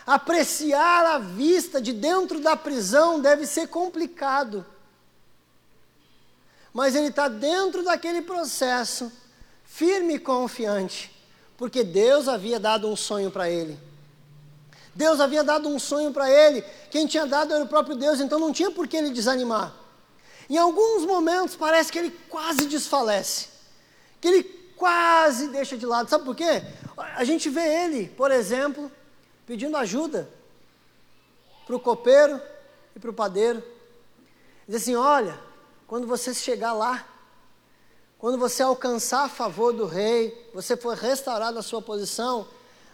Apreciar 0.05 1.07
a 1.07 1.19
vista 1.19 1.81
de 1.81 1.93
dentro 1.93 2.41
da 2.41 2.57
prisão 2.57 3.21
deve 3.21 3.47
ser 3.47 3.69
complicado. 3.69 4.67
Mas 6.73 6.97
ele 6.97 7.09
está 7.09 7.29
dentro 7.29 7.85
daquele 7.85 8.23
processo, 8.23 9.13
firme 9.65 10.15
e 10.15 10.19
confiante 10.19 11.20
porque 11.61 11.85
Deus 11.85 12.27
havia 12.27 12.59
dado 12.59 12.89
um 12.89 12.97
sonho 12.97 13.31
para 13.31 13.51
ele. 13.51 13.79
Deus 14.95 15.21
havia 15.21 15.45
dado 15.45 15.69
um 15.69 15.79
sonho 15.79 16.11
para 16.11 16.31
ele, 16.31 16.65
quem 16.91 17.07
tinha 17.07 17.27
dado 17.27 17.53
era 17.53 17.63
o 17.63 17.69
próprio 17.69 17.95
Deus, 17.95 18.19
então 18.19 18.41
não 18.41 18.51
tinha 18.51 18.71
por 18.71 18.89
que 18.89 18.97
ele 18.97 19.11
desanimar. 19.11 19.75
Em 20.49 20.57
alguns 20.57 21.05
momentos 21.05 21.55
parece 21.57 21.93
que 21.93 21.99
ele 21.99 22.11
quase 22.31 22.65
desfalece, 22.65 23.49
que 24.23 24.29
ele 24.29 24.43
quase 24.75 25.49
deixa 25.49 25.77
de 25.77 25.85
lado. 25.85 26.09
Sabe 26.09 26.25
por 26.25 26.35
quê? 26.35 26.63
A 26.97 27.25
gente 27.25 27.51
vê 27.51 27.85
ele, 27.85 28.09
por 28.09 28.31
exemplo, 28.31 28.91
pedindo 29.47 29.77
ajuda 29.77 30.31
para 31.67 31.77
o 31.77 31.81
copeiro 31.81 32.41
e 32.97 32.99
para 32.99 33.11
o 33.11 33.15
padeiro. 33.15 33.63
Diz 34.67 34.77
assim: 34.77 34.97
olha, 34.97 35.39
quando 35.87 36.07
você 36.07 36.33
chegar 36.33 36.73
lá, 36.73 37.07
quando 38.21 38.37
você 38.37 38.63
alcançar 38.63 39.25
a 39.25 39.29
favor 39.31 39.73
do 39.73 39.87
rei, 39.87 40.51
você 40.53 40.77
for 40.77 40.95
restaurado 40.95 41.59
a 41.59 41.63
sua 41.63 41.81
posição, 41.81 42.47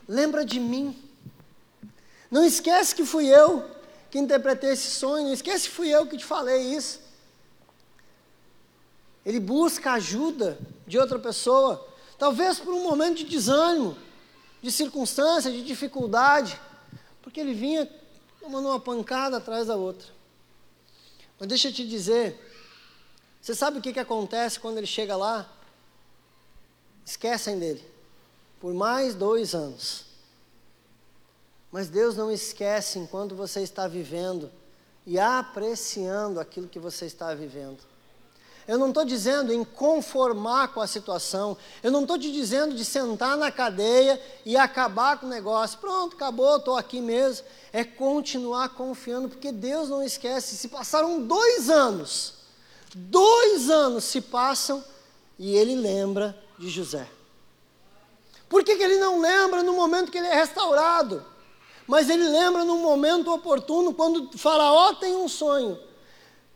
lembra 0.08 0.44
de 0.44 0.60
mim. 0.60 0.96
Não 2.30 2.44
esquece 2.44 2.94
que 2.94 3.04
fui 3.04 3.26
eu 3.26 3.68
que 4.08 4.20
interpretei 4.20 4.70
esse 4.70 4.88
sonho, 4.88 5.26
não 5.26 5.32
esquece 5.32 5.68
que 5.68 5.74
fui 5.74 5.88
eu 5.88 6.06
que 6.06 6.16
te 6.16 6.24
falei 6.24 6.72
isso. 6.72 7.00
Ele 9.24 9.40
busca 9.40 9.94
ajuda 9.94 10.56
de 10.86 10.96
outra 10.96 11.18
pessoa, 11.18 11.84
talvez 12.16 12.60
por 12.60 12.72
um 12.72 12.84
momento 12.84 13.16
de 13.16 13.24
desânimo, 13.24 13.98
de 14.62 14.70
circunstância, 14.70 15.50
de 15.50 15.60
dificuldade, 15.62 16.56
porque 17.20 17.40
ele 17.40 17.52
vinha 17.52 17.90
tomando 18.40 18.68
uma 18.68 18.78
pancada 18.78 19.38
atrás 19.38 19.66
da 19.66 19.74
outra. 19.74 20.06
Mas 21.36 21.48
deixa 21.48 21.66
eu 21.66 21.72
te 21.72 21.84
dizer, 21.84 22.45
você 23.46 23.54
sabe 23.54 23.78
o 23.78 23.80
que, 23.80 23.92
que 23.92 24.00
acontece 24.00 24.58
quando 24.58 24.78
ele 24.78 24.88
chega 24.88 25.14
lá? 25.14 25.48
Esquecem 27.04 27.56
dele. 27.56 27.88
Por 28.60 28.74
mais 28.74 29.14
dois 29.14 29.54
anos. 29.54 30.04
Mas 31.70 31.88
Deus 31.88 32.16
não 32.16 32.28
esquece 32.28 32.98
enquanto 32.98 33.36
você 33.36 33.60
está 33.60 33.86
vivendo 33.86 34.50
e 35.06 35.16
apreciando 35.16 36.40
aquilo 36.40 36.66
que 36.66 36.80
você 36.80 37.06
está 37.06 37.32
vivendo. 37.34 37.78
Eu 38.66 38.78
não 38.78 38.88
estou 38.88 39.04
dizendo 39.04 39.52
em 39.52 39.62
conformar 39.62 40.74
com 40.74 40.80
a 40.80 40.86
situação. 40.88 41.56
Eu 41.84 41.92
não 41.92 42.02
estou 42.02 42.18
te 42.18 42.32
dizendo 42.32 42.74
de 42.74 42.84
sentar 42.84 43.36
na 43.36 43.52
cadeia 43.52 44.20
e 44.44 44.56
acabar 44.56 45.20
com 45.20 45.26
o 45.26 45.30
negócio. 45.30 45.78
Pronto, 45.78 46.16
acabou, 46.16 46.56
estou 46.56 46.76
aqui 46.76 47.00
mesmo. 47.00 47.46
É 47.72 47.84
continuar 47.84 48.70
confiando, 48.70 49.28
porque 49.28 49.52
Deus 49.52 49.88
não 49.88 50.02
esquece. 50.02 50.56
Se 50.56 50.66
passaram 50.66 51.22
dois 51.22 51.70
anos, 51.70 52.35
Dois 52.94 53.68
anos 53.68 54.04
se 54.04 54.20
passam 54.20 54.84
e 55.38 55.54
ele 55.56 55.74
lembra 55.74 56.36
de 56.58 56.68
José. 56.68 57.08
Por 58.48 58.62
que, 58.62 58.76
que 58.76 58.82
ele 58.82 58.98
não 58.98 59.20
lembra 59.20 59.62
no 59.62 59.72
momento 59.72 60.10
que 60.10 60.18
ele 60.18 60.28
é 60.28 60.34
restaurado? 60.34 61.24
Mas 61.86 62.08
ele 62.08 62.28
lembra 62.28 62.64
no 62.64 62.78
momento 62.78 63.32
oportuno, 63.32 63.94
quando 63.94 64.36
Faraó 64.36 64.94
tem 64.94 65.14
um 65.14 65.28
sonho. 65.28 65.78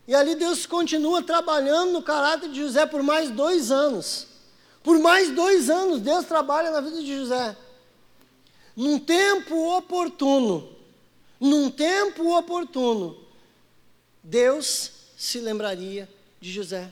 E 0.06 0.14
ali 0.14 0.34
Deus 0.34 0.66
continua 0.66 1.22
trabalhando 1.22 1.92
no 1.92 2.02
caráter 2.02 2.48
de 2.50 2.60
José 2.60 2.86
por 2.86 3.02
mais 3.02 3.30
dois 3.30 3.70
anos. 3.70 4.26
Por 4.82 4.98
mais 4.98 5.30
dois 5.30 5.68
anos, 5.68 6.00
Deus 6.00 6.24
trabalha 6.24 6.70
na 6.70 6.80
vida 6.80 7.00
de 7.02 7.16
José. 7.16 7.56
Num 8.74 8.98
tempo 8.98 9.76
oportuno, 9.76 10.68
num 11.38 11.70
tempo 11.70 12.36
oportuno, 12.36 13.16
Deus 14.22 14.90
se 15.16 15.38
lembraria 15.38 16.08
de 16.40 16.50
José. 16.52 16.90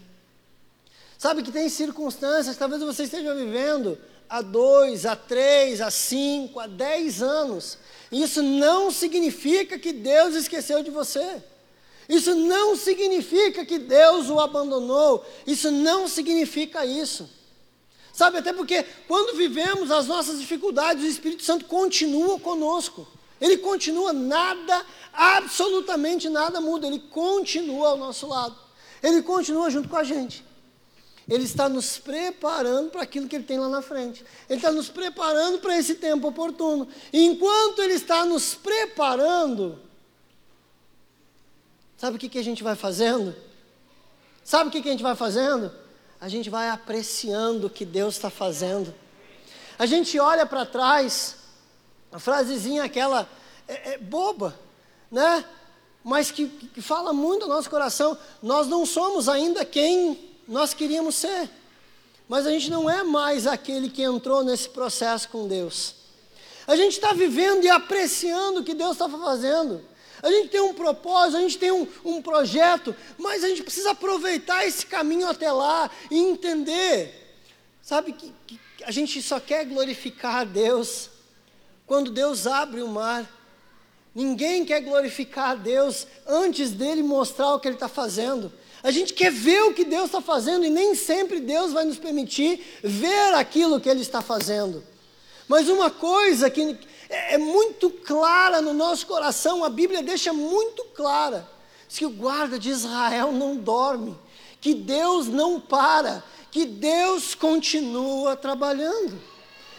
Sabe 1.16 1.42
que 1.42 1.50
tem 1.50 1.68
circunstâncias, 1.68 2.56
talvez 2.56 2.82
você 2.82 3.04
esteja 3.04 3.34
vivendo 3.34 3.98
há 4.28 4.42
dois, 4.42 5.06
há 5.06 5.16
três, 5.16 5.80
há 5.80 5.90
cinco, 5.90 6.60
há 6.60 6.66
dez 6.66 7.22
anos. 7.22 7.78
Isso 8.12 8.42
não 8.42 8.90
significa 8.90 9.78
que 9.78 9.92
Deus 9.92 10.34
esqueceu 10.34 10.82
de 10.82 10.90
você. 10.90 11.42
Isso 12.08 12.34
não 12.34 12.76
significa 12.76 13.64
que 13.66 13.78
Deus 13.78 14.30
o 14.30 14.38
abandonou. 14.38 15.24
Isso 15.46 15.70
não 15.70 16.08
significa 16.08 16.84
isso. 16.86 17.28
Sabe, 18.12 18.38
até 18.38 18.52
porque 18.52 18.84
quando 19.06 19.36
vivemos 19.36 19.90
as 19.90 20.06
nossas 20.06 20.40
dificuldades, 20.40 21.04
o 21.04 21.06
Espírito 21.06 21.42
Santo 21.42 21.66
continua 21.66 22.38
conosco. 22.40 23.06
Ele 23.40 23.58
continua, 23.58 24.12
nada, 24.12 24.84
absolutamente 25.12 26.28
nada 26.28 26.60
muda. 26.60 26.86
Ele 26.86 26.98
continua 26.98 27.90
ao 27.90 27.96
nosso 27.96 28.26
lado. 28.26 28.67
Ele 29.02 29.22
continua 29.22 29.70
junto 29.70 29.88
com 29.88 29.96
a 29.96 30.04
gente. 30.04 30.44
Ele 31.28 31.44
está 31.44 31.68
nos 31.68 31.98
preparando 31.98 32.90
para 32.90 33.02
aquilo 33.02 33.28
que 33.28 33.36
Ele 33.36 33.44
tem 33.44 33.58
lá 33.58 33.68
na 33.68 33.82
frente. 33.82 34.24
Ele 34.48 34.58
está 34.58 34.72
nos 34.72 34.88
preparando 34.88 35.58
para 35.58 35.76
esse 35.76 35.96
tempo 35.96 36.28
oportuno. 36.28 36.88
E 37.12 37.22
enquanto 37.26 37.82
Ele 37.82 37.92
está 37.92 38.24
nos 38.24 38.54
preparando, 38.54 39.78
sabe 41.98 42.16
o 42.16 42.18
que, 42.18 42.30
que 42.30 42.38
a 42.38 42.44
gente 42.44 42.62
vai 42.62 42.74
fazendo? 42.74 43.36
Sabe 44.42 44.68
o 44.68 44.72
que, 44.72 44.80
que 44.80 44.88
a 44.88 44.92
gente 44.92 45.02
vai 45.02 45.14
fazendo? 45.14 45.70
A 46.18 46.28
gente 46.28 46.48
vai 46.48 46.70
apreciando 46.70 47.66
o 47.66 47.70
que 47.70 47.84
Deus 47.84 48.14
está 48.14 48.30
fazendo. 48.30 48.94
A 49.78 49.84
gente 49.84 50.18
olha 50.18 50.46
para 50.46 50.64
trás, 50.64 51.36
a 52.10 52.18
frasezinha 52.18 52.84
aquela 52.84 53.28
é, 53.68 53.92
é 53.92 53.98
boba, 53.98 54.58
né? 55.10 55.44
Mas 56.04 56.30
que, 56.30 56.48
que 56.48 56.80
fala 56.80 57.12
muito 57.12 57.42
ao 57.42 57.48
nosso 57.48 57.68
coração. 57.68 58.16
Nós 58.42 58.66
não 58.66 58.86
somos 58.86 59.28
ainda 59.28 59.64
quem 59.64 60.18
nós 60.46 60.72
queríamos 60.72 61.16
ser. 61.16 61.50
Mas 62.28 62.46
a 62.46 62.50
gente 62.50 62.70
não 62.70 62.88
é 62.88 63.02
mais 63.02 63.46
aquele 63.46 63.88
que 63.88 64.02
entrou 64.02 64.44
nesse 64.44 64.68
processo 64.68 65.28
com 65.28 65.48
Deus. 65.48 65.94
A 66.66 66.76
gente 66.76 66.92
está 66.92 67.12
vivendo 67.12 67.64
e 67.64 67.70
apreciando 67.70 68.60
o 68.60 68.64
que 68.64 68.74
Deus 68.74 68.92
está 68.92 69.08
fazendo. 69.08 69.82
A 70.22 70.30
gente 70.30 70.48
tem 70.48 70.60
um 70.60 70.74
propósito, 70.74 71.38
a 71.38 71.40
gente 71.40 71.58
tem 71.58 71.70
um, 71.70 71.86
um, 72.04 72.20
projeto, 72.20 72.94
mas 73.16 73.44
a 73.44 73.48
gente 73.48 73.62
precisa 73.62 73.92
aproveitar 73.92 74.66
esse 74.66 74.84
caminho 74.84 75.28
até 75.28 75.50
lá 75.50 75.90
e 76.10 76.18
entender, 76.18 77.38
sabe, 77.80 78.12
que, 78.12 78.34
que 78.46 78.60
a 78.84 78.90
gente 78.90 79.22
só 79.22 79.38
quer 79.38 79.64
glorificar 79.64 80.40
a 80.40 80.44
Deus 80.44 81.08
quando 81.86 82.10
Deus 82.10 82.46
abre 82.46 82.82
o 82.82 82.88
mar. 82.88 83.26
Ninguém 84.18 84.64
quer 84.64 84.80
glorificar 84.80 85.50
a 85.50 85.54
Deus 85.54 86.04
antes 86.26 86.72
dele 86.72 87.04
mostrar 87.04 87.54
o 87.54 87.60
que 87.60 87.68
ele 87.68 87.76
está 87.76 87.86
fazendo. 87.86 88.52
A 88.82 88.90
gente 88.90 89.14
quer 89.14 89.30
ver 89.30 89.62
o 89.62 89.72
que 89.72 89.84
Deus 89.84 90.06
está 90.06 90.20
fazendo 90.20 90.66
e 90.66 90.70
nem 90.70 90.96
sempre 90.96 91.38
Deus 91.38 91.72
vai 91.72 91.84
nos 91.84 91.98
permitir 91.98 92.80
ver 92.82 93.32
aquilo 93.34 93.78
que 93.78 93.88
Ele 93.88 94.00
está 94.00 94.20
fazendo. 94.20 94.82
Mas 95.46 95.68
uma 95.68 95.88
coisa 95.88 96.50
que 96.50 96.76
é, 97.08 97.34
é 97.34 97.38
muito 97.38 97.90
clara 97.90 98.60
no 98.60 98.74
nosso 98.74 99.06
coração, 99.06 99.62
a 99.62 99.68
Bíblia 99.68 100.02
deixa 100.02 100.32
muito 100.32 100.82
clara, 100.96 101.48
que 101.88 102.04
o 102.04 102.10
guarda 102.10 102.58
de 102.58 102.70
Israel 102.70 103.30
não 103.30 103.54
dorme, 103.54 104.18
que 104.60 104.74
Deus 104.74 105.28
não 105.28 105.60
para, 105.60 106.24
que 106.50 106.66
Deus 106.66 107.36
continua 107.36 108.34
trabalhando, 108.34 109.16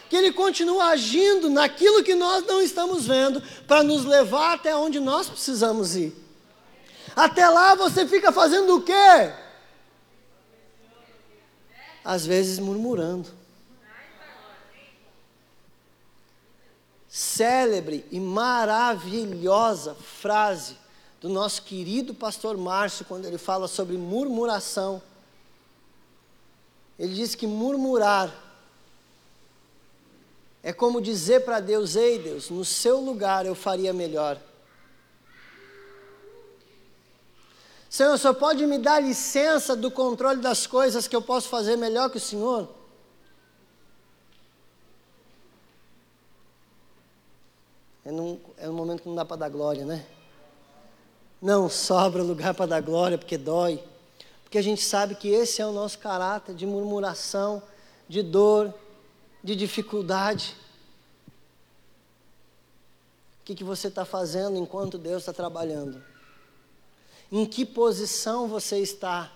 que 0.10 0.16
Ele 0.16 0.34
continua 0.34 0.86
agindo 0.86 1.50
naquilo 1.50 2.04
que 2.04 2.16
nós 2.16 2.44
não 2.46 2.62
estamos 2.62 3.06
vendo, 3.06 3.42
para 3.68 3.84
nos 3.84 4.04
levar 4.04 4.54
até 4.54 4.76
onde 4.76 5.00
nós 5.00 5.30
precisamos 5.30 5.96
ir. 5.96 6.16
Até 7.16 7.48
lá 7.48 7.76
você 7.76 8.08
fica 8.08 8.32
fazendo 8.32 8.76
o 8.76 8.82
quê? 8.82 9.32
Às 12.04 12.26
vezes 12.26 12.58
murmurando. 12.58 13.30
Célebre 17.08 18.06
e 18.12 18.20
maravilhosa 18.20 19.96
frase 19.96 20.78
do 21.22 21.30
nosso 21.30 21.64
querido 21.64 22.14
pastor 22.14 22.58
Márcio, 22.58 23.06
quando 23.06 23.26
ele 23.26 23.38
fala 23.38 23.68
sobre 23.68 23.98
murmuração. 23.98 25.02
Ele 26.98 27.14
diz 27.14 27.36
que 27.36 27.46
murmurar 27.46 28.49
é 30.70 30.74
como 30.74 31.02
dizer 31.02 31.44
para 31.46 31.60
Deus: 31.60 31.96
Ei 31.96 32.20
Deus, 32.20 32.52
no 32.52 32.64
seu 32.64 33.00
lugar 33.00 33.44
eu 33.44 33.56
faria 33.56 33.92
melhor. 33.92 34.40
Senhor, 37.90 38.16
Senhor 38.20 38.36
pode 38.36 38.68
me 38.68 38.78
dar 38.78 39.02
licença 39.02 39.76
do 39.76 39.90
controle 39.90 40.40
das 40.40 40.68
coisas 40.68 41.08
que 41.08 41.16
eu 41.16 41.24
posso 41.24 41.50
fazer 41.50 41.76
melhor 41.76 42.12
que 42.12 42.18
o 42.18 42.20
Senhor? 42.20 42.70
É 48.06 48.12
num, 48.12 48.40
é 48.56 48.70
um 48.70 48.74
momento 48.74 49.02
que 49.02 49.10
não 49.10 49.16
dá 49.16 49.26
para 49.26 49.38
dar 49.38 49.50
glória, 49.50 49.84
né? 49.86 50.06
Não 51.42 51.68
sobra 51.68 52.22
lugar 52.22 52.54
para 52.54 52.68
dar 52.68 52.82
glória, 52.82 53.18
porque 53.18 53.40
dói. 53.40 53.84
Porque 54.44 54.60
a 54.60 54.64
gente 54.64 54.84
sabe 54.84 55.16
que 55.16 55.30
esse 55.30 55.64
é 55.64 55.66
o 55.66 55.72
nosso 55.72 55.98
caráter 55.98 56.54
de 56.54 56.68
murmuração, 56.68 57.64
de 58.08 58.22
dor, 58.22 58.72
de 59.44 59.56
dificuldade. 59.56 60.56
O 63.42 63.46
que, 63.46 63.56
que 63.56 63.64
você 63.64 63.88
está 63.88 64.06
fazendo 64.06 64.58
enquanto 64.58 64.98
Deus 64.98 65.24
está 65.24 65.34
trabalhando? 65.34 66.04
Em 67.32 67.46
que 67.46 67.66
posição 67.66 68.48
você 68.48 68.80
está? 68.80 69.32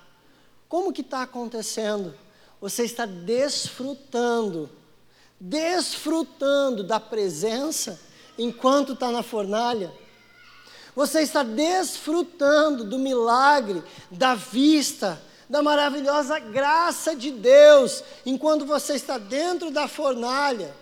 Como 0.68 0.94
que 0.94 1.02
está 1.02 1.22
acontecendo? 1.22 2.14
Você 2.60 2.84
está 2.84 3.06
desfrutando, 3.06 4.70
desfrutando 5.40 6.84
da 6.84 7.00
presença 7.00 8.00
enquanto 8.38 8.94
está 8.94 9.12
na 9.12 9.22
fornalha? 9.22 9.94
Você 10.96 11.22
está 11.22 11.44
desfrutando 11.44 12.84
do 12.84 13.00
milagre, 13.00 13.84
da 14.12 14.36
vista, 14.36 15.22
da 15.54 15.62
maravilhosa 15.62 16.40
graça 16.40 17.16
de 17.16 17.30
Deus, 17.30 18.04
enquanto 18.26 18.66
você 18.66 18.96
está 18.96 19.20
dentro 19.20 19.70
da 19.70 19.88
fornalha? 19.88 20.76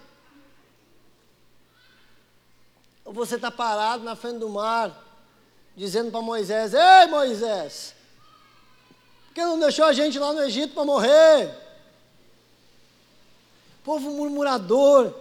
Ou 3.04 3.12
você 3.12 3.36
está 3.36 3.52
parado 3.52 4.06
na 4.06 4.16
frente 4.16 4.40
do 4.40 4.48
mar, 4.48 4.98
dizendo 5.76 6.10
para 6.10 6.22
Moisés: 6.22 6.74
Ei 6.74 7.06
Moisés, 7.08 7.94
por 9.28 9.34
que 9.34 9.42
não 9.42 9.60
deixou 9.60 9.84
a 9.84 9.92
gente 9.92 10.18
lá 10.18 10.32
no 10.32 10.42
Egito 10.42 10.74
para 10.74 10.86
morrer? 10.86 11.54
Povo 13.84 14.10
murmurador. 14.10 15.14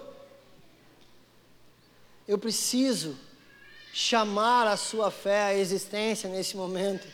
Eu 2.29 2.39
preciso 2.39 3.19
chamar 3.93 4.69
a 4.69 4.77
sua 4.77 5.11
fé 5.11 5.47
à 5.47 5.55
existência 5.57 6.31
nesse 6.31 6.57
momento. 6.57 7.05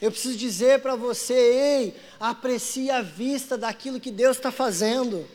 Eu 0.00 0.10
preciso 0.10 0.36
dizer 0.36 0.80
para 0.80 0.94
você: 0.94 1.34
ei, 1.34 1.96
aprecie 2.20 2.90
a 2.90 3.02
vista 3.02 3.56
daquilo 3.56 4.00
que 4.00 4.10
Deus 4.10 4.36
está 4.36 4.50
fazendo. 4.50 5.26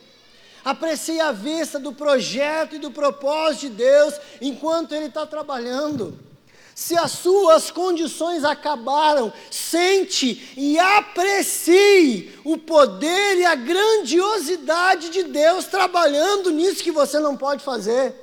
Aprecie 0.64 1.20
a 1.20 1.32
vista 1.32 1.78
do 1.78 1.92
projeto 1.92 2.76
e 2.76 2.78
do 2.78 2.90
propósito 2.90 3.62
de 3.62 3.70
Deus 3.70 4.14
enquanto 4.40 4.94
Ele 4.94 5.06
está 5.06 5.26
trabalhando. 5.26 6.16
Se 6.74 6.96
as 6.96 7.10
suas 7.12 7.70
condições 7.70 8.44
acabaram, 8.44 9.32
sente 9.50 10.54
e 10.56 10.78
aprecie 10.78 12.32
o 12.44 12.56
poder 12.56 13.38
e 13.38 13.44
a 13.44 13.54
grandiosidade 13.54 15.10
de 15.10 15.24
Deus 15.24 15.66
trabalhando 15.66 16.50
nisso 16.50 16.82
que 16.82 16.90
você 16.90 17.18
não 17.18 17.36
pode 17.36 17.62
fazer. 17.62 18.21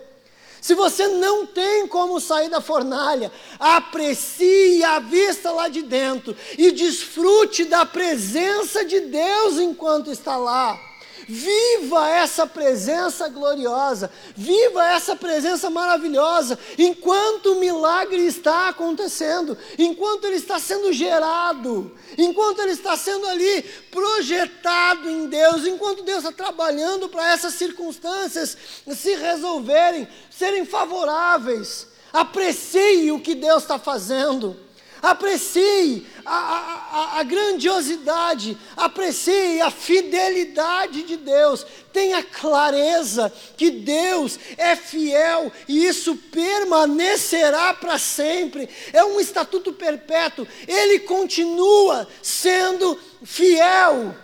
Se 0.62 0.74
você 0.74 1.08
não 1.08 1.46
tem 1.46 1.88
como 1.88 2.20
sair 2.20 2.50
da 2.50 2.62
fornalha, 2.62 3.32
aprecie 3.60 4.84
a 4.84 5.00
vista 5.00 5.52
lá 5.52 5.70
de 5.70 5.82
dentro 5.82 6.36
e 6.58 6.72
desfrute 6.72 7.66
da 7.66 7.86
presença 7.86 8.84
de 8.84 9.00
Deus 9.02 9.58
enquanto 9.58 10.12
está 10.12 10.36
lá. 10.36 10.89
Viva 11.32 12.10
essa 12.10 12.48
presença 12.48 13.30
gloriosa, 13.30 14.10
viva 14.36 14.84
essa 14.84 15.16
presença 15.16 15.70
maravilhosa, 15.70 16.58
enquanto 16.76 17.52
o 17.52 17.60
milagre 17.60 18.26
está 18.26 18.70
acontecendo, 18.70 19.56
enquanto 19.78 20.26
ele 20.26 20.38
está 20.38 20.58
sendo 20.58 20.92
gerado, 20.92 21.96
enquanto 22.18 22.64
ele 22.64 22.72
está 22.72 22.98
sendo 22.98 23.28
ali 23.28 23.62
projetado 23.92 25.08
em 25.08 25.28
Deus, 25.28 25.68
enquanto 25.68 26.02
Deus 26.02 26.24
está 26.24 26.32
trabalhando 26.32 27.08
para 27.08 27.32
essas 27.32 27.54
circunstâncias 27.54 28.58
se 28.96 29.14
resolverem, 29.14 30.08
serem 30.32 30.66
favoráveis. 30.66 31.86
Aprecie 32.12 33.12
o 33.12 33.20
que 33.20 33.36
Deus 33.36 33.62
está 33.62 33.78
fazendo. 33.78 34.58
Aprecie 35.02 36.06
a, 36.26 36.36
a, 36.36 37.20
a, 37.20 37.24
grandiosidade, 37.24 38.58
aprecie 38.76 39.62
a 39.62 39.72
fidelidade 39.72 41.04
de 41.04 41.16
Deus, 41.16 41.66
tenha 41.94 42.22
clareza 42.22 43.32
que 43.56 43.72
Deus 43.72 44.38
é 44.58 44.76
fiel 44.76 45.52
e 45.68 45.86
isso 45.86 46.16
permanecerá 46.16 47.74
para 47.74 47.98
sempre, 47.98 48.68
é 48.92 49.04
um 49.04 49.20
estatuto 49.20 49.72
perpétuo, 49.72 50.48
Ele 50.68 51.00
continua 51.00 52.08
sendo 52.22 53.00
fiel. 53.24 54.16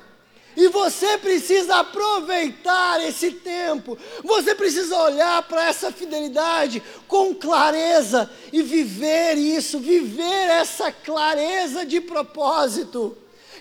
E 0.55 0.69
você 0.69 1.17
precisa 1.17 1.77
aproveitar 1.77 3.03
esse 3.03 3.31
tempo, 3.31 3.97
você 4.23 4.55
precisa 4.55 4.95
olhar 5.03 5.43
para 5.43 5.65
essa 5.65 5.91
fidelidade 5.91 6.81
com 7.07 7.35
clareza 7.35 8.29
e 8.53 8.63
viver 8.63 9.37
isso, 9.37 9.79
viver 9.79 10.49
essa 10.49 10.91
clareza 10.91 11.85
de 11.85 11.99
propósito. 11.99 13.17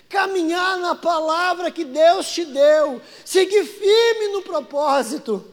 Caminhar 0.07 0.77
na 0.77 0.95
palavra 0.95 1.71
que 1.71 1.83
Deus 1.83 2.27
te 2.27 2.45
deu, 2.45 3.01
seguir 3.25 3.65
firme 3.65 4.27
no 4.29 4.41
propósito, 4.43 5.43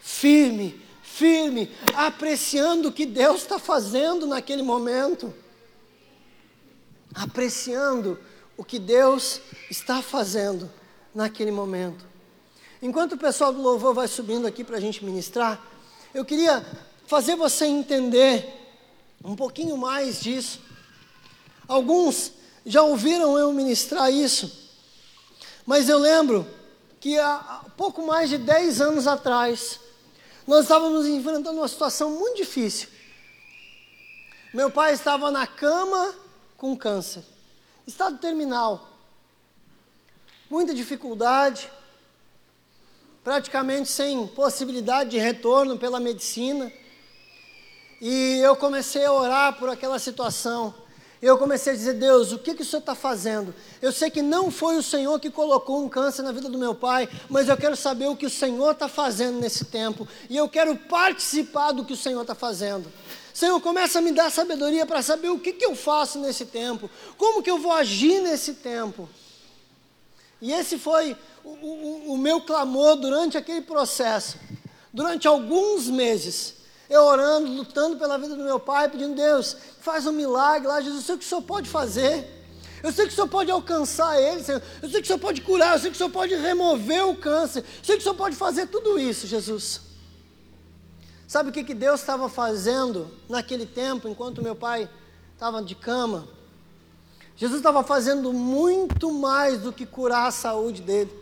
firme, 0.00 0.80
firme, 1.02 1.70
apreciando 1.94 2.88
o 2.88 2.92
que 2.92 3.06
Deus 3.06 3.42
está 3.42 3.58
fazendo 3.58 4.26
naquele 4.26 4.62
momento, 4.62 5.32
apreciando 7.14 8.18
o 8.56 8.64
que 8.64 8.78
Deus 8.78 9.40
está 9.70 10.02
fazendo 10.02 10.70
naquele 11.14 11.50
momento. 11.50 12.04
Enquanto 12.80 13.12
o 13.12 13.18
pessoal 13.18 13.52
do 13.52 13.60
louvor 13.60 13.94
vai 13.94 14.08
subindo 14.08 14.46
aqui 14.46 14.62
para 14.62 14.76
a 14.76 14.80
gente 14.80 15.04
ministrar, 15.04 15.60
eu 16.14 16.24
queria 16.24 16.64
fazer 17.06 17.36
você 17.36 17.66
entender 17.66 18.46
um 19.24 19.34
pouquinho 19.34 19.76
mais 19.76 20.20
disso. 20.20 20.60
Alguns 21.66 22.32
já 22.64 22.82
ouviram 22.82 23.38
eu 23.38 23.52
ministrar 23.52 24.12
isso, 24.12 24.70
mas 25.64 25.88
eu 25.88 25.98
lembro 25.98 26.46
que 27.00 27.18
há 27.18 27.64
pouco 27.76 28.04
mais 28.06 28.30
de 28.30 28.38
10 28.38 28.80
anos 28.80 29.06
atrás, 29.06 29.80
nós 30.46 30.62
estávamos 30.62 31.06
enfrentando 31.06 31.58
uma 31.58 31.68
situação 31.68 32.10
muito 32.10 32.36
difícil. 32.36 32.88
Meu 34.54 34.70
pai 34.70 34.92
estava 34.94 35.30
na 35.30 35.46
cama 35.46 36.14
com 36.56 36.76
câncer, 36.76 37.22
estado 37.86 38.18
terminal, 38.18 38.88
muita 40.50 40.74
dificuldade, 40.74 41.70
praticamente 43.22 43.88
sem 43.88 44.26
possibilidade 44.26 45.10
de 45.10 45.18
retorno 45.18 45.78
pela 45.78 46.00
medicina. 46.00 46.72
E 48.00 48.38
eu 48.38 48.56
comecei 48.56 49.04
a 49.04 49.12
orar 49.12 49.56
por 49.56 49.68
aquela 49.68 49.98
situação. 49.98 50.74
Eu 51.22 51.38
comecei 51.38 51.72
a 51.72 51.76
dizer, 51.76 51.94
Deus, 51.94 52.30
o 52.32 52.38
que, 52.38 52.54
que 52.54 52.62
o 52.62 52.64
Senhor 52.64 52.80
está 52.80 52.94
fazendo? 52.94 53.54
Eu 53.80 53.90
sei 53.90 54.10
que 54.10 54.20
não 54.20 54.50
foi 54.50 54.76
o 54.76 54.82
Senhor 54.82 55.18
que 55.18 55.30
colocou 55.30 55.82
um 55.82 55.88
câncer 55.88 56.22
na 56.22 56.30
vida 56.30 56.48
do 56.48 56.58
meu 56.58 56.74
pai, 56.74 57.08
mas 57.28 57.48
eu 57.48 57.56
quero 57.56 57.74
saber 57.74 58.06
o 58.06 58.16
que 58.16 58.26
o 58.26 58.30
Senhor 58.30 58.72
está 58.72 58.86
fazendo 58.86 59.40
nesse 59.40 59.64
tempo. 59.64 60.06
E 60.28 60.36
eu 60.36 60.48
quero 60.48 60.76
participar 60.76 61.72
do 61.72 61.84
que 61.84 61.94
o 61.94 61.96
Senhor 61.96 62.20
está 62.20 62.34
fazendo. 62.34 62.92
Senhor, 63.36 63.60
começa 63.60 63.98
a 63.98 64.00
me 64.00 64.12
dar 64.12 64.30
sabedoria 64.30 64.86
para 64.86 65.02
saber 65.02 65.28
o 65.28 65.38
que, 65.38 65.52
que 65.52 65.66
eu 65.66 65.76
faço 65.76 66.18
nesse 66.18 66.46
tempo, 66.46 66.88
como 67.18 67.42
que 67.42 67.50
eu 67.50 67.58
vou 67.58 67.70
agir 67.70 68.22
nesse 68.22 68.54
tempo. 68.54 69.06
E 70.40 70.54
esse 70.54 70.78
foi 70.78 71.14
o, 71.44 71.50
o, 71.50 72.14
o 72.14 72.16
meu 72.16 72.40
clamor 72.40 72.96
durante 72.96 73.36
aquele 73.36 73.60
processo, 73.60 74.38
durante 74.90 75.28
alguns 75.28 75.86
meses. 75.86 76.54
Eu 76.88 77.02
orando, 77.02 77.52
lutando 77.52 77.98
pela 77.98 78.16
vida 78.16 78.34
do 78.34 78.42
meu 78.42 78.58
pai, 78.58 78.88
pedindo, 78.88 79.14
Deus, 79.14 79.54
faz 79.82 80.06
um 80.06 80.12
milagre 80.12 80.66
lá, 80.66 80.80
Jesus, 80.80 81.00
eu 81.00 81.04
sei 81.04 81.14
o 81.16 81.18
que 81.18 81.24
o 81.26 81.28
Senhor 81.28 81.42
pode 81.42 81.68
fazer. 81.68 82.26
Eu 82.82 82.90
sei 82.90 83.04
que 83.04 83.12
o 83.12 83.14
Senhor 83.14 83.28
pode 83.28 83.50
alcançar 83.50 84.18
ele, 84.18 84.42
Senhor. 84.42 84.62
Eu 84.80 84.88
sei 84.88 85.00
que 85.00 85.04
o 85.04 85.08
Senhor 85.08 85.18
pode 85.18 85.42
curar, 85.42 85.74
eu 85.74 85.78
sei 85.78 85.90
que 85.90 85.96
o 85.96 85.98
Senhor 85.98 86.10
pode 86.10 86.34
remover 86.34 87.06
o 87.06 87.14
câncer. 87.14 87.58
Eu 87.58 87.84
sei 87.84 87.96
que 87.96 88.00
o 88.00 88.02
Senhor 88.02 88.14
pode 88.14 88.34
fazer 88.34 88.66
tudo 88.68 88.98
isso, 88.98 89.26
Jesus. 89.26 89.85
Sabe 91.26 91.50
o 91.50 91.52
que, 91.52 91.64
que 91.64 91.74
Deus 91.74 92.00
estava 92.00 92.28
fazendo 92.28 93.10
naquele 93.28 93.66
tempo, 93.66 94.08
enquanto 94.08 94.42
meu 94.42 94.54
pai 94.54 94.88
estava 95.34 95.60
de 95.60 95.74
cama? 95.74 96.28
Jesus 97.36 97.58
estava 97.58 97.82
fazendo 97.82 98.32
muito 98.32 99.12
mais 99.12 99.60
do 99.60 99.72
que 99.72 99.84
curar 99.84 100.28
a 100.28 100.30
saúde 100.30 100.80
dele. 100.80 101.12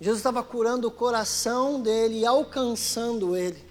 Jesus 0.00 0.18
estava 0.18 0.42
curando 0.42 0.88
o 0.88 0.90
coração 0.90 1.80
dele 1.80 2.20
e 2.20 2.26
alcançando 2.26 3.36
ele. 3.36 3.62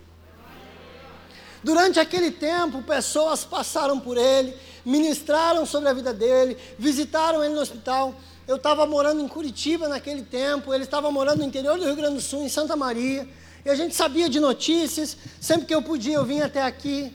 Durante 1.64 2.00
aquele 2.00 2.32
tempo, 2.32 2.82
pessoas 2.84 3.44
passaram 3.44 4.00
por 4.00 4.18
ele, 4.18 4.56
ministraram 4.86 5.66
sobre 5.66 5.90
a 5.90 5.94
vida 5.94 6.14
dele, 6.14 6.58
visitaram 6.78 7.44
ele 7.44 7.54
no 7.54 7.62
hospital. 7.62 8.16
Eu 8.48 8.56
estava 8.56 8.86
morando 8.86 9.20
em 9.20 9.28
Curitiba 9.28 9.88
naquele 9.88 10.22
tempo, 10.22 10.74
ele 10.74 10.84
estava 10.84 11.12
morando 11.12 11.40
no 11.40 11.46
interior 11.46 11.78
do 11.78 11.86
Rio 11.86 11.96
Grande 11.96 12.16
do 12.16 12.22
Sul, 12.22 12.44
em 12.44 12.50
Santa 12.50 12.76
Maria. 12.76 13.28
E 13.64 13.70
a 13.70 13.76
gente 13.76 13.96
sabia 13.96 14.30
de 14.30 14.40
notícias, 14.40 15.18
sempre 15.40 15.68
que 15.68 15.76
eu 15.76 15.82
podia 15.82 16.16
eu 16.16 16.26
vinha 16.26 16.46
até 16.46 16.62
aqui. 16.62 17.14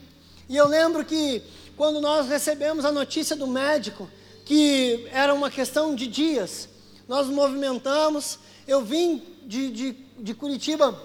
E 0.49 0.57
eu 0.57 0.69
lembro 0.69 1.05
que 1.05 1.43
quando 1.77 2.01
nós 2.01 2.29
recebemos 2.29 2.85
a 2.85 2.93
notícia 2.93 3.35
do 3.35 3.47
médico, 3.47 4.09
que 4.45 5.09
era 5.13 5.35
uma 5.35 5.51
questão 5.51 5.95
de 5.95 6.07
dias, 6.07 6.69
nós 7.09 7.27
movimentamos, 7.27 8.39
eu 8.67 8.83
vim 8.85 9.23
de, 9.45 9.71
de, 9.71 9.97
de 10.19 10.35
Curitiba 10.35 10.97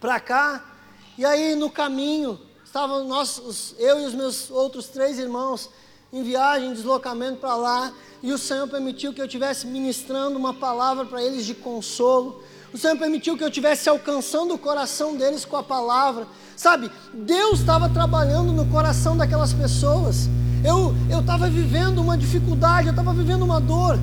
para 0.00 0.20
cá, 0.20 0.76
e 1.16 1.24
aí 1.24 1.54
no 1.54 1.70
caminho 1.70 2.38
Estavam 2.68 3.02
nós, 3.04 3.74
eu 3.78 3.98
e 3.98 4.04
os 4.04 4.12
meus 4.12 4.50
outros 4.50 4.88
três 4.88 5.18
irmãos 5.18 5.70
em 6.12 6.22
viagem, 6.22 6.74
deslocamento 6.74 7.38
para 7.38 7.56
lá, 7.56 7.94
e 8.22 8.30
o 8.30 8.36
Senhor 8.36 8.68
permitiu 8.68 9.14
que 9.14 9.22
eu 9.22 9.26
tivesse 9.26 9.66
ministrando 9.66 10.38
uma 10.38 10.52
palavra 10.52 11.06
para 11.06 11.22
eles 11.22 11.46
de 11.46 11.54
consolo. 11.54 12.42
O 12.72 12.76
Senhor 12.76 12.96
permitiu 12.98 13.36
que 13.36 13.42
eu 13.42 13.50
tivesse 13.50 13.88
alcançando 13.88 14.54
o 14.54 14.58
coração 14.58 15.16
deles 15.16 15.44
com 15.44 15.56
a 15.56 15.62
palavra. 15.62 16.26
Sabe, 16.56 16.90
Deus 17.14 17.60
estava 17.60 17.88
trabalhando 17.88 18.52
no 18.52 18.66
coração 18.66 19.16
daquelas 19.16 19.52
pessoas. 19.52 20.28
Eu 20.64 20.94
estava 21.20 21.48
vivendo 21.48 21.98
uma 21.98 22.16
dificuldade, 22.16 22.88
eu 22.88 22.92
estava 22.92 23.12
vivendo 23.14 23.42
uma 23.42 23.60
dor 23.60 23.98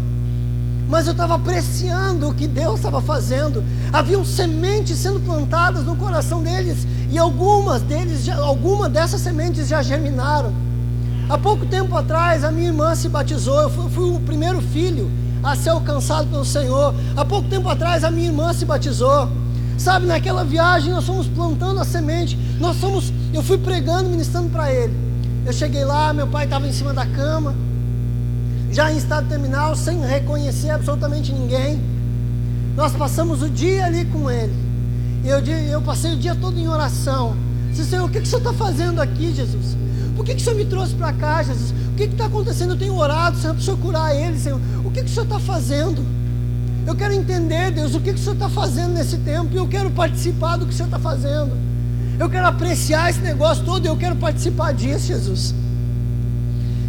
mas 0.87 1.07
eu 1.07 1.11
estava 1.13 1.35
apreciando 1.35 2.29
o 2.29 2.33
que 2.33 2.47
Deus 2.47 2.75
estava 2.75 3.01
fazendo. 3.01 3.63
Haviam 3.91 4.23
sementes 4.23 4.97
sendo 4.97 5.19
plantadas 5.19 5.83
no 5.83 5.95
coração 5.95 6.43
deles 6.43 6.85
e 7.11 7.17
algumas 7.17 7.81
deles, 7.81 8.29
alguma 8.29 8.87
dessas 8.87 9.21
sementes 9.21 9.67
já 9.67 9.81
germinaram. 9.81 10.53
Há 11.27 11.37
pouco 11.37 11.65
tempo 11.65 11.95
atrás 11.97 12.43
a 12.43 12.51
minha 12.51 12.67
irmã 12.67 12.93
se 12.93 13.09
batizou. 13.09 13.61
Eu 13.61 13.69
fui, 13.69 13.89
fui 13.89 14.15
o 14.15 14.19
primeiro 14.19 14.61
filho 14.61 15.09
a 15.45 15.55
ser 15.55 15.69
alcançado 15.69 16.27
pelo 16.27 16.43
Senhor. 16.43 16.93
Há 17.15 17.23
pouco 17.23 17.47
tempo 17.47 17.69
atrás 17.69 18.03
a 18.03 18.11
minha 18.11 18.27
irmã 18.27 18.51
se 18.53 18.65
batizou. 18.65 19.29
Sabe, 19.77 20.05
naquela 20.05 20.43
viagem 20.43 20.91
nós 20.91 21.05
fomos 21.05 21.27
plantando 21.27 21.79
a 21.79 21.85
semente. 21.85 22.37
Nós 22.59 22.75
fomos, 22.77 23.13
eu 23.33 23.43
fui 23.43 23.57
pregando, 23.57 24.09
ministrando 24.09 24.49
para 24.49 24.73
ele. 24.73 24.93
Eu 25.45 25.53
cheguei 25.53 25.85
lá, 25.85 26.11
meu 26.11 26.27
pai 26.27 26.45
estava 26.45 26.67
em 26.67 26.73
cima 26.73 26.93
da 26.93 27.05
cama 27.05 27.55
já 28.75 28.91
em 28.91 28.97
estado 28.97 29.29
terminal, 29.29 29.73
sem 29.73 30.01
reconhecer 30.05 30.69
absolutamente 30.69 31.31
ninguém. 31.31 31.81
Nós 32.75 32.91
passamos 32.91 33.41
o 33.41 33.49
dia 33.49 33.85
ali 33.85 34.03
com 34.03 34.29
ele. 34.29 34.53
E 35.23 35.29
eu, 35.29 35.39
eu 35.39 35.81
passei 35.81 36.11
o 36.11 36.17
dia 36.17 36.35
todo 36.35 36.59
em 36.59 36.67
oração. 36.67 37.37
Disse, 37.69 37.85
Senhor, 37.85 38.03
o 38.03 38.09
que, 38.09 38.19
que 38.19 38.27
o 38.27 38.29
Senhor 38.29 38.39
está 38.39 38.51
fazendo 38.51 39.01
aqui, 39.01 39.33
Jesus? 39.33 39.77
Por 40.13 40.25
que, 40.25 40.35
que 40.35 40.41
o 40.41 40.43
Senhor 40.43 40.57
me 40.57 40.65
trouxe 40.65 40.93
para 40.93 41.13
cá, 41.13 41.41
Jesus? 41.41 41.73
O 41.95 41.97
que 41.97 42.03
está 42.03 42.25
acontecendo? 42.25 42.71
Eu 42.71 42.77
tenho 42.77 42.93
orado, 42.93 43.37
Senhor, 43.37 43.53
para 43.53 43.61
o 43.61 43.63
Senhor 43.63 43.77
curar 43.77 44.13
ele, 44.13 44.37
Senhor. 44.37 44.59
O 44.83 44.91
que, 44.91 45.01
que 45.01 45.09
o 45.09 45.13
Senhor 45.13 45.23
está 45.23 45.39
fazendo? 45.39 46.05
Eu 46.85 46.93
quero 46.93 47.13
entender, 47.13 47.71
Deus, 47.71 47.95
o 47.95 48.01
que, 48.01 48.11
que 48.11 48.19
o 48.19 48.21
Senhor 48.21 48.33
está 48.33 48.49
fazendo 48.49 48.89
nesse 48.95 49.15
tempo. 49.19 49.47
E 49.53 49.55
eu 49.55 49.65
quero 49.65 49.89
participar 49.91 50.57
do 50.57 50.65
que 50.65 50.73
o 50.73 50.75
Senhor 50.75 50.89
está 50.89 50.99
fazendo. 50.99 51.53
Eu 52.19 52.29
quero 52.29 52.47
apreciar 52.47 53.09
esse 53.09 53.21
negócio 53.21 53.63
todo 53.63 53.85
eu 53.85 53.95
quero 53.95 54.17
participar 54.17 54.73
disso, 54.73 55.07
Jesus. 55.07 55.55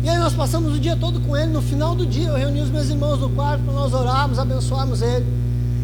E 0.02 0.08
aí 0.08 0.18
nós 0.18 0.32
passamos 0.32 0.74
o 0.74 0.80
dia 0.80 0.96
todo 0.96 1.20
com 1.20 1.36
ele. 1.36 1.52
No 1.52 1.62
final 1.62 1.94
do 1.94 2.04
dia, 2.04 2.26
eu 2.26 2.36
reuni 2.36 2.60
os 2.60 2.70
meus 2.70 2.90
irmãos 2.90 3.20
no 3.20 3.30
quarto 3.30 3.62
para 3.62 3.74
nós 3.74 3.94
orarmos, 3.94 4.40
abençoarmos 4.40 5.02
ele. 5.02 5.24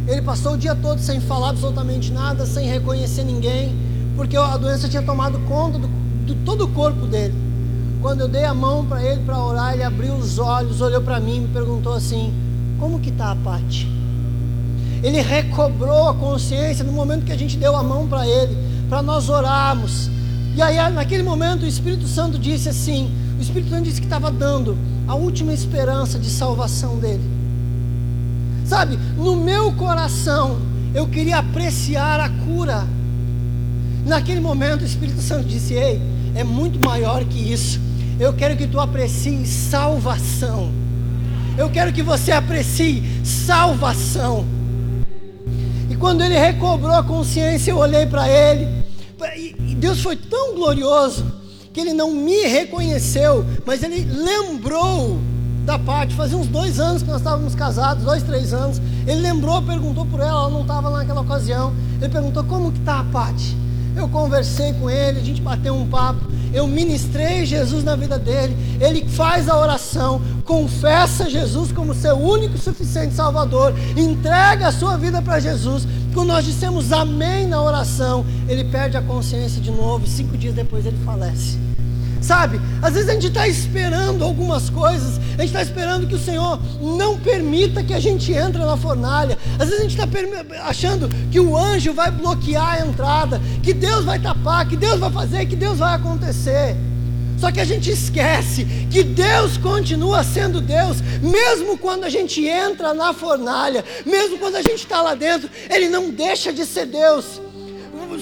Ele 0.08 0.22
passou 0.22 0.54
o 0.54 0.58
dia 0.58 0.74
todo 0.74 0.98
sem 0.98 1.20
falar 1.20 1.50
absolutamente 1.50 2.10
nada, 2.10 2.44
sem 2.44 2.66
reconhecer 2.66 3.22
ninguém, 3.22 3.72
porque 4.16 4.36
a 4.36 4.56
doença 4.56 4.88
tinha 4.88 5.02
tomado 5.02 5.38
conta 5.46 5.78
de 6.26 6.34
todo 6.44 6.64
o 6.64 6.68
corpo 6.68 7.06
dele. 7.06 7.51
Quando 8.02 8.22
eu 8.22 8.28
dei 8.28 8.44
a 8.44 8.52
mão 8.52 8.84
para 8.84 9.00
ele 9.00 9.22
para 9.22 9.38
orar, 9.38 9.74
ele 9.74 9.84
abriu 9.84 10.14
os 10.14 10.36
olhos, 10.36 10.80
olhou 10.80 11.00
para 11.00 11.20
mim 11.20 11.36
e 11.36 11.40
me 11.42 11.48
perguntou 11.48 11.94
assim: 11.94 12.34
Como 12.80 12.98
que 12.98 13.10
está 13.10 13.30
a 13.30 13.36
Pati? 13.36 13.88
Ele 15.04 15.20
recobrou 15.20 16.08
a 16.08 16.14
consciência 16.14 16.84
no 16.84 16.92
momento 16.92 17.24
que 17.24 17.32
a 17.32 17.38
gente 17.38 17.56
deu 17.56 17.76
a 17.76 17.82
mão 17.82 18.08
para 18.08 18.26
ele, 18.26 18.56
para 18.88 19.02
nós 19.02 19.28
orarmos. 19.28 20.10
E 20.56 20.60
aí, 20.60 20.76
naquele 20.92 21.22
momento, 21.22 21.62
o 21.62 21.66
Espírito 21.66 22.08
Santo 22.08 22.40
disse 22.40 22.68
assim: 22.68 23.08
o 23.38 23.40
Espírito 23.40 23.70
Santo 23.70 23.84
disse 23.84 24.00
que 24.00 24.06
estava 24.06 24.32
dando 24.32 24.76
a 25.06 25.14
última 25.14 25.52
esperança 25.52 26.18
de 26.18 26.28
salvação 26.28 26.98
dele. 26.98 27.22
Sabe, 28.66 28.98
no 29.16 29.36
meu 29.36 29.72
coração, 29.74 30.58
eu 30.92 31.06
queria 31.06 31.38
apreciar 31.38 32.18
a 32.18 32.28
cura. 32.28 32.84
Naquele 34.04 34.40
momento, 34.40 34.82
o 34.82 34.84
Espírito 34.84 35.22
Santo 35.22 35.44
disse: 35.44 35.74
Ei, 35.74 36.02
é 36.34 36.42
muito 36.42 36.84
maior 36.84 37.24
que 37.24 37.38
isso. 37.38 37.91
Eu 38.22 38.32
quero 38.32 38.56
que 38.56 38.68
tu 38.68 38.78
aprecies 38.78 39.48
salvação. 39.48 40.70
Eu 41.58 41.68
quero 41.68 41.92
que 41.92 42.04
você 42.04 42.30
aprecie 42.30 43.02
salvação. 43.24 44.46
E 45.90 45.96
quando 45.96 46.22
ele 46.22 46.38
recobrou 46.38 46.94
a 46.94 47.02
consciência, 47.02 47.72
eu 47.72 47.78
olhei 47.78 48.06
para 48.06 48.28
ele. 48.28 48.68
E 49.66 49.74
Deus 49.74 50.00
foi 50.00 50.14
tão 50.14 50.54
glorioso 50.54 51.26
que 51.72 51.80
ele 51.80 51.92
não 51.92 52.12
me 52.12 52.46
reconheceu, 52.46 53.44
mas 53.66 53.82
ele 53.82 54.04
lembrou 54.04 55.18
da 55.64 55.76
parte. 55.76 56.14
Fazia 56.14 56.38
uns 56.38 56.46
dois 56.46 56.78
anos 56.78 57.02
que 57.02 57.08
nós 57.08 57.18
estávamos 57.18 57.56
casados, 57.56 58.04
dois, 58.04 58.22
três 58.22 58.54
anos. 58.54 58.80
Ele 59.04 59.20
lembrou, 59.20 59.60
perguntou 59.62 60.06
por 60.06 60.20
ela, 60.20 60.42
ela 60.42 60.50
não 60.50 60.60
estava 60.60 60.90
naquela 60.90 61.22
ocasião. 61.22 61.74
Ele 62.00 62.08
perguntou 62.08 62.44
como 62.44 62.70
que 62.70 62.78
está 62.78 63.00
a 63.00 63.04
parte. 63.04 63.61
Eu 63.96 64.08
conversei 64.08 64.72
com 64.74 64.88
ele, 64.88 65.20
a 65.20 65.24
gente 65.24 65.40
bateu 65.40 65.74
um 65.74 65.86
papo. 65.86 66.20
Eu 66.52 66.66
ministrei 66.66 67.46
Jesus 67.46 67.84
na 67.84 67.96
vida 67.96 68.18
dele. 68.18 68.56
Ele 68.80 69.06
faz 69.08 69.48
a 69.48 69.58
oração, 69.58 70.20
confessa 70.44 71.28
Jesus 71.28 71.72
como 71.72 71.94
seu 71.94 72.16
único 72.16 72.56
e 72.56 72.58
suficiente 72.58 73.14
Salvador, 73.14 73.74
entrega 73.96 74.68
a 74.68 74.72
sua 74.72 74.96
vida 74.96 75.20
para 75.22 75.40
Jesus. 75.40 75.86
Quando 76.12 76.28
nós 76.28 76.44
dissemos 76.44 76.92
amém 76.92 77.46
na 77.46 77.62
oração, 77.62 78.24
ele 78.48 78.64
perde 78.64 78.96
a 78.96 79.02
consciência 79.02 79.60
de 79.60 79.70
novo. 79.70 80.06
Cinco 80.06 80.36
dias 80.36 80.54
depois 80.54 80.84
ele 80.84 80.98
falece. 81.04 81.71
Sabe? 82.22 82.60
Às 82.80 82.94
vezes 82.94 83.08
a 83.08 83.14
gente 83.14 83.26
está 83.26 83.48
esperando 83.48 84.22
algumas 84.22 84.70
coisas, 84.70 85.18
a 85.18 85.42
gente 85.42 85.46
está 85.46 85.62
esperando 85.62 86.06
que 86.06 86.14
o 86.14 86.18
Senhor 86.18 86.60
não 86.80 87.18
permita 87.18 87.82
que 87.82 87.92
a 87.92 87.98
gente 87.98 88.32
entre 88.32 88.64
na 88.64 88.76
fornalha. 88.76 89.36
Às 89.58 89.68
vezes 89.68 89.80
a 89.80 89.82
gente 89.82 89.98
está 89.98 90.64
achando 90.64 91.08
que 91.30 91.40
o 91.40 91.56
anjo 91.56 91.92
vai 91.92 92.10
bloquear 92.10 92.80
a 92.80 92.86
entrada, 92.86 93.40
que 93.62 93.72
Deus 93.72 94.04
vai 94.04 94.20
tapar, 94.20 94.68
que 94.68 94.76
Deus 94.76 95.00
vai 95.00 95.10
fazer, 95.10 95.46
que 95.46 95.56
Deus 95.56 95.78
vai 95.78 95.96
acontecer. 95.96 96.76
Só 97.42 97.50
que 97.50 97.58
a 97.58 97.64
gente 97.64 97.90
esquece 97.90 98.64
que 98.88 99.02
Deus 99.02 99.56
continua 99.56 100.22
sendo 100.22 100.60
Deus, 100.60 100.98
mesmo 101.20 101.76
quando 101.76 102.04
a 102.04 102.08
gente 102.08 102.46
entra 102.46 102.94
na 102.94 103.12
fornalha, 103.12 103.84
mesmo 104.06 104.38
quando 104.38 104.54
a 104.54 104.62
gente 104.62 104.76
está 104.76 105.02
lá 105.02 105.16
dentro, 105.16 105.50
Ele 105.68 105.88
não 105.88 106.08
deixa 106.08 106.52
de 106.52 106.64
ser 106.64 106.86
Deus. 106.86 107.40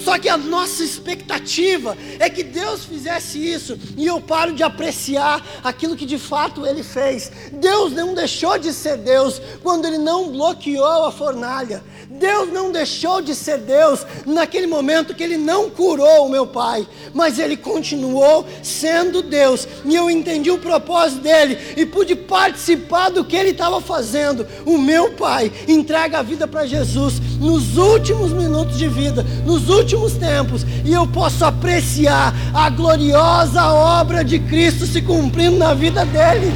Só 0.03 0.17
que 0.17 0.27
a 0.27 0.37
nossa 0.37 0.83
expectativa 0.83 1.97
é 2.19 2.29
que 2.29 2.43
Deus 2.43 2.85
fizesse 2.85 3.37
isso 3.39 3.77
e 3.95 4.05
eu 4.05 4.19
paro 4.19 4.53
de 4.53 4.63
apreciar 4.63 5.45
aquilo 5.63 5.95
que 5.95 6.05
de 6.05 6.17
fato 6.17 6.65
Ele 6.65 6.83
fez. 6.83 7.31
Deus 7.53 7.91
não 7.93 8.13
deixou 8.13 8.57
de 8.57 8.73
ser 8.73 8.97
Deus 8.97 9.41
quando 9.61 9.85
Ele 9.85 9.97
não 9.97 10.31
bloqueou 10.31 11.05
a 11.05 11.11
fornalha. 11.11 11.83
Deus 12.19 12.51
não 12.51 12.73
deixou 12.73 13.21
de 13.21 13.33
ser 13.33 13.59
Deus 13.59 14.05
naquele 14.25 14.67
momento 14.67 15.15
que 15.15 15.23
Ele 15.23 15.37
não 15.37 15.69
curou 15.69 16.25
o 16.25 16.29
meu 16.29 16.45
pai, 16.45 16.85
mas 17.13 17.39
Ele 17.39 17.55
continuou 17.55 18.45
sendo 18.61 19.21
Deus. 19.21 19.65
E 19.85 19.95
eu 19.95 20.11
entendi 20.11 20.51
o 20.51 20.57
propósito 20.57 21.21
dele 21.21 21.57
e 21.77 21.85
pude 21.85 22.13
participar 22.15 23.11
do 23.11 23.23
que 23.23 23.35
Ele 23.35 23.51
estava 23.51 23.79
fazendo. 23.79 24.45
O 24.65 24.77
meu 24.77 25.13
pai 25.13 25.51
entrega 25.69 26.19
a 26.19 26.21
vida 26.21 26.45
para 26.45 26.65
Jesus 26.65 27.21
nos 27.39 27.77
últimos 27.77 28.33
minutos 28.33 28.77
de 28.77 28.89
vida, 28.89 29.25
nos 29.45 29.69
últimos 29.69 30.13
tempos, 30.13 30.65
e 30.83 30.91
eu 30.91 31.07
posso 31.07 31.45
apreciar 31.45 32.33
a 32.53 32.69
gloriosa 32.69 33.71
obra 33.71 34.21
de 34.21 34.37
Cristo 34.37 34.85
se 34.85 35.01
cumprindo 35.01 35.57
na 35.57 35.73
vida 35.73 36.05
dele. 36.05 36.51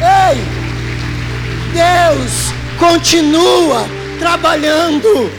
Ei, 0.00 0.38
Deus 1.74 2.61
continua 2.82 3.84
trabalhando. 4.18 5.30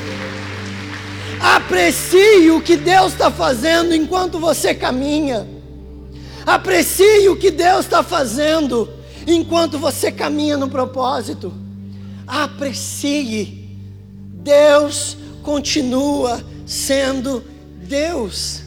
Aprecie 1.42 2.50
o 2.52 2.62
que 2.62 2.78
Deus 2.78 3.12
está 3.12 3.30
fazendo 3.30 3.94
enquanto 3.94 4.40
você 4.40 4.74
caminha. 4.74 5.46
Aprecie 6.46 7.28
o 7.28 7.36
que 7.36 7.52
Deus 7.52 7.82
está 7.82 8.02
fazendo 8.02 8.90
enquanto 9.28 9.78
você 9.78 10.10
caminha 10.10 10.56
no 10.56 10.70
propósito. 10.70 11.54
Aprecie. 12.26 13.78
Deus 14.36 15.18
continua 15.42 16.42
sendo 16.66 17.44
Deus. 17.82 18.62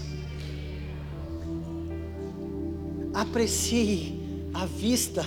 Aprecie 3.15 4.21
a 4.53 4.67
vista 4.67 5.25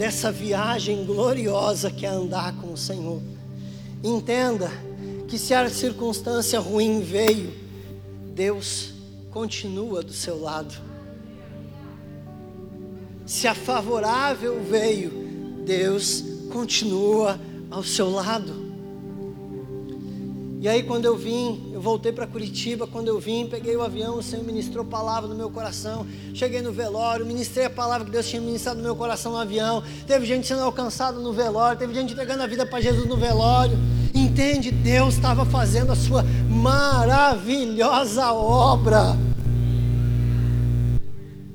dessa 0.00 0.32
viagem 0.32 1.04
gloriosa 1.04 1.90
que 1.90 2.06
é 2.06 2.08
andar 2.08 2.56
com 2.56 2.72
o 2.72 2.76
Senhor. 2.76 3.20
Entenda 4.02 4.70
que 5.28 5.36
se 5.36 5.52
a 5.52 5.68
circunstância 5.68 6.58
ruim 6.58 7.02
veio, 7.02 7.52
Deus 8.34 8.94
continua 9.30 10.02
do 10.02 10.14
seu 10.14 10.40
lado. 10.40 10.74
Se 13.26 13.46
a 13.46 13.54
favorável 13.54 14.62
veio, 14.62 15.10
Deus 15.66 16.24
continua 16.50 17.38
ao 17.70 17.84
seu 17.84 18.08
lado. 18.08 18.69
E 20.60 20.68
aí 20.68 20.82
quando 20.82 21.06
eu 21.06 21.16
vim, 21.16 21.70
eu 21.72 21.80
voltei 21.80 22.12
para 22.12 22.26
Curitiba, 22.26 22.86
quando 22.86 23.08
eu 23.08 23.18
vim, 23.18 23.46
peguei 23.46 23.74
o 23.74 23.80
avião, 23.80 24.18
o 24.18 24.22
Senhor 24.22 24.44
ministrou 24.44 24.84
palavra 24.84 25.26
no 25.26 25.34
meu 25.34 25.48
coração. 25.48 26.06
Cheguei 26.34 26.60
no 26.60 26.70
velório, 26.70 27.24
ministrei 27.24 27.64
a 27.64 27.70
palavra 27.70 28.04
que 28.04 28.10
Deus 28.10 28.28
tinha 28.28 28.42
ministrado 28.42 28.76
no 28.76 28.82
meu 28.82 28.94
coração 28.94 29.32
no 29.32 29.38
avião. 29.38 29.82
Teve 30.06 30.26
gente 30.26 30.46
sendo 30.46 30.60
alcançada 30.60 31.18
no 31.18 31.32
velório, 31.32 31.78
teve 31.78 31.94
gente 31.94 32.12
entregando 32.12 32.42
a 32.42 32.46
vida 32.46 32.66
para 32.66 32.78
Jesus 32.78 33.08
no 33.08 33.16
velório. 33.16 33.78
Entende? 34.14 34.70
Deus 34.70 35.14
estava 35.14 35.46
fazendo 35.46 35.92
a 35.92 35.96
sua 35.96 36.22
maravilhosa 36.50 38.30
obra. 38.30 39.16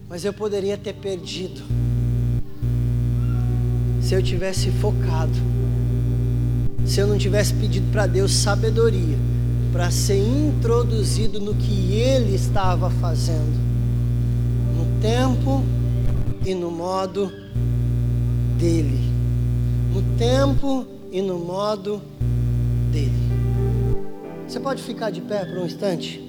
Mas 0.10 0.26
eu 0.26 0.34
poderia 0.34 0.80
ter 0.80 0.94
perdido 0.94 1.62
se 4.02 4.16
eu 4.16 4.24
tivesse 4.24 4.72
focado 4.72 5.65
se 6.86 7.00
eu 7.00 7.08
não 7.08 7.18
tivesse 7.18 7.54
pedido 7.54 7.92
para 7.92 8.06
Deus 8.06 8.32
sabedoria 8.32 9.18
para 9.72 9.92
ser 9.92 10.18
introduzido 10.18 11.40
no 11.40 11.54
que 11.54 11.92
Ele 11.94 12.34
estava 12.34 12.90
fazendo, 12.90 13.60
no 14.78 15.02
tempo 15.02 15.62
e 16.46 16.54
no 16.54 16.72
modo 16.72 17.30
dele, 18.58 19.02
no 19.94 20.02
tempo 20.18 20.88
e 21.12 21.22
no 21.22 21.38
modo 21.38 22.02
dele. 22.90 23.12
Você 24.48 24.60
pode 24.60 24.82
ficar 24.82 25.10
de 25.10 25.20
pé 25.20 25.44
por 25.44 25.58
um 25.58 25.66
instante? 25.66 26.25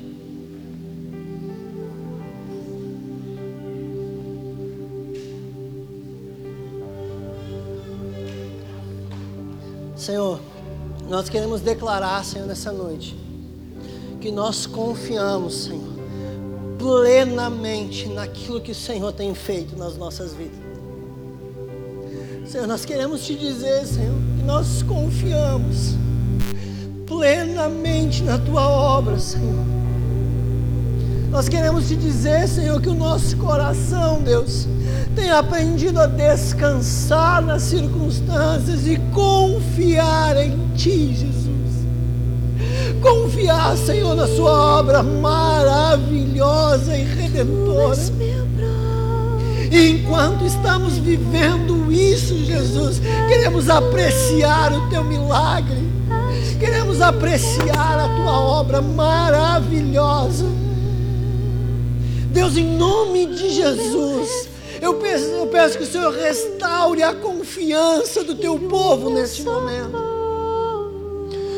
Senhor, 10.06 10.38
nós 11.08 11.28
queremos 11.28 11.60
declarar, 11.60 12.24
Senhor, 12.24 12.46
nessa 12.46 12.70
noite, 12.70 13.18
que 14.20 14.30
nós 14.30 14.64
confiamos, 14.64 15.64
Senhor, 15.64 15.96
plenamente 16.78 18.08
naquilo 18.10 18.60
que 18.60 18.70
o 18.70 18.74
Senhor 18.74 19.10
tem 19.10 19.34
feito 19.34 19.76
nas 19.76 19.96
nossas 19.96 20.32
vidas. 20.32 20.60
Senhor, 22.46 22.68
nós 22.68 22.84
queremos 22.84 23.26
te 23.26 23.34
dizer, 23.34 23.84
Senhor, 23.84 24.14
que 24.38 24.44
nós 24.44 24.80
confiamos 24.84 25.96
plenamente 27.04 28.22
na 28.22 28.38
tua 28.38 28.62
obra, 28.68 29.18
Senhor. 29.18 29.64
Nós 31.36 31.50
queremos 31.50 31.86
te 31.86 31.94
dizer, 31.94 32.48
Senhor, 32.48 32.80
que 32.80 32.88
o 32.88 32.94
nosso 32.94 33.36
coração, 33.36 34.22
Deus, 34.22 34.66
tem 35.14 35.30
aprendido 35.30 36.00
a 36.00 36.06
descansar 36.06 37.42
nas 37.42 37.60
circunstâncias 37.60 38.86
e 38.86 38.96
confiar 39.12 40.34
em 40.38 40.56
Ti, 40.74 41.14
Jesus. 41.14 41.84
Confiar, 43.02 43.76
Senhor, 43.76 44.16
na 44.16 44.26
Sua 44.26 44.78
obra 44.78 45.02
maravilhosa 45.02 46.96
e 46.96 47.04
redentora. 47.04 47.98
E 49.70 49.90
enquanto 49.90 50.42
estamos 50.42 50.96
vivendo 50.96 51.92
isso, 51.92 52.34
Jesus, 52.46 52.98
queremos 53.28 53.68
apreciar 53.68 54.72
o 54.72 54.88
Teu 54.88 55.04
milagre, 55.04 55.86
queremos 56.58 57.02
apreciar 57.02 57.98
a 57.98 58.08
Tua 58.22 58.40
obra 58.40 58.80
maravilhosa. 58.80 60.64
Deus, 62.36 62.54
em 62.58 62.66
nome 62.66 63.24
de 63.24 63.48
Jesus, 63.48 64.46
eu 64.82 64.96
peço, 64.96 65.24
eu 65.24 65.46
peço 65.46 65.78
que 65.78 65.84
o 65.84 65.86
Senhor 65.86 66.12
restaure 66.12 67.02
a 67.02 67.14
confiança 67.14 68.22
do 68.22 68.34
teu 68.34 68.58
povo 68.58 69.08
neste 69.08 69.42
momento. 69.42 69.96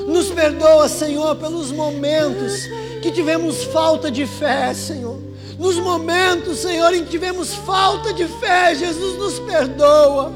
Nos 0.06 0.30
perdoa, 0.30 0.88
Senhor, 0.88 1.34
pelos 1.34 1.72
momentos 1.72 2.62
que 3.02 3.10
tivemos 3.10 3.64
falta 3.64 4.08
de 4.08 4.24
fé, 4.24 4.72
Senhor. 4.72 5.18
Nos 5.58 5.74
momentos, 5.80 6.60
Senhor, 6.60 6.94
em 6.94 7.02
que 7.02 7.10
tivemos 7.10 7.52
falta 7.54 8.12
de 8.12 8.28
fé, 8.28 8.72
Jesus 8.76 9.18
nos 9.18 9.40
perdoa. 9.40 10.32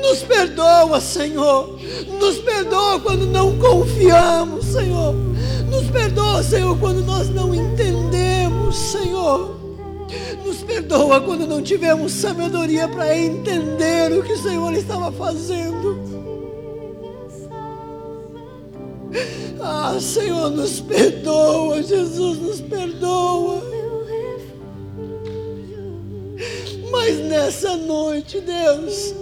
Nos 0.00 0.22
perdoa, 0.22 0.98
Senhor. 0.98 1.78
Nos 2.18 2.38
perdoa 2.38 2.98
quando 3.00 3.26
não 3.26 3.58
confiamos, 3.58 4.64
Senhor. 4.64 5.14
Nos 5.68 5.90
perdoa, 5.90 6.42
Senhor, 6.42 6.74
quando 6.78 7.04
nós 7.04 7.28
não 7.28 7.54
entendemos, 7.54 8.21
Senhor. 8.72 9.56
Nos 10.44 10.62
perdoa 10.62 11.20
quando 11.20 11.46
não 11.46 11.62
tivemos 11.62 12.12
sabedoria 12.12 12.86
para 12.88 13.16
entender 13.16 14.12
o 14.12 14.22
que 14.22 14.32
o 14.32 14.42
Senhor 14.42 14.74
estava 14.74 15.10
fazendo. 15.12 15.98
Ah, 19.60 19.96
Senhor, 20.00 20.50
nos 20.50 20.80
perdoa, 20.80 21.82
Jesus, 21.82 22.38
nos 22.38 22.60
perdoa. 22.60 23.62
Mas 26.90 27.18
nessa 27.20 27.76
noite, 27.76 28.40
Deus, 28.40 29.14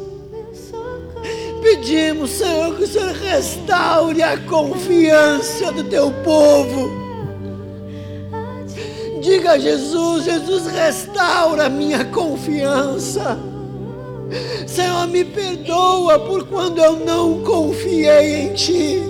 pedimos, 1.63 2.31
Senhor, 2.31 2.75
que 2.77 2.85
o 2.85 2.87
Senhor 2.87 3.13
restaure 3.13 4.23
a 4.23 4.39
confiança 4.39 5.71
do 5.73 5.85
teu 5.85 6.11
povo. 6.25 7.00
Diga 9.31 9.53
a 9.53 9.59
Jesus: 9.61 10.25
Jesus, 10.25 10.67
restaura 10.67 11.69
minha 11.69 12.05
confiança. 12.07 13.39
Senhor, 14.67 15.07
me 15.07 15.25
perdoa 15.25 16.19
por 16.19 16.49
quando 16.49 16.81
eu 16.81 16.97
não 16.97 17.41
confiei 17.45 18.41
em 18.41 18.55
Ti. 18.55 19.03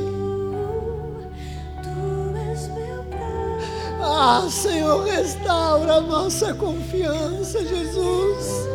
Ah, 4.02 4.46
Senhor, 4.50 5.06
restaura 5.06 5.94
a 5.94 6.00
nossa 6.02 6.52
confiança, 6.52 7.64
Jesus. 7.64 8.68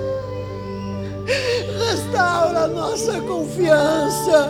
Restaura 1.88 2.62
a 2.62 2.68
nossa 2.68 3.22
confiança. 3.22 4.50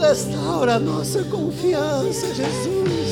Restaura 0.00 0.76
a 0.76 0.80
nossa 0.80 1.22
confiança, 1.24 2.32
Jesus. 2.32 3.05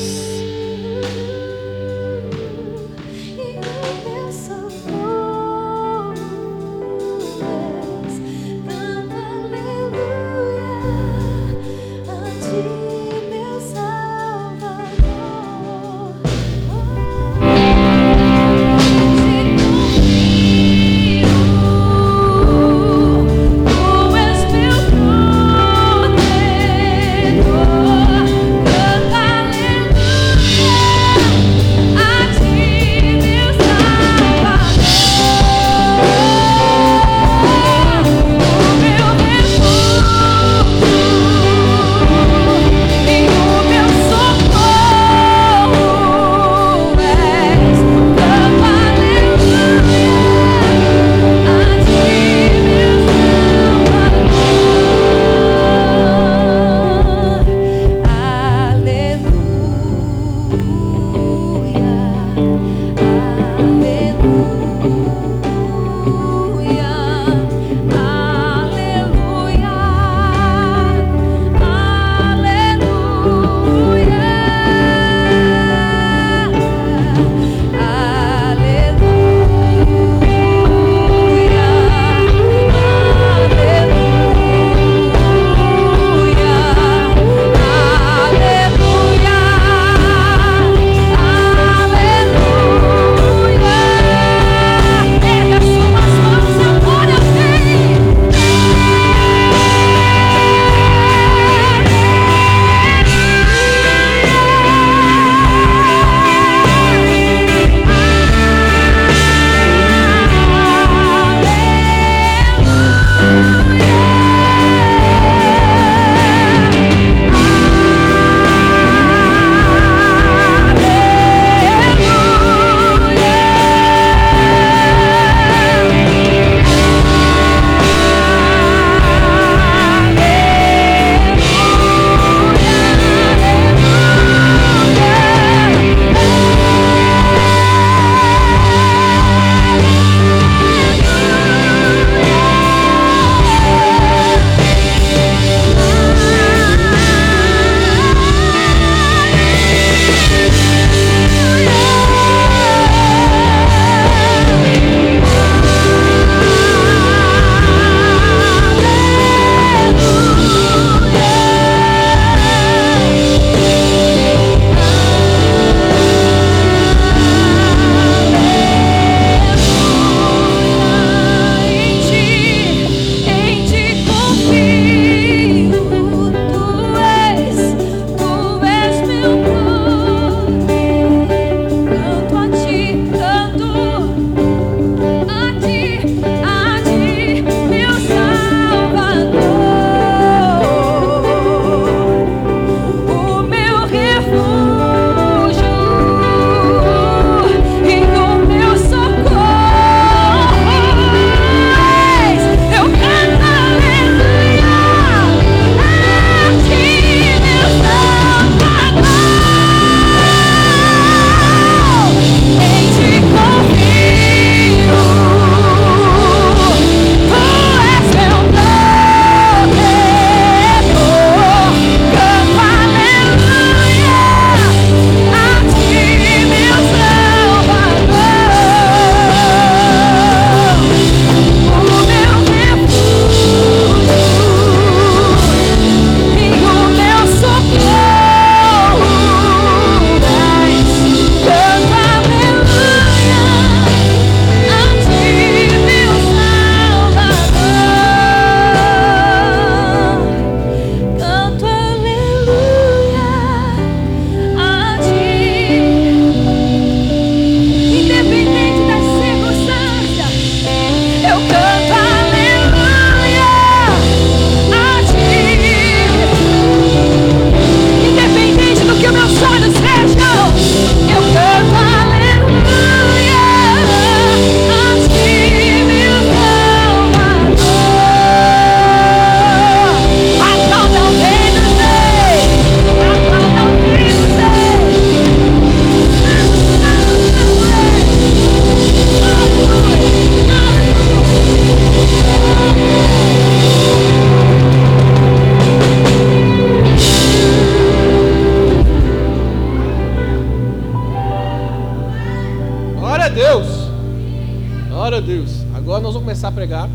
Nós 305.99 306.13
vamos 306.13 306.23
começar 306.23 306.47
a 306.47 306.51
pregar. 306.53 306.89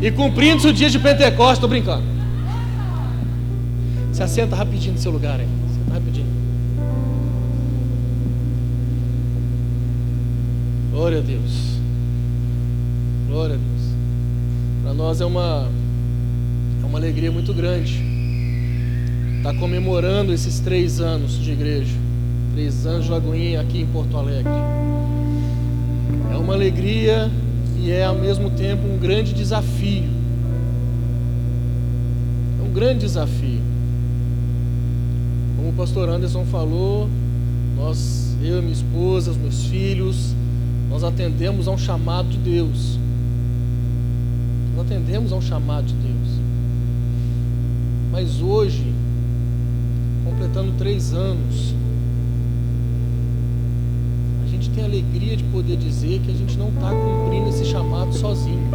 E 0.00 0.08
cumprindo-se 0.12 0.68
o 0.68 0.72
dia 0.72 0.88
de 0.88 1.00
Pentecostes, 1.00 1.54
estou 1.54 1.68
brincando. 1.68 2.04
Se 4.12 4.22
assenta 4.22 4.54
rapidinho 4.54 4.92
no 4.92 5.00
seu 5.00 5.10
lugar 5.10 5.40
aí. 5.40 5.48
Senta 5.74 5.94
rapidinho. 5.94 6.28
Glória 10.92 11.18
a 11.18 11.22
Deus. 11.22 11.80
Glória 13.28 13.56
a 13.56 13.58
Deus. 13.58 13.82
Para 14.84 14.94
nós 14.94 15.20
é 15.20 15.24
uma, 15.24 15.68
é 16.82 16.86
uma 16.86 16.98
alegria 16.98 17.32
muito 17.32 17.52
grande 17.52 18.00
estar 19.38 19.54
comemorando 19.54 20.32
esses 20.32 20.60
três 20.60 21.00
anos 21.00 21.36
de 21.42 21.50
igreja. 21.50 22.05
De 22.56 23.10
Lagoinha 23.10 23.60
aqui 23.60 23.82
em 23.82 23.86
Porto 23.86 24.16
Alegre. 24.16 24.50
É 26.32 26.36
uma 26.38 26.54
alegria 26.54 27.30
e 27.78 27.90
é 27.90 28.02
ao 28.02 28.14
mesmo 28.14 28.48
tempo 28.48 28.88
um 28.88 28.96
grande 28.96 29.34
desafio. 29.34 30.08
É 32.58 32.66
um 32.66 32.72
grande 32.72 33.00
desafio. 33.00 33.60
Como 35.54 35.68
o 35.68 35.72
pastor 35.74 36.08
Anderson 36.08 36.46
falou, 36.46 37.10
nós, 37.76 38.34
eu, 38.42 38.62
minha 38.62 38.72
esposa, 38.72 39.32
os 39.32 39.36
meus 39.36 39.66
filhos, 39.66 40.34
nós 40.88 41.04
atendemos 41.04 41.68
a 41.68 41.72
um 41.72 41.78
chamado 41.78 42.30
de 42.30 42.38
Deus. 42.38 42.98
Nós 44.74 44.86
atendemos 44.86 45.30
a 45.30 45.36
um 45.36 45.42
chamado 45.42 45.88
de 45.88 45.94
Deus. 45.94 46.40
Mas 48.10 48.40
hoje, 48.40 48.94
completando 50.24 50.72
três 50.78 51.12
anos, 51.12 51.75
a 54.86 54.88
alegria 54.88 55.36
de 55.36 55.42
poder 55.44 55.76
dizer 55.76 56.20
que 56.20 56.30
a 56.30 56.34
gente 56.34 56.56
não 56.56 56.68
está 56.68 56.90
cumprindo 56.90 57.48
esse 57.48 57.64
chamado 57.64 58.14
sozinho. 58.14 58.70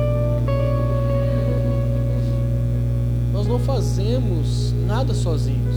Nós 3.33 3.47
não 3.47 3.57
fazemos 3.57 4.73
nada 4.85 5.13
sozinhos. 5.13 5.75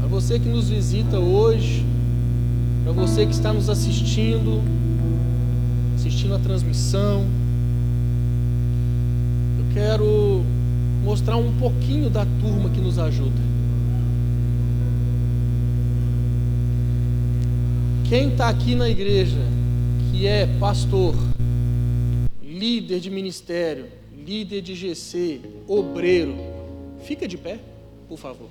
Para 0.00 0.08
você 0.08 0.38
que 0.40 0.48
nos 0.48 0.68
visita 0.68 1.18
hoje, 1.20 1.86
para 2.82 2.92
você 2.92 3.24
que 3.24 3.32
está 3.32 3.52
nos 3.52 3.68
assistindo, 3.68 4.60
assistindo 5.94 6.34
a 6.34 6.40
transmissão, 6.40 7.24
eu 9.58 9.64
quero 9.72 10.42
mostrar 11.04 11.36
um 11.36 11.52
pouquinho 11.52 12.10
da 12.10 12.26
turma 12.40 12.68
que 12.68 12.80
nos 12.80 12.98
ajuda. 12.98 13.51
Quem 18.12 18.28
está 18.28 18.50
aqui 18.50 18.74
na 18.74 18.90
igreja, 18.90 19.38
que 20.10 20.26
é 20.26 20.46
pastor, 20.58 21.14
líder 22.42 23.00
de 23.00 23.08
ministério, 23.08 23.88
líder 24.14 24.60
de 24.60 24.74
GC, 24.74 25.40
obreiro, 25.66 26.34
fica 27.06 27.26
de 27.26 27.38
pé, 27.38 27.58
por 28.06 28.18
favor. 28.18 28.50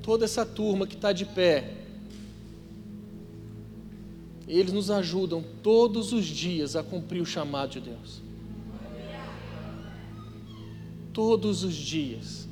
Toda 0.00 0.24
essa 0.24 0.46
turma 0.46 0.86
que 0.86 0.94
está 0.94 1.12
de 1.12 1.24
pé, 1.24 1.74
eles 4.46 4.72
nos 4.72 4.92
ajudam 4.92 5.42
todos 5.60 6.12
os 6.12 6.24
dias 6.24 6.76
a 6.76 6.84
cumprir 6.84 7.20
o 7.20 7.26
chamado 7.26 7.72
de 7.72 7.80
Deus. 7.80 8.21
Todos 11.12 11.62
os 11.62 11.74
dias. 11.74 12.48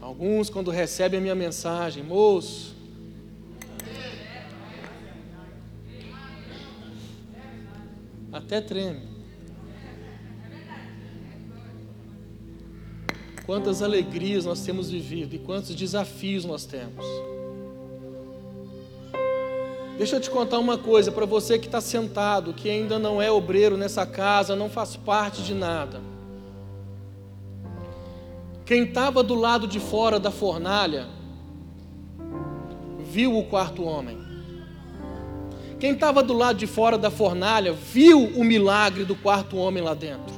Alguns, 0.00 0.48
quando 0.48 0.70
recebem 0.70 1.18
a 1.18 1.20
minha 1.20 1.34
mensagem, 1.34 2.02
moço, 2.02 2.76
até 8.32 8.60
treme. 8.60 9.16
Quantas 13.44 13.82
alegrias 13.82 14.44
nós 14.44 14.64
temos 14.64 14.90
vivido 14.90 15.34
e 15.34 15.38
quantos 15.38 15.74
desafios 15.74 16.44
nós 16.44 16.64
temos. 16.64 17.04
Deixa 19.96 20.16
eu 20.16 20.20
te 20.20 20.28
contar 20.28 20.58
uma 20.58 20.76
coisa 20.76 21.10
para 21.10 21.24
você 21.24 21.58
que 21.58 21.66
está 21.66 21.80
sentado, 21.80 22.52
que 22.52 22.68
ainda 22.68 22.98
não 22.98 23.20
é 23.20 23.30
obreiro 23.30 23.78
nessa 23.78 24.04
casa, 24.04 24.54
não 24.54 24.68
faz 24.68 24.94
parte 24.94 25.42
de 25.42 25.54
nada. 25.54 26.00
Quem 28.66 28.84
estava 28.84 29.22
do 29.22 29.34
lado 29.34 29.66
de 29.66 29.80
fora 29.80 30.18
da 30.18 30.30
fornalha 30.30 31.06
viu 33.04 33.38
o 33.38 33.44
quarto 33.44 33.84
homem. 33.84 34.18
Quem 35.78 35.92
estava 35.92 36.22
do 36.22 36.34
lado 36.34 36.58
de 36.58 36.66
fora 36.66 36.98
da 36.98 37.10
fornalha 37.10 37.72
viu 37.72 38.18
o 38.22 38.44
milagre 38.44 39.04
do 39.04 39.14
quarto 39.14 39.56
homem 39.56 39.82
lá 39.82 39.94
dentro. 39.94 40.34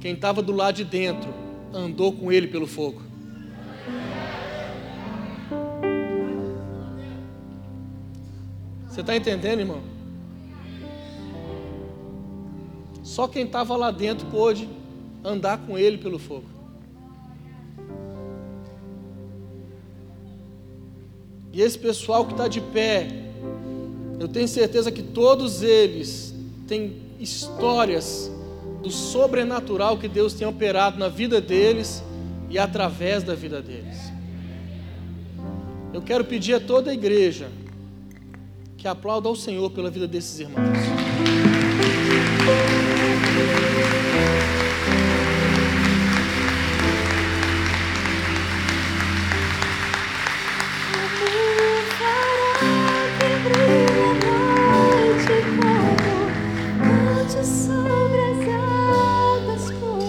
Quem 0.00 0.14
estava 0.14 0.42
do 0.42 0.52
lado 0.52 0.76
de 0.76 0.84
dentro 0.84 1.32
andou 1.72 2.12
com 2.12 2.30
ele 2.30 2.46
pelo 2.46 2.66
fogo. 2.66 3.11
Você 8.92 9.00
está 9.00 9.16
entendendo, 9.16 9.60
irmão? 9.60 9.80
Só 13.02 13.26
quem 13.26 13.46
estava 13.46 13.74
lá 13.74 13.90
dentro 13.90 14.26
pôde 14.26 14.68
andar 15.24 15.56
com 15.66 15.78
ele 15.78 15.96
pelo 15.96 16.18
fogo. 16.18 16.44
E 21.54 21.62
esse 21.62 21.78
pessoal 21.78 22.26
que 22.26 22.32
está 22.32 22.46
de 22.48 22.60
pé, 22.60 23.08
eu 24.20 24.28
tenho 24.28 24.46
certeza 24.46 24.92
que 24.92 25.02
todos 25.02 25.62
eles 25.62 26.34
têm 26.68 27.00
histórias 27.18 28.30
do 28.82 28.90
sobrenatural 28.90 29.96
que 29.96 30.06
Deus 30.06 30.34
tem 30.34 30.46
operado 30.46 30.98
na 30.98 31.08
vida 31.08 31.40
deles 31.40 32.04
e 32.50 32.58
através 32.58 33.22
da 33.22 33.34
vida 33.34 33.62
deles. 33.62 34.12
Eu 35.94 36.02
quero 36.02 36.26
pedir 36.26 36.52
a 36.52 36.60
toda 36.60 36.90
a 36.90 36.94
igreja 36.94 37.61
que 38.82 38.88
aplauda 38.88 39.28
ao 39.28 39.36
Senhor 39.36 39.70
pela 39.70 39.88
vida 39.88 40.08
desses 40.08 40.40
irmãos. 40.40 40.66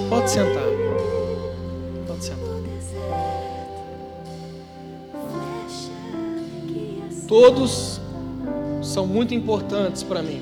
Pode 0.09 0.31
sentar. 0.31 0.63
Pode 2.07 2.25
sentar. 2.25 2.53
Todos 7.27 7.92
são 8.93 9.07
muito 9.07 9.33
importantes 9.33 10.03
para 10.03 10.21
mim. 10.21 10.39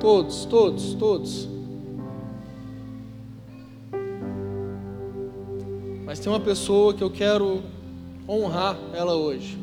Todos, 0.00 0.46
todos, 0.46 0.94
todos. 0.94 1.46
Mas 6.06 6.18
tem 6.18 6.32
uma 6.32 6.40
pessoa 6.40 6.94
que 6.94 7.04
eu 7.04 7.10
quero 7.10 7.62
honrar 8.26 8.78
ela 8.94 9.14
hoje. 9.14 9.58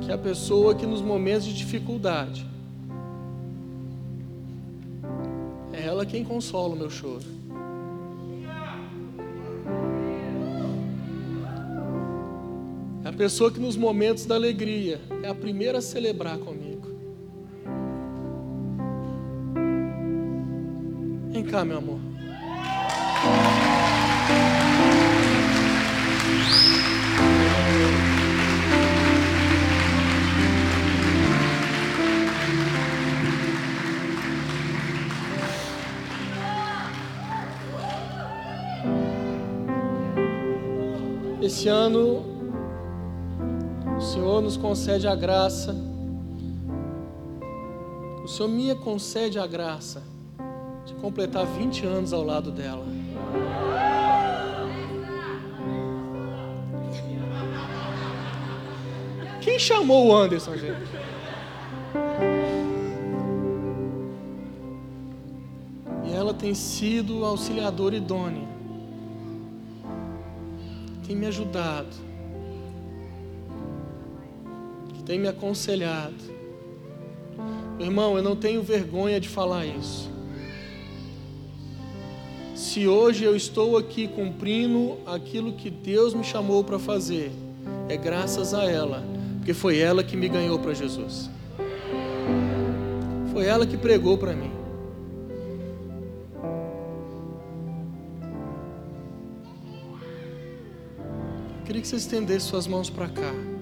Que 0.00 0.12
é 0.12 0.14
a 0.14 0.18
pessoa 0.18 0.72
que 0.72 0.86
nos 0.86 1.02
momentos 1.02 1.46
de 1.46 1.54
dificuldade 1.54 2.46
é 5.72 5.84
ela 5.84 6.06
quem 6.06 6.22
consola 6.22 6.74
o 6.74 6.78
meu 6.78 6.90
choro. 6.90 7.39
Pessoa 13.20 13.52
que 13.52 13.60
nos 13.60 13.76
momentos 13.76 14.24
da 14.24 14.34
alegria 14.34 14.98
é 15.22 15.28
a 15.28 15.34
primeira 15.34 15.76
a 15.76 15.82
celebrar 15.82 16.38
comigo. 16.38 16.88
Vem 21.30 21.44
cá, 21.44 21.62
meu 21.62 21.76
amor. 21.76 22.00
Esse 41.42 41.68
ano, 41.68 42.29
Senhor 44.20 44.42
nos 44.42 44.58
concede 44.58 45.08
a 45.08 45.14
graça, 45.14 45.74
o 48.22 48.28
Senhor 48.28 48.50
me 48.50 48.74
concede 48.74 49.38
a 49.38 49.46
graça 49.46 50.02
de 50.84 50.92
completar 50.96 51.46
20 51.46 51.86
anos 51.86 52.12
ao 52.12 52.22
lado 52.22 52.50
dela. 52.52 52.84
Quem 59.40 59.58
chamou 59.58 60.08
o 60.08 60.14
Anderson, 60.14 60.54
gente? 60.54 60.90
E 66.04 66.12
ela 66.12 66.34
tem 66.34 66.52
sido 66.52 67.24
auxiliadora 67.24 67.96
idônea. 67.96 68.46
Tem 71.06 71.16
me 71.16 71.26
ajudado. 71.26 72.09
Tem 75.10 75.18
me 75.18 75.26
aconselhado. 75.26 76.14
Meu 77.76 77.88
irmão, 77.88 78.16
eu 78.16 78.22
não 78.22 78.36
tenho 78.36 78.62
vergonha 78.62 79.18
de 79.18 79.28
falar 79.28 79.66
isso. 79.66 80.08
Se 82.54 82.86
hoje 82.86 83.24
eu 83.24 83.34
estou 83.34 83.76
aqui 83.76 84.06
cumprindo 84.06 84.98
aquilo 85.04 85.54
que 85.54 85.68
Deus 85.68 86.14
me 86.14 86.22
chamou 86.22 86.62
para 86.62 86.78
fazer, 86.78 87.32
é 87.88 87.96
graças 87.96 88.54
a 88.54 88.70
ela, 88.70 89.02
porque 89.38 89.52
foi 89.52 89.78
ela 89.78 90.04
que 90.04 90.16
me 90.16 90.28
ganhou 90.28 90.60
para 90.60 90.74
Jesus. 90.74 91.28
Foi 93.32 93.46
ela 93.46 93.66
que 93.66 93.76
pregou 93.76 94.16
para 94.16 94.32
mim. 94.32 94.52
Eu 101.58 101.64
queria 101.66 101.82
que 101.82 101.88
você 101.88 101.96
estendesse 101.96 102.46
suas 102.46 102.68
mãos 102.68 102.88
para 102.88 103.08
cá. 103.08 103.59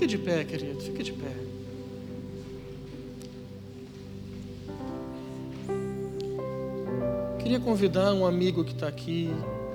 Fica 0.00 0.08
de 0.08 0.16
pé, 0.16 0.44
querido, 0.44 0.80
fica 0.80 1.02
de 1.02 1.12
pé. 1.12 1.28
Queria 7.38 7.60
convidar 7.60 8.14
um 8.14 8.24
amigo 8.24 8.64
que 8.64 8.72
está 8.72 8.88
aqui, 8.88 9.30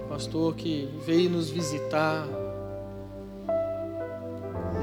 pastor, 0.09 0.55
que 0.55 0.89
veio 1.05 1.29
nos 1.29 1.51
visitar. 1.51 2.27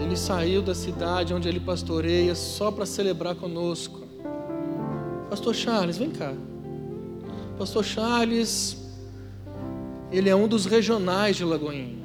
Ele 0.00 0.16
saiu 0.16 0.62
da 0.62 0.76
cidade 0.76 1.34
onde 1.34 1.48
ele 1.48 1.58
pastoreia 1.58 2.36
só 2.36 2.70
para 2.70 2.86
celebrar 2.86 3.34
conosco. 3.34 4.06
Pastor 5.28 5.56
Charles, 5.56 5.98
vem 5.98 6.10
cá. 6.10 6.32
Pastor 7.58 7.84
Charles, 7.84 8.76
ele 10.12 10.30
é 10.30 10.36
um 10.36 10.46
dos 10.46 10.66
regionais 10.66 11.34
de 11.34 11.44
Lagoinha. 11.44 12.01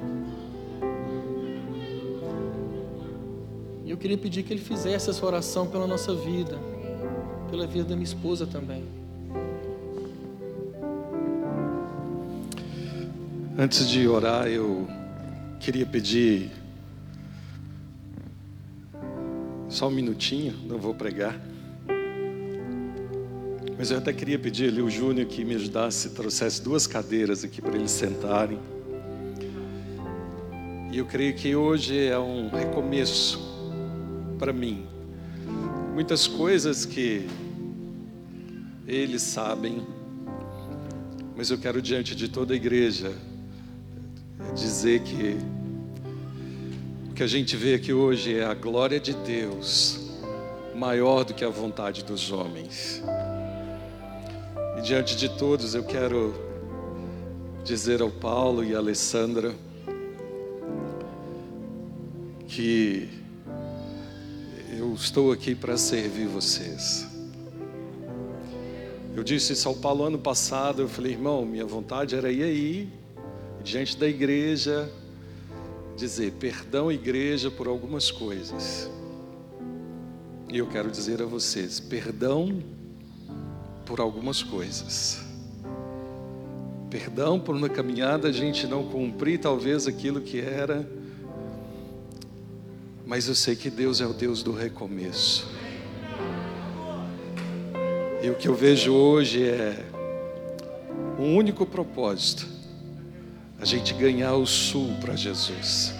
Eu 3.98 4.00
queria 4.00 4.16
pedir 4.16 4.44
que 4.44 4.52
ele 4.52 4.62
fizesse 4.62 5.10
essa 5.10 5.26
oração 5.26 5.66
pela 5.66 5.84
nossa 5.84 6.14
vida, 6.14 6.56
pela 7.50 7.66
vida 7.66 7.82
da 7.82 7.96
minha 7.96 8.04
esposa 8.04 8.46
também. 8.46 8.84
Antes 13.58 13.88
de 13.88 14.06
orar, 14.06 14.46
eu 14.46 14.86
queria 15.58 15.84
pedir 15.84 16.52
só 19.68 19.88
um 19.88 19.90
minutinho, 19.90 20.54
não 20.68 20.78
vou 20.78 20.94
pregar. 20.94 21.36
Mas 23.76 23.90
eu 23.90 23.98
até 23.98 24.12
queria 24.12 24.38
pedir 24.38 24.68
ali 24.68 24.80
o 24.80 24.88
Júnior 24.88 25.26
que 25.26 25.44
me 25.44 25.56
ajudasse, 25.56 26.10
trouxesse 26.10 26.62
duas 26.62 26.86
cadeiras 26.86 27.42
aqui 27.42 27.60
para 27.60 27.74
eles 27.74 27.90
sentarem. 27.90 28.60
E 30.92 30.98
eu 30.98 31.04
creio 31.04 31.34
que 31.34 31.56
hoje 31.56 32.06
é 32.06 32.16
um 32.16 32.48
recomeço 32.48 33.47
para 34.38 34.52
mim. 34.52 34.86
Muitas 35.92 36.26
coisas 36.28 36.86
que 36.86 37.28
eles 38.86 39.20
sabem, 39.20 39.84
mas 41.36 41.50
eu 41.50 41.58
quero 41.58 41.82
diante 41.82 42.14
de 42.14 42.28
toda 42.28 42.54
a 42.54 42.56
igreja 42.56 43.12
dizer 44.54 45.02
que 45.02 45.36
o 47.10 47.14
que 47.14 47.22
a 47.22 47.26
gente 47.26 47.56
vê 47.56 47.74
aqui 47.74 47.92
hoje 47.92 48.36
é 48.36 48.44
a 48.44 48.54
glória 48.54 49.00
de 49.00 49.12
Deus 49.12 50.08
maior 50.74 51.24
do 51.24 51.34
que 51.34 51.44
a 51.44 51.48
vontade 51.48 52.04
dos 52.04 52.30
homens. 52.30 53.02
E 54.78 54.80
diante 54.80 55.16
de 55.16 55.28
todos 55.28 55.74
eu 55.74 55.82
quero 55.82 56.32
dizer 57.64 58.00
ao 58.00 58.10
Paulo 58.10 58.64
e 58.64 58.74
à 58.74 58.78
Alessandra 58.78 59.52
que 62.46 63.17
eu 64.78 64.94
estou 64.94 65.32
aqui 65.32 65.56
para 65.56 65.76
servir 65.76 66.28
vocês. 66.28 67.04
Eu 69.12 69.24
disse 69.24 69.52
isso 69.52 69.68
ao 69.68 69.74
Paulo 69.74 70.04
ano 70.04 70.18
passado, 70.20 70.82
eu 70.82 70.88
falei, 70.88 71.12
irmão, 71.12 71.44
minha 71.44 71.66
vontade 71.66 72.14
era 72.14 72.30
ir 72.30 72.44
aí 72.44 72.88
diante 73.64 73.96
da 73.96 74.06
igreja, 74.06 74.88
dizer 75.96 76.30
perdão, 76.34 76.92
igreja, 76.92 77.50
por 77.50 77.66
algumas 77.66 78.12
coisas. 78.12 78.88
E 80.48 80.58
eu 80.58 80.68
quero 80.68 80.92
dizer 80.92 81.20
a 81.20 81.26
vocês: 81.26 81.80
perdão 81.80 82.62
por 83.84 83.98
algumas 83.98 84.44
coisas. 84.44 85.18
Perdão 86.88 87.40
por 87.40 87.58
na 87.58 87.68
caminhada 87.68 88.28
a 88.28 88.32
gente 88.32 88.64
não 88.64 88.84
cumprir 88.84 89.40
talvez 89.40 89.88
aquilo 89.88 90.20
que 90.20 90.40
era, 90.40 90.88
mas 93.08 93.26
eu 93.26 93.34
sei 93.34 93.56
que 93.56 93.70
Deus 93.70 94.02
é 94.02 94.06
o 94.06 94.12
Deus 94.12 94.42
do 94.42 94.52
recomeço. 94.52 95.48
E 98.22 98.28
o 98.28 98.34
que 98.34 98.46
eu 98.46 98.54
vejo 98.54 98.92
hoje 98.92 99.48
é 99.48 99.82
um 101.18 101.34
único 101.34 101.64
propósito 101.64 102.46
a 103.58 103.64
gente 103.64 103.94
ganhar 103.94 104.34
o 104.34 104.44
sul 104.44 104.94
para 105.00 105.16
Jesus. 105.16 105.94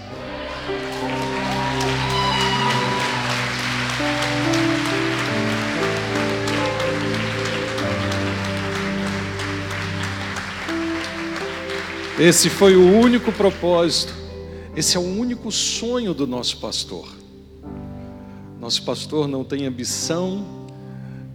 Esse 12.21 12.51
foi 12.51 12.77
o 12.77 13.01
único 13.01 13.33
propósito, 13.33 14.13
esse 14.79 14.97
é 14.97 15.01
o 15.01 15.03
único 15.03 15.51
sonho 15.51 16.15
do 16.15 16.25
nosso 16.25 16.59
pastor. 16.59 17.09
Nosso 18.61 18.85
pastor 18.85 19.27
não 19.27 19.43
tem 19.43 19.67
ambição 19.67 20.47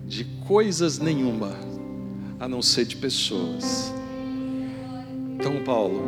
de 0.07 0.23
coisas 0.47 0.97
nenhuma, 0.97 1.53
a 2.39 2.47
não 2.47 2.61
ser 2.61 2.85
de 2.85 2.95
pessoas. 2.95 3.93
Então, 5.33 5.61
Paulo, 5.65 6.03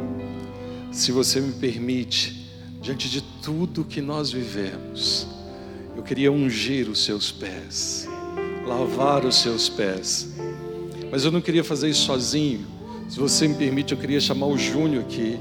se 0.93 1.11
você 1.11 1.41
me 1.41 1.51
permite, 1.51 2.49
diante 2.81 3.09
de 3.09 3.21
tudo 3.43 3.83
que 3.83 3.99
nós 3.99 4.31
vivemos, 4.31 5.27
eu 5.93 6.03
queria 6.03 6.31
ungir 6.31 6.89
os 6.89 7.03
seus 7.03 7.33
pés, 7.33 8.07
lavar 8.65 9.25
os 9.25 9.41
seus 9.41 9.67
pés, 9.67 10.29
mas 11.11 11.25
eu 11.25 11.31
não 11.33 11.41
queria 11.41 11.65
fazer 11.65 11.89
isso 11.89 12.05
sozinho. 12.05 12.65
Se 13.09 13.19
você 13.19 13.45
me 13.45 13.55
permite, 13.55 13.91
eu 13.91 13.99
queria 13.99 14.21
chamar 14.21 14.45
o 14.45 14.57
Júnior 14.57 15.03
aqui, 15.03 15.37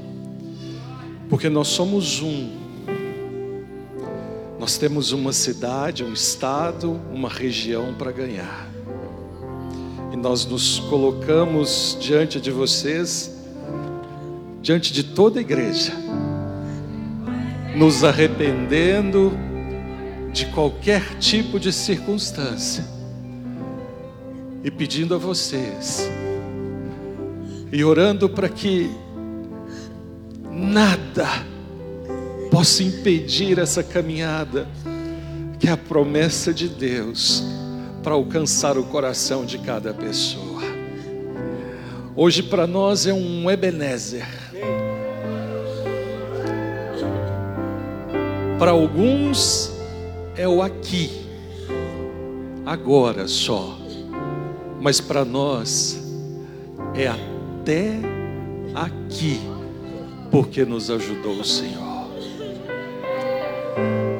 porque 1.29 1.49
nós 1.49 1.67
somos 1.67 2.21
um. 2.21 2.49
Nós 4.59 4.77
temos 4.77 5.11
uma 5.11 5.33
cidade, 5.33 6.03
um 6.03 6.13
estado, 6.13 6.99
uma 7.13 7.29
região 7.29 7.93
para 7.93 8.11
ganhar. 8.11 8.69
E 10.11 10.15
nós 10.15 10.45
nos 10.45 10.79
colocamos 10.79 11.97
diante 11.99 12.39
de 12.39 12.51
vocês 12.51 13.35
diante 14.65 14.91
de 14.91 15.03
toda 15.03 15.37
a 15.39 15.41
igreja, 15.41 15.93
nos 17.75 18.03
arrependendo 18.03 19.31
de 20.33 20.47
qualquer 20.47 21.19
tipo 21.19 21.59
de 21.59 21.71
circunstância 21.71 22.83
e 24.63 24.71
pedindo 24.71 25.13
a 25.13 25.19
vocês 25.19 26.09
e 27.71 27.83
orando 27.83 28.27
para 28.27 28.49
que 28.49 28.89
nada 30.65 31.27
possa 32.51 32.83
impedir 32.83 33.59
essa 33.59 33.83
caminhada, 33.83 34.67
que 35.59 35.67
é 35.67 35.71
a 35.71 35.77
promessa 35.77 36.53
de 36.53 36.67
Deus 36.67 37.43
para 38.03 38.13
alcançar 38.13 38.77
o 38.77 38.83
coração 38.83 39.45
de 39.45 39.57
cada 39.59 39.93
pessoa. 39.93 40.61
Hoje 42.15 42.41
para 42.43 42.65
nós 42.65 43.05
é 43.05 43.13
um 43.13 43.49
Ebenezer. 43.49 44.25
Para 48.57 48.71
alguns 48.71 49.71
é 50.37 50.47
o 50.47 50.61
aqui, 50.61 51.11
agora 52.65 53.27
só, 53.27 53.77
mas 54.79 55.01
para 55.01 55.25
nós 55.25 56.01
é 56.93 57.07
até 57.07 57.99
aqui, 58.73 59.41
porque 60.35 60.65
nos 60.65 60.91
ajudou 60.91 61.39
o 61.39 61.45
Senhor. 61.45 62.09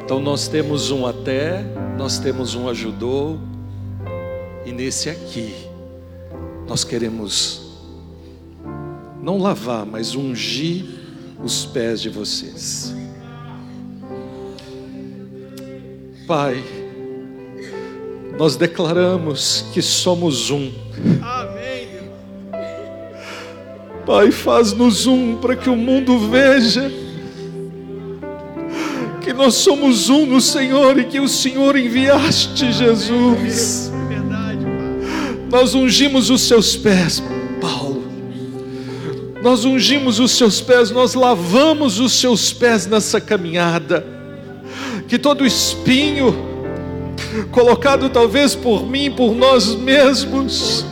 Então 0.02 0.18
nós 0.22 0.48
temos 0.48 0.90
um 0.90 1.06
até, 1.06 1.62
nós 1.98 2.20
temos 2.20 2.56
um 2.56 2.70
ajudou, 2.70 3.38
e 4.66 4.72
nesse 4.72 5.10
aqui 5.10 5.54
nós 6.70 6.86
queremos 6.86 7.70
não 9.22 9.40
lavar, 9.40 9.86
mas 9.86 10.16
ungir 10.16 10.86
os 11.44 11.66
pés 11.66 12.02
de 12.02 12.10
vocês. 12.10 12.96
Pai, 16.26 16.64
nós 18.40 18.56
declaramos 18.56 19.66
que 19.74 19.82
somos 19.82 20.50
um. 20.50 20.72
Pai, 24.06 24.30
faz-nos 24.30 25.08
um 25.08 25.38
para 25.38 25.56
que 25.56 25.70
o 25.70 25.76
mundo 25.76 26.20
veja 26.30 26.92
que 29.22 29.34
nós 29.34 29.56
somos 29.56 30.08
um 30.10 30.28
no 30.28 30.40
Senhor 30.40 31.00
e 31.00 31.06
que 31.06 31.20
o 31.20 31.28
Senhor 31.28 31.76
enviaste 31.76 32.72
Jesus. 32.72 33.92
Nós 35.52 35.74
ungimos 35.74 36.30
os 36.30 36.42
seus 36.42 36.76
pés, 36.76 37.24
Paulo. 37.60 38.04
Nós 39.42 39.66
ungimos 39.66 40.20
os 40.20 40.32
seus 40.32 40.62
pés, 40.62 40.92
nós 40.92 41.16
lavamos 41.16 42.00
os 42.00 42.14
seus 42.14 42.54
pés 42.54 42.86
nessa 42.86 43.20
caminhada. 43.20 44.06
Que 45.08 45.18
todo 45.18 45.44
espinho 45.44 46.36
colocado 47.52 48.10
talvez 48.10 48.54
por 48.54 48.86
mim, 48.86 49.10
por 49.10 49.34
nós 49.34 49.74
mesmos, 49.76 50.86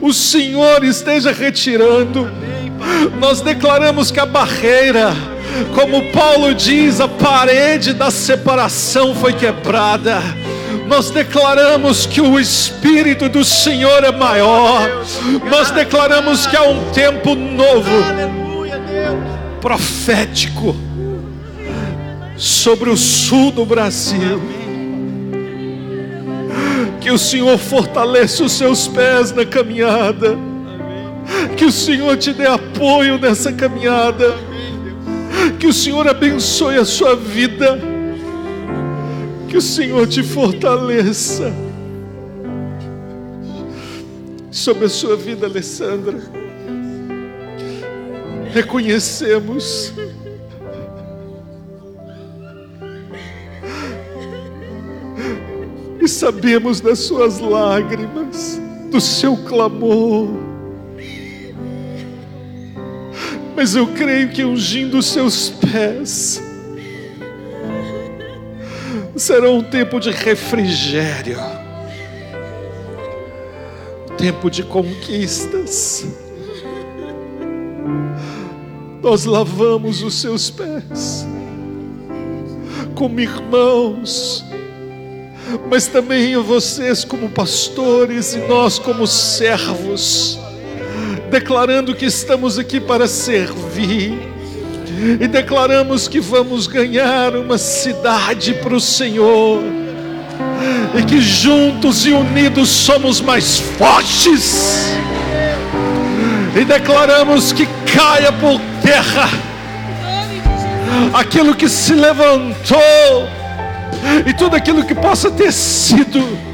o 0.00 0.12
Senhor 0.12 0.82
esteja 0.82 1.30
retirando. 1.30 2.28
Nós 3.18 3.40
declaramos 3.40 4.10
que 4.10 4.20
a 4.20 4.26
barreira, 4.26 5.12
como 5.74 6.10
Paulo 6.12 6.54
diz, 6.54 7.00
a 7.00 7.08
parede 7.08 7.92
da 7.92 8.10
separação 8.10 9.14
foi 9.14 9.32
quebrada. 9.32 10.22
Nós 10.86 11.10
declaramos 11.10 12.06
que 12.06 12.20
o 12.20 12.38
Espírito 12.38 13.28
do 13.28 13.44
Senhor 13.44 14.04
é 14.04 14.12
maior. 14.12 14.88
Nós 15.50 15.70
declaramos 15.70 16.46
que 16.46 16.56
há 16.56 16.62
um 16.62 16.90
tempo 16.90 17.34
novo, 17.34 17.90
profético, 19.60 20.76
sobre 22.36 22.90
o 22.90 22.96
sul 22.96 23.50
do 23.50 23.64
Brasil. 23.64 24.40
Que 27.00 27.10
o 27.10 27.18
Senhor 27.18 27.58
fortaleça 27.58 28.44
os 28.44 28.52
seus 28.52 28.86
pés 28.86 29.32
na 29.32 29.44
caminhada. 29.44 30.38
Que 31.56 31.64
o 31.64 31.72
Senhor 31.72 32.16
te 32.16 32.32
dê 32.32 32.46
apoio 32.46 33.18
nessa 33.18 33.52
caminhada. 33.52 34.34
Que 35.58 35.66
o 35.66 35.72
Senhor 35.72 36.06
abençoe 36.06 36.76
a 36.76 36.84
sua 36.84 37.16
vida. 37.16 37.78
Que 39.48 39.56
o 39.56 39.62
Senhor 39.62 40.06
te 40.06 40.22
fortaleça. 40.22 41.52
Sobre 44.50 44.86
a 44.86 44.88
sua 44.88 45.16
vida, 45.16 45.46
Alessandra. 45.46 46.18
Reconhecemos. 48.52 49.92
E 56.00 56.08
sabemos 56.08 56.80
das 56.80 57.00
suas 57.00 57.40
lágrimas, 57.40 58.60
do 58.90 59.00
seu 59.00 59.36
clamor. 59.36 60.45
Mas 63.56 63.74
eu 63.74 63.86
creio 63.86 64.28
que 64.28 64.44
ungindo 64.44 64.98
os 64.98 65.06
seus 65.06 65.48
pés 65.48 66.42
será 69.16 69.50
um 69.50 69.62
tempo 69.62 69.98
de 69.98 70.10
refrigério, 70.10 71.38
tempo 74.18 74.50
de 74.50 74.62
conquistas. 74.62 76.06
Nós 79.02 79.24
lavamos 79.24 80.02
os 80.02 80.20
seus 80.20 80.50
pés 80.50 81.26
como 82.94 83.18
irmãos, 83.20 84.44
mas 85.70 85.86
também 85.86 86.36
vocês 86.36 87.06
como 87.06 87.30
pastores 87.30 88.34
e 88.34 88.38
nós 88.40 88.78
como 88.78 89.06
servos 89.06 90.38
declarando 91.30 91.94
que 91.94 92.06
estamos 92.06 92.58
aqui 92.58 92.80
para 92.80 93.06
servir, 93.06 94.18
e 95.20 95.28
declaramos 95.28 96.08
que 96.08 96.20
vamos 96.20 96.66
ganhar 96.66 97.36
uma 97.36 97.58
cidade 97.58 98.54
para 98.54 98.74
o 98.74 98.80
Senhor, 98.80 99.62
e 100.98 101.02
que 101.02 101.20
juntos 101.20 102.06
e 102.06 102.12
unidos 102.12 102.68
somos 102.68 103.20
mais 103.20 103.58
fortes, 103.58 104.94
e 106.58 106.64
declaramos 106.64 107.52
que 107.52 107.66
caia 107.94 108.32
por 108.32 108.60
terra 108.82 109.28
aquilo 111.12 111.54
que 111.54 111.68
se 111.68 111.92
levantou, 111.92 113.28
e 114.24 114.32
tudo 114.32 114.56
aquilo 114.56 114.84
que 114.84 114.94
possa 114.94 115.30
ter 115.30 115.52
sido 115.52 116.45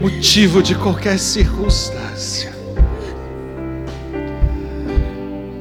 motivo 0.00 0.62
de 0.62 0.74
qualquer 0.74 1.18
circunstância. 1.18 2.50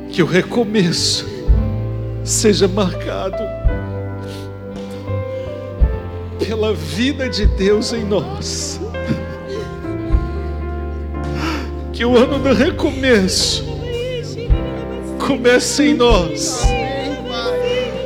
Que 0.09 0.23
o 0.23 0.25
recomeço 0.25 1.27
seja 2.23 2.65
marcado 2.65 3.37
pela 6.39 6.73
vida 6.73 7.27
de 7.27 7.45
Deus 7.45 7.91
em 7.91 8.05
nós. 8.05 8.79
Que 11.91 12.05
o 12.05 12.17
ano 12.17 12.39
do 12.39 12.53
recomeço 12.53 13.65
comece 15.27 15.89
em 15.89 15.93
nós, 15.95 16.63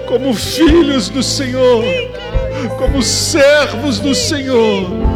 como 0.07 0.33
filhos 0.33 1.09
do 1.09 1.21
Senhor, 1.21 1.83
como 2.79 3.03
servos 3.03 3.99
do 3.99 4.15
Senhor 4.15 5.12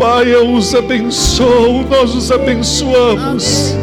Pai, 0.00 0.34
eu 0.34 0.54
os 0.54 0.74
abençoo, 0.74 1.84
nós 1.86 2.14
os 2.14 2.32
abençoamos. 2.32 3.74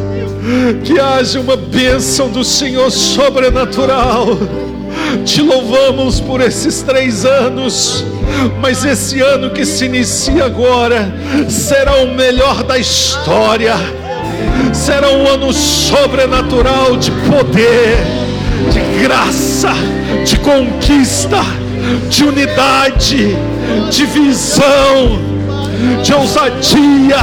Que 0.83 0.99
haja 0.99 1.39
uma 1.39 1.55
bênção 1.55 2.27
do 2.27 2.43
Senhor 2.43 2.89
sobrenatural. 2.89 4.25
Te 5.23 5.43
louvamos 5.43 6.19
por 6.19 6.41
esses 6.41 6.81
três 6.81 7.23
anos, 7.23 8.03
mas 8.59 8.83
esse 8.83 9.21
ano 9.21 9.51
que 9.51 9.63
se 9.63 9.85
inicia 9.85 10.45
agora 10.45 11.13
será 11.47 11.97
o 11.97 12.15
melhor 12.15 12.63
da 12.63 12.79
história. 12.79 13.75
Será 14.73 15.11
um 15.11 15.27
ano 15.27 15.53
sobrenatural 15.53 16.97
de 16.97 17.11
poder, 17.11 17.95
de 18.71 19.03
graça, 19.03 19.69
de 20.25 20.35
conquista, 20.39 21.43
de 22.09 22.23
unidade, 22.23 23.37
de 23.91 24.05
visão 24.07 25.36
de 26.03 26.13
ousadia, 26.13 27.17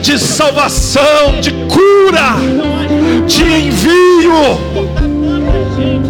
de 0.00 0.18
salvação, 0.18 1.40
de 1.40 1.50
cura, 1.50 2.36
de 3.26 3.42
envio. 3.42 4.58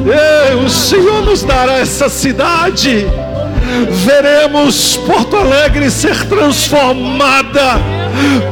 E 0.07 0.55
o 0.65 0.69
Senhor 0.69 1.23
nos 1.23 1.43
dará 1.43 1.79
essa 1.79 2.09
cidade. 2.09 3.07
Veremos 3.91 4.97
Porto 4.97 5.37
Alegre 5.37 5.91
ser 5.91 6.25
transformada 6.27 7.79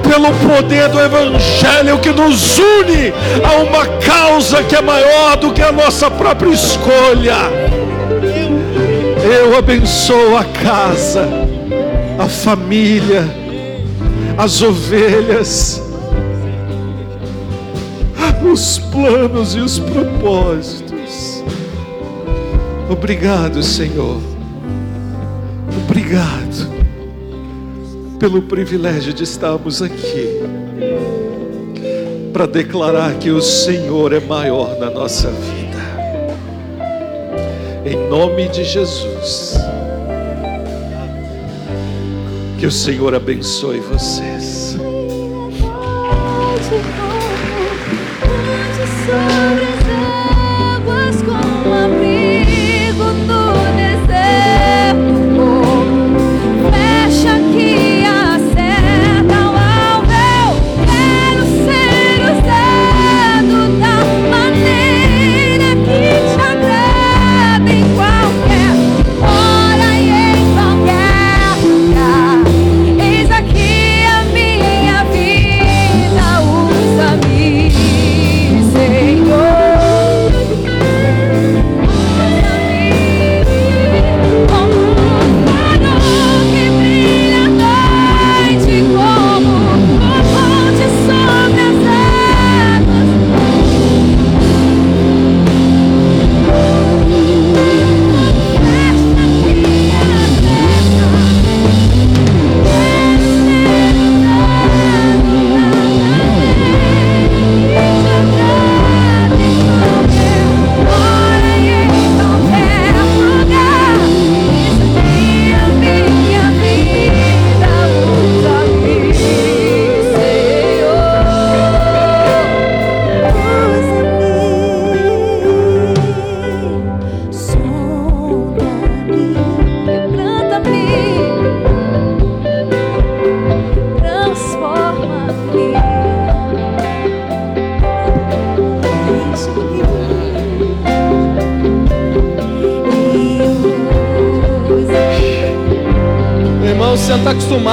pelo 0.03 0.33
poder 0.49 0.89
do 0.89 1.01
Evangelho 1.01 1.99
que 1.99 2.11
nos 2.11 2.59
une 2.59 3.12
a 3.43 3.62
uma 3.62 3.87
causa 3.99 4.62
que 4.62 4.77
é 4.77 4.83
maior 4.83 5.37
do 5.37 5.53
que 5.53 5.62
a 5.62 5.73
nossa 5.73 6.11
própria 6.11 6.51
escolha. 6.51 7.37
Eu 9.24 9.57
abençoo 9.57 10.37
a 10.37 10.45
casa 10.45 11.45
a 12.19 12.29
família, 12.29 13.25
as 14.37 14.63
ovelhas, 14.63 15.83
os 18.53 18.79
planos 18.79 19.55
e 19.55 19.61
os 19.61 19.79
propósitos. 19.79 21.43
Obrigado, 22.89 23.63
Senhor. 23.63 24.21
Obrigado 25.85 26.71
pelo 28.19 28.43
privilégio 28.43 29.13
de 29.13 29.25
estarmos 29.25 29.83
aqui 29.83 30.41
para 32.33 32.47
declarar 32.47 33.15
que 33.15 33.31
o 33.31 33.43
Senhor 33.43 34.13
é 34.13 34.21
maior 34.21 34.79
na 34.79 34.91
nossa 34.91 35.31
vida. 35.31 35.77
Em 37.85 38.09
nome 38.09 38.49
de 38.49 38.65
Jesus. 38.65 39.55
Que 42.59 42.66
o 42.66 42.70
Senhor 42.70 43.15
abençoe 43.15 43.81
vocês. 43.81 44.77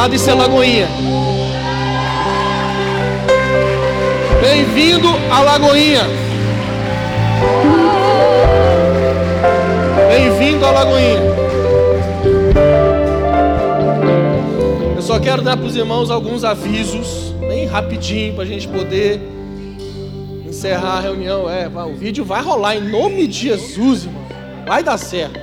Acostumado 0.04 0.16
em 0.16 0.18
ser 0.18 0.34
Lagoinha. 0.34 0.88
Bem-vindo 4.42 5.08
à 5.32 5.42
Lagoinha. 5.42 6.02
Bem-vindo 10.10 10.66
à 10.66 10.72
Lagoinha. 10.72 11.22
Eu 14.96 15.02
só 15.02 15.20
quero 15.20 15.42
dar 15.42 15.56
para 15.56 15.66
os 15.66 15.76
irmãos 15.76 16.12
alguns 16.12 16.44
avisos, 16.44 17.34
bem 17.40 17.66
rapidinho, 17.66 18.34
para 18.36 18.44
a 18.44 18.48
gente 18.48 18.68
poder 18.68 19.22
encerrar 20.46 20.98
a 20.98 21.00
reunião. 21.00 21.50
É, 21.50 21.68
o 21.68 21.96
vídeo 21.96 22.26
vai 22.26 22.42
rolar 22.42 22.76
em 22.76 22.82
nome 22.90 23.28
de 23.28 23.50
Jesus, 23.50 24.06
irmão. 24.06 24.24
Vai 24.66 24.84
dar 24.84 24.98
certo. 24.98 25.40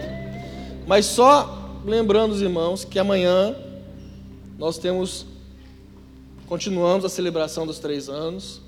Mas 0.86 1.06
só 1.06 1.78
lembrando 1.84 2.32
os 2.32 2.42
irmãos 2.42 2.84
que 2.84 2.98
amanhã 2.98 3.54
nós 4.60 4.76
temos, 4.76 5.24
continuamos 6.46 7.02
a 7.06 7.08
celebração 7.08 7.66
dos 7.66 7.78
três 7.78 8.10
anos. 8.10 8.60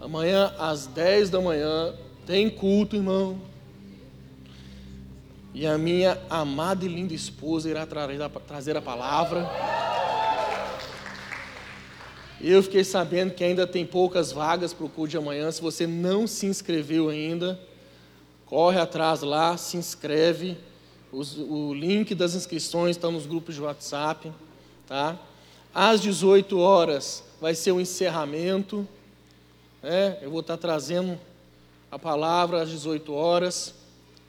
Amanhã 0.00 0.52
às 0.58 0.88
10 0.88 1.30
da 1.30 1.40
manhã 1.40 1.94
tem 2.26 2.50
culto, 2.50 2.96
irmão. 2.96 3.40
E 5.54 5.68
a 5.68 5.78
minha 5.78 6.20
amada 6.28 6.84
e 6.84 6.88
linda 6.88 7.14
esposa 7.14 7.70
irá 7.70 7.86
trazer 8.44 8.76
a 8.76 8.82
palavra. 8.82 9.48
Eu 12.40 12.60
fiquei 12.64 12.82
sabendo 12.82 13.32
que 13.32 13.44
ainda 13.44 13.68
tem 13.68 13.86
poucas 13.86 14.32
vagas 14.32 14.72
para 14.72 14.86
o 14.86 14.88
culto 14.88 15.10
de 15.10 15.16
amanhã. 15.16 15.48
Se 15.52 15.62
você 15.62 15.86
não 15.86 16.26
se 16.26 16.46
inscreveu 16.46 17.08
ainda, 17.08 17.56
corre 18.46 18.80
atrás 18.80 19.22
lá, 19.22 19.56
se 19.56 19.76
inscreve. 19.76 20.58
Os, 21.12 21.38
o 21.38 21.72
link 21.72 22.16
das 22.16 22.34
inscrições 22.34 22.96
está 22.96 23.08
nos 23.08 23.26
grupos 23.26 23.54
de 23.54 23.60
WhatsApp. 23.60 24.32
Tá? 24.90 25.16
Às 25.72 26.00
18 26.00 26.58
horas 26.58 27.22
vai 27.40 27.54
ser 27.54 27.70
o 27.70 27.80
encerramento. 27.80 28.84
Né? 29.80 30.18
Eu 30.20 30.32
vou 30.32 30.40
estar 30.40 30.56
trazendo 30.56 31.16
a 31.92 31.96
palavra 31.96 32.60
às 32.60 32.68
18 32.70 33.14
horas. 33.14 33.72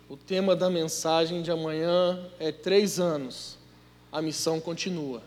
O 0.08 0.16
tema 0.16 0.56
da 0.56 0.70
mensagem 0.70 1.42
de 1.42 1.50
amanhã 1.50 2.30
é 2.40 2.52
três 2.52 3.00
anos. 3.00 3.58
A 4.12 4.22
missão 4.22 4.60
continua. 4.60 5.24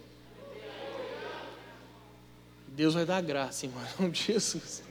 Deus 2.69 2.95
vai 2.95 3.05
dar 3.05 3.21
graça, 3.21 3.67
irmão, 3.67 3.83
em 3.83 4.03
nome 4.03 4.13
de 4.15 4.23
Jesus. 4.23 4.85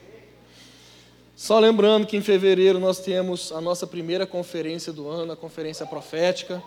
Só 1.38 1.57
lembrando 1.57 2.06
que 2.06 2.18
em 2.18 2.22
fevereiro 2.22 2.82
nós 2.82 2.99
temos 2.99 3.49
a 3.53 3.61
nossa 3.61 3.88
primeira 3.88 4.28
conferência 4.28 4.91
do 4.91 5.07
ano, 5.07 5.32
a 5.32 5.38
conferência 5.38 5.86
profética. 5.86 6.61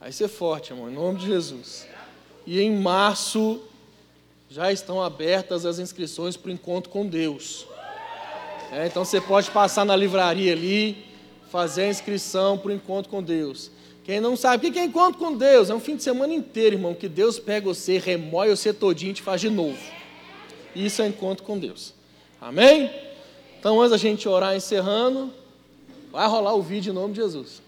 Vai 0.00 0.12
ser 0.12 0.28
forte, 0.28 0.72
irmão, 0.72 0.90
em 0.90 0.94
nome 0.94 1.18
de 1.18 1.26
Jesus. 1.26 1.86
E 2.46 2.58
em 2.58 2.74
março 2.74 3.60
já 4.48 4.72
estão 4.72 5.02
abertas 5.02 5.66
as 5.66 5.78
inscrições 5.78 6.38
para 6.38 6.48
o 6.48 6.52
encontro 6.52 6.90
com 6.90 7.06
Deus. 7.06 7.66
É, 8.72 8.86
então 8.86 9.04
você 9.04 9.20
pode 9.20 9.50
passar 9.50 9.84
na 9.84 9.94
livraria 9.94 10.52
ali, 10.52 11.04
fazer 11.50 11.82
a 11.82 11.88
inscrição 11.88 12.56
para 12.56 12.70
o 12.70 12.72
encontro 12.72 13.10
com 13.10 13.22
Deus. 13.22 13.70
Quem 14.02 14.20
não 14.20 14.36
sabe 14.36 14.68
o 14.68 14.72
que 14.72 14.78
é 14.78 14.84
encontro 14.84 15.18
com 15.18 15.36
Deus? 15.36 15.68
É 15.68 15.74
um 15.74 15.80
fim 15.80 15.96
de 15.96 16.02
semana 16.02 16.32
inteiro, 16.32 16.76
irmão, 16.76 16.94
que 16.94 17.08
Deus 17.08 17.38
pega 17.38 17.66
você, 17.66 17.98
remói 17.98 18.48
você 18.48 18.72
todinho 18.72 19.10
e 19.10 19.14
te 19.14 19.22
faz 19.22 19.40
de 19.40 19.50
novo. 19.50 19.78
Isso 20.74 21.02
é 21.02 21.06
encontro 21.08 21.44
com 21.44 21.58
Deus. 21.58 21.92
Amém? 22.40 22.90
Então, 23.58 23.78
antes 23.78 23.90
da 23.90 23.98
gente 23.98 24.26
orar 24.26 24.56
encerrando, 24.56 25.30
vai 26.10 26.26
rolar 26.26 26.54
o 26.54 26.62
vídeo 26.62 26.90
em 26.90 26.94
nome 26.94 27.12
de 27.12 27.20
Jesus. 27.20 27.59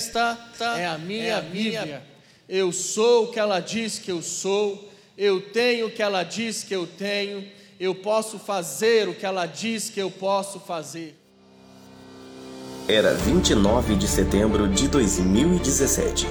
Esta 0.00 0.38
é 0.78 0.86
a 0.86 0.96
minha 0.96 1.42
Bíblia. 1.42 2.02
Eu 2.48 2.72
sou 2.72 3.24
o 3.24 3.26
que 3.30 3.38
ela 3.38 3.60
diz 3.60 3.98
que 3.98 4.10
eu 4.10 4.22
sou. 4.22 4.90
Eu 5.16 5.42
tenho 5.42 5.88
o 5.88 5.90
que 5.90 6.02
ela 6.02 6.22
diz 6.22 6.64
que 6.64 6.74
eu 6.74 6.86
tenho. 6.86 7.46
Eu 7.78 7.94
posso 7.94 8.38
fazer 8.38 9.10
o 9.10 9.14
que 9.14 9.26
ela 9.26 9.44
diz 9.44 9.90
que 9.90 10.00
eu 10.00 10.10
posso 10.10 10.58
fazer. 10.58 11.14
Era 12.88 13.12
29 13.12 13.94
de 13.94 14.08
setembro 14.08 14.68
de 14.68 14.88
2017. 14.88 16.26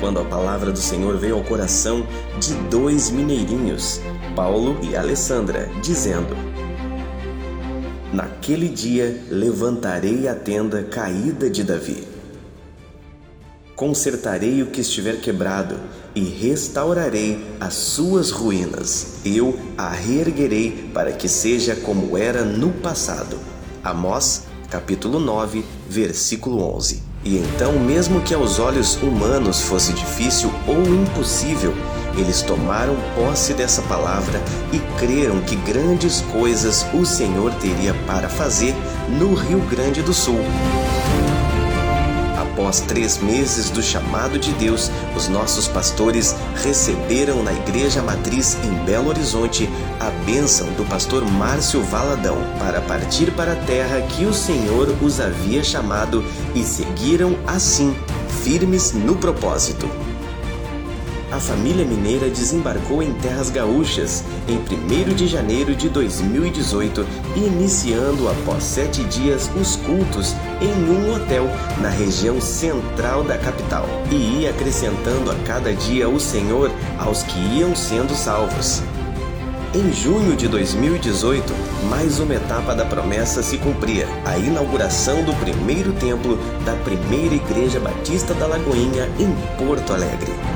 Quando 0.00 0.18
a 0.18 0.24
palavra 0.24 0.72
do 0.72 0.78
Senhor 0.78 1.18
veio 1.18 1.34
ao 1.34 1.44
coração 1.44 2.06
de 2.40 2.54
dois 2.70 3.10
mineirinhos, 3.10 4.00
Paulo 4.34 4.80
e 4.82 4.96
Alessandra, 4.96 5.68
dizendo: 5.82 6.34
Naquele 8.10 8.70
dia 8.70 9.22
levantarei 9.28 10.26
a 10.26 10.34
tenda 10.34 10.82
caída 10.82 11.50
de 11.50 11.62
Davi 11.62 12.17
consertarei 13.78 14.60
o 14.60 14.66
que 14.66 14.80
estiver 14.80 15.20
quebrado 15.20 15.76
e 16.12 16.20
restaurarei 16.24 17.46
as 17.60 17.74
suas 17.74 18.32
ruínas. 18.32 19.20
Eu 19.24 19.56
a 19.78 19.90
reerguerei 19.90 20.90
para 20.92 21.12
que 21.12 21.28
seja 21.28 21.76
como 21.76 22.18
era 22.18 22.44
no 22.44 22.70
passado. 22.72 23.38
Amós, 23.84 24.42
capítulo 24.68 25.20
9, 25.20 25.64
versículo 25.88 26.60
11. 26.74 27.04
E 27.24 27.36
então, 27.36 27.78
mesmo 27.78 28.20
que 28.20 28.34
aos 28.34 28.58
olhos 28.58 28.96
humanos 28.96 29.60
fosse 29.60 29.92
difícil 29.92 30.50
ou 30.66 30.82
impossível, 30.82 31.72
eles 32.16 32.42
tomaram 32.42 32.96
posse 33.14 33.54
dessa 33.54 33.82
palavra 33.82 34.40
e 34.72 34.80
creram 34.98 35.40
que 35.42 35.54
grandes 35.54 36.20
coisas 36.32 36.84
o 36.92 37.06
Senhor 37.06 37.54
teria 37.54 37.94
para 38.08 38.28
fazer 38.28 38.74
no 39.20 39.34
Rio 39.34 39.60
Grande 39.68 40.02
do 40.02 40.12
Sul. 40.12 40.40
Após 42.58 42.80
três 42.80 43.18
meses 43.18 43.70
do 43.70 43.80
chamado 43.80 44.36
de 44.36 44.50
Deus, 44.54 44.90
os 45.16 45.28
nossos 45.28 45.68
pastores 45.68 46.34
receberam 46.56 47.40
na 47.40 47.52
Igreja 47.52 48.02
Matriz 48.02 48.58
em 48.64 48.84
Belo 48.84 49.10
Horizonte 49.10 49.70
a 50.00 50.10
bênção 50.26 50.66
do 50.72 50.84
pastor 50.84 51.24
Márcio 51.24 51.80
Valadão 51.84 52.36
para 52.58 52.80
partir 52.80 53.30
para 53.30 53.52
a 53.52 53.64
terra 53.64 54.00
que 54.00 54.24
o 54.24 54.34
Senhor 54.34 54.88
os 55.00 55.20
havia 55.20 55.62
chamado 55.62 56.24
e 56.52 56.64
seguiram 56.64 57.38
assim, 57.46 57.96
firmes 58.42 58.92
no 58.92 59.14
propósito 59.14 59.88
a 61.30 61.38
família 61.38 61.84
mineira 61.84 62.30
desembarcou 62.30 63.02
em 63.02 63.12
terras 63.14 63.50
gaúchas 63.50 64.24
em 64.48 64.56
1 64.56 65.14
de 65.14 65.26
janeiro 65.26 65.74
de 65.74 65.88
2018, 65.88 67.06
iniciando 67.36 68.28
após 68.28 68.64
sete 68.64 69.04
dias 69.04 69.50
os 69.60 69.76
cultos 69.76 70.34
em 70.60 70.72
um 70.90 71.14
hotel 71.14 71.44
na 71.80 71.88
região 71.88 72.40
central 72.40 73.22
da 73.24 73.36
capital, 73.36 73.86
e 74.10 74.40
ia 74.40 74.50
acrescentando 74.50 75.30
a 75.30 75.34
cada 75.46 75.72
dia 75.72 76.08
o 76.08 76.18
Senhor 76.18 76.70
aos 76.98 77.22
que 77.22 77.38
iam 77.58 77.76
sendo 77.76 78.14
salvos. 78.14 78.82
Em 79.74 79.92
junho 79.92 80.34
de 80.34 80.48
2018, 80.48 81.52
mais 81.90 82.18
uma 82.18 82.34
etapa 82.34 82.74
da 82.74 82.86
promessa 82.86 83.42
se 83.42 83.58
cumpria: 83.58 84.08
a 84.24 84.38
inauguração 84.38 85.22
do 85.24 85.34
primeiro 85.34 85.92
templo 85.92 86.38
da 86.64 86.74
primeira 86.76 87.34
Igreja 87.34 87.78
Batista 87.78 88.32
da 88.32 88.46
Lagoinha, 88.46 89.10
em 89.18 89.30
Porto 89.58 89.92
Alegre. 89.92 90.47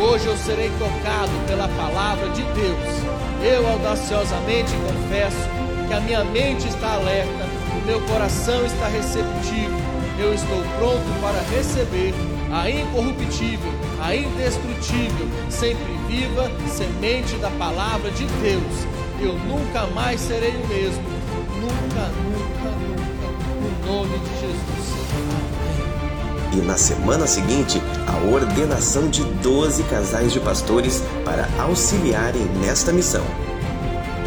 Hoje 0.00 0.28
eu 0.28 0.36
serei 0.38 0.70
tocado 0.78 1.30
pela 1.46 1.68
palavra 1.68 2.30
de 2.30 2.42
Deus. 2.42 3.44
Eu 3.44 3.68
audaciosamente 3.68 4.72
confesso 4.76 5.46
que 5.86 5.92
a 5.92 6.00
minha 6.00 6.24
mente 6.24 6.66
está 6.68 6.94
alerta, 6.94 7.44
o 7.76 7.84
meu 7.84 8.00
coração 8.06 8.64
está 8.64 8.88
receptivo. 8.88 9.76
Eu 10.18 10.32
estou 10.32 10.62
pronto 10.78 11.20
para 11.20 11.38
receber 11.54 12.14
a 12.50 12.70
incorruptível, 12.70 13.70
a 14.02 14.16
indestrutível, 14.16 15.28
sempre 15.50 15.92
viva 16.08 16.50
semente 16.66 17.36
da 17.36 17.50
palavra 17.50 18.10
de 18.10 18.24
Deus. 18.24 18.86
Eu 19.20 19.34
nunca 19.34 19.86
mais 19.88 20.18
serei 20.18 20.52
o 20.52 20.66
mesmo. 20.66 21.04
Nunca, 21.60 22.08
nunca, 22.24 22.70
nunca. 22.80 23.06
No 23.60 23.92
nome 23.92 24.18
de 24.18 24.40
Jesus. 24.40 24.99
E 26.52 26.56
na 26.56 26.76
semana 26.76 27.26
seguinte, 27.26 27.80
a 28.06 28.32
ordenação 28.32 29.08
de 29.08 29.22
12 29.24 29.84
casais 29.84 30.32
de 30.32 30.40
pastores 30.40 31.02
para 31.24 31.48
auxiliarem 31.62 32.44
nesta 32.60 32.92
missão. 32.92 33.24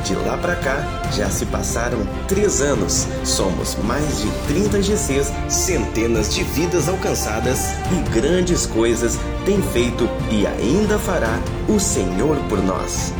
De 0.03 0.15
lá 0.15 0.37
para 0.37 0.55
cá, 0.57 0.83
já 1.13 1.29
se 1.29 1.45
passaram 1.45 1.99
três 2.27 2.61
anos. 2.61 3.07
Somos 3.23 3.75
mais 3.75 4.21
de 4.21 4.29
30 4.47 4.81
GCs, 4.81 5.31
centenas 5.47 6.33
de 6.33 6.43
vidas 6.43 6.89
alcançadas 6.89 7.73
e 7.91 8.09
grandes 8.09 8.65
coisas 8.65 9.17
tem 9.45 9.61
feito 9.61 10.09
e 10.29 10.45
ainda 10.45 10.99
fará 10.99 11.39
o 11.69 11.79
Senhor 11.79 12.35
por 12.49 12.61
nós. 12.61 13.13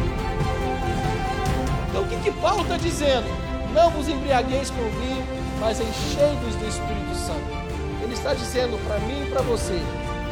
Então 1.90 2.04
o 2.04 2.08
que, 2.08 2.18
que 2.18 2.32
Paulo 2.40 2.64
está 2.64 2.76
dizendo? 2.76 3.28
Não 3.74 3.90
vos 3.90 4.10
embriagueis 4.10 4.70
com 4.70 4.84
vinho, 5.00 5.24
mas 5.62 5.80
enchei-vos 5.80 6.56
do 6.56 6.68
Espírito 6.68 7.16
Santo 7.16 7.63
está 8.24 8.34
dizendo 8.34 8.78
para 8.88 8.98
mim 9.00 9.24
e 9.24 9.30
para 9.30 9.42
você: 9.42 9.78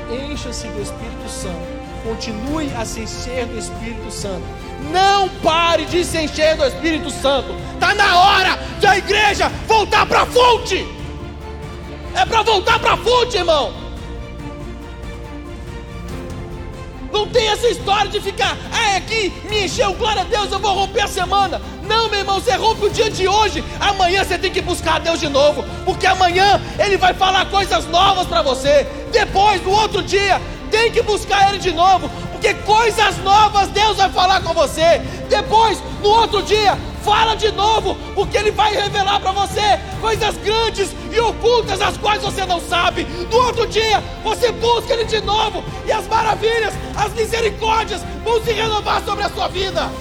encha-se 0.09 0.67
do 0.67 0.81
Espírito 0.81 1.29
Santo. 1.29 1.81
Continue 2.03 2.71
a 2.73 2.85
se 2.85 3.01
encher 3.01 3.45
do 3.45 3.59
Espírito 3.59 4.09
Santo. 4.09 4.43
Não 4.91 5.29
pare 5.43 5.85
de 5.85 6.03
se 6.03 6.17
encher 6.17 6.55
do 6.55 6.65
Espírito 6.65 7.11
Santo. 7.11 7.53
Está 7.73 7.93
na 7.93 8.17
hora 8.17 8.59
da 8.79 8.97
igreja 8.97 9.49
voltar 9.67 10.05
para 10.05 10.21
a 10.21 10.25
fonte. 10.25 10.87
É 12.15 12.25
para 12.25 12.41
voltar 12.41 12.79
para 12.79 12.93
a 12.93 12.97
fonte, 12.97 13.37
irmão. 13.37 13.73
Não 17.11 17.27
tem 17.27 17.49
essa 17.49 17.67
história 17.67 18.09
de 18.09 18.21
ficar, 18.21 18.57
ah, 18.71 18.93
é 18.93 18.97
aqui, 18.97 19.33
me 19.49 19.65
encheu, 19.65 19.93
glória 19.95 20.21
a 20.21 20.25
Deus, 20.25 20.49
eu 20.49 20.59
vou 20.59 20.73
romper 20.73 21.01
a 21.01 21.07
semana. 21.07 21.61
Não, 21.91 22.07
meu 22.07 22.19
irmão, 22.19 22.39
você 22.39 22.53
rompe 22.53 22.85
o 22.85 22.89
dia 22.89 23.11
de 23.11 23.27
hoje. 23.27 23.61
Amanhã 23.77 24.23
você 24.23 24.37
tem 24.37 24.49
que 24.49 24.61
buscar 24.61 24.95
a 24.95 24.99
Deus 24.99 25.19
de 25.19 25.27
novo, 25.27 25.61
porque 25.83 26.07
amanhã 26.07 26.61
Ele 26.79 26.95
vai 26.95 27.13
falar 27.13 27.45
coisas 27.47 27.85
novas 27.87 28.25
para 28.27 28.41
você. 28.41 28.87
Depois, 29.11 29.61
no 29.61 29.71
outro 29.71 30.01
dia, 30.01 30.41
tem 30.71 30.89
que 30.89 31.01
buscar 31.01 31.49
Ele 31.49 31.57
de 31.57 31.73
novo, 31.73 32.09
porque 32.31 32.53
coisas 32.53 33.17
novas 33.17 33.67
Deus 33.67 33.97
vai 33.97 34.09
falar 34.09 34.41
com 34.41 34.53
você. 34.53 35.01
Depois, 35.27 35.83
no 36.01 36.07
outro 36.07 36.41
dia, 36.43 36.77
fala 37.03 37.35
de 37.35 37.51
novo, 37.51 37.97
porque 38.15 38.37
Ele 38.37 38.51
vai 38.51 38.73
revelar 38.73 39.19
para 39.19 39.33
você 39.33 39.77
coisas 39.99 40.37
grandes 40.37 40.95
e 41.11 41.19
ocultas 41.19 41.81
as 41.81 41.97
quais 41.97 42.21
você 42.21 42.45
não 42.45 42.61
sabe. 42.61 43.03
No 43.29 43.37
outro 43.47 43.67
dia, 43.67 44.01
você 44.23 44.49
busca 44.53 44.93
Ele 44.93 45.03
de 45.03 45.19
novo 45.19 45.61
e 45.85 45.91
as 45.91 46.07
maravilhas, 46.07 46.73
as 46.95 47.11
misericórdias 47.11 48.01
vão 48.23 48.41
se 48.41 48.53
renovar 48.53 49.03
sobre 49.03 49.25
a 49.25 49.29
sua 49.29 49.49
vida. 49.49 49.91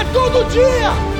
É 0.00 0.04
todo 0.14 0.48
dia. 0.48 1.19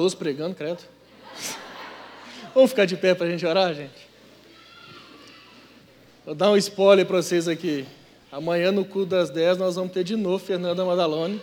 Luz 0.00 0.14
pregando, 0.14 0.54
credo. 0.54 0.78
Vamos 2.54 2.70
ficar 2.70 2.84
de 2.84 2.96
pé 2.96 3.16
para 3.16 3.26
a 3.26 3.30
gente 3.30 3.44
orar, 3.44 3.74
gente? 3.74 4.08
Vou 6.24 6.36
dar 6.36 6.52
um 6.52 6.56
spoiler 6.56 7.04
para 7.04 7.20
vocês 7.20 7.48
aqui. 7.48 7.84
Amanhã 8.30 8.70
no 8.70 8.84
culto 8.84 9.08
das 9.08 9.28
10 9.28 9.58
nós 9.58 9.74
vamos 9.74 9.92
ter 9.92 10.04
de 10.04 10.14
novo 10.14 10.38
Fernanda 10.38 10.84
Madalone 10.84 11.42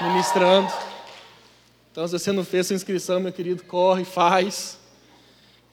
ministrando. 0.00 0.72
Então, 1.92 2.08
se 2.08 2.18
você 2.18 2.32
não 2.32 2.42
fez 2.42 2.68
sua 2.68 2.76
inscrição, 2.76 3.20
meu 3.20 3.34
querido, 3.34 3.62
corre, 3.64 4.06
faz. 4.06 4.78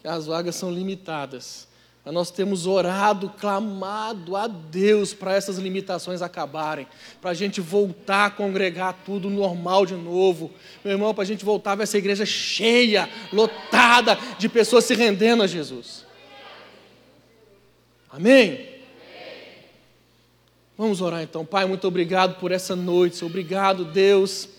As 0.03 0.25
vagas 0.25 0.55
são 0.55 0.69
limitadas. 0.69 1.65
Mas 2.03 2.13
nós 2.13 2.31
temos 2.31 2.65
orado, 2.65 3.29
clamado 3.29 4.35
a 4.35 4.47
Deus 4.47 5.13
para 5.13 5.35
essas 5.35 5.57
limitações 5.57 6.21
acabarem, 6.21 6.87
para 7.21 7.31
a 7.31 7.33
gente 7.33 7.61
voltar 7.61 8.25
a 8.25 8.29
congregar 8.31 9.01
tudo 9.05 9.29
normal 9.29 9.85
de 9.85 9.93
novo. 9.93 10.51
Meu 10.83 10.93
irmão, 10.93 11.13
para 11.13 11.23
a 11.23 11.27
gente 11.27 11.45
voltar 11.45 11.73
a 11.73 11.75
ver 11.75 11.83
essa 11.83 11.97
igreja 11.97 12.25
cheia, 12.25 13.07
lotada 13.31 14.17
de 14.39 14.49
pessoas 14.49 14.85
se 14.85 14.95
rendendo 14.95 15.43
a 15.43 15.47
Jesus. 15.47 16.05
Amém? 18.09 18.67
Vamos 20.75 21.01
orar 21.01 21.21
então. 21.21 21.45
Pai, 21.45 21.65
muito 21.65 21.87
obrigado 21.87 22.39
por 22.39 22.51
essa 22.51 22.75
noite. 22.75 23.23
Obrigado, 23.23 23.85
Deus 23.85 24.49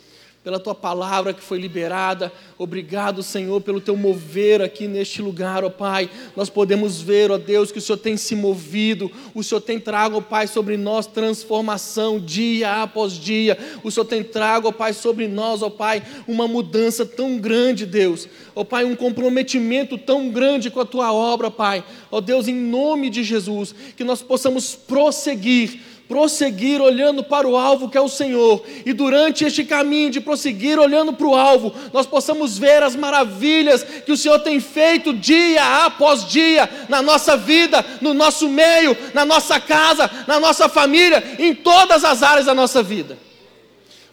pela 0.44 0.58
tua 0.58 0.74
palavra 0.74 1.32
que 1.32 1.40
foi 1.40 1.58
liberada. 1.58 2.32
Obrigado, 2.58 3.22
Senhor, 3.22 3.60
pelo 3.60 3.80
teu 3.80 3.96
mover 3.96 4.60
aqui 4.60 4.88
neste 4.88 5.22
lugar, 5.22 5.64
ó 5.64 5.70
Pai. 5.70 6.10
Nós 6.34 6.50
podemos 6.50 7.00
ver, 7.00 7.30
ó 7.30 7.38
Deus, 7.38 7.70
que 7.70 7.78
o 7.78 7.80
Senhor 7.80 7.98
tem 7.98 8.16
se 8.16 8.34
movido, 8.34 9.10
o 9.34 9.42
Senhor 9.42 9.60
tem 9.60 9.78
trago, 9.78 10.18
ó 10.18 10.20
Pai, 10.20 10.48
sobre 10.48 10.76
nós 10.76 11.06
transformação 11.06 12.18
dia 12.18 12.82
após 12.82 13.12
dia. 13.12 13.56
O 13.84 13.90
Senhor 13.90 14.04
tem 14.04 14.24
trago, 14.24 14.68
ó 14.68 14.72
Pai, 14.72 14.92
sobre 14.92 15.28
nós, 15.28 15.62
ó 15.62 15.70
Pai, 15.70 16.02
uma 16.26 16.48
mudança 16.48 17.06
tão 17.06 17.38
grande, 17.38 17.86
Deus. 17.86 18.28
Ó 18.54 18.64
Pai, 18.64 18.84
um 18.84 18.96
comprometimento 18.96 19.96
tão 19.96 20.28
grande 20.28 20.70
com 20.70 20.80
a 20.80 20.84
tua 20.84 21.12
obra, 21.12 21.52
Pai. 21.52 21.84
Ó 22.10 22.20
Deus, 22.20 22.48
em 22.48 22.54
nome 22.54 23.10
de 23.10 23.22
Jesus, 23.22 23.72
que 23.96 24.02
nós 24.02 24.22
possamos 24.22 24.74
prosseguir 24.74 25.91
prosseguir 26.12 26.78
olhando 26.78 27.24
para 27.24 27.48
o 27.48 27.56
alvo 27.56 27.88
que 27.88 27.96
é 27.96 28.00
o 28.00 28.06
Senhor, 28.06 28.62
e 28.84 28.92
durante 28.92 29.46
este 29.46 29.64
caminho 29.64 30.10
de 30.10 30.20
prosseguir 30.20 30.78
olhando 30.78 31.10
para 31.14 31.26
o 31.26 31.34
alvo, 31.34 31.72
nós 31.90 32.04
possamos 32.04 32.58
ver 32.58 32.82
as 32.82 32.94
maravilhas 32.94 33.82
que 33.82 34.12
o 34.12 34.16
Senhor 34.16 34.38
tem 34.40 34.60
feito 34.60 35.14
dia 35.14 35.86
após 35.86 36.28
dia 36.28 36.68
na 36.86 37.00
nossa 37.00 37.34
vida, 37.34 37.82
no 38.02 38.12
nosso 38.12 38.46
meio, 38.46 38.94
na 39.14 39.24
nossa 39.24 39.58
casa, 39.58 40.10
na 40.28 40.38
nossa 40.38 40.68
família, 40.68 41.36
em 41.38 41.54
todas 41.54 42.04
as 42.04 42.22
áreas 42.22 42.44
da 42.44 42.54
nossa 42.54 42.82
vida. 42.82 43.16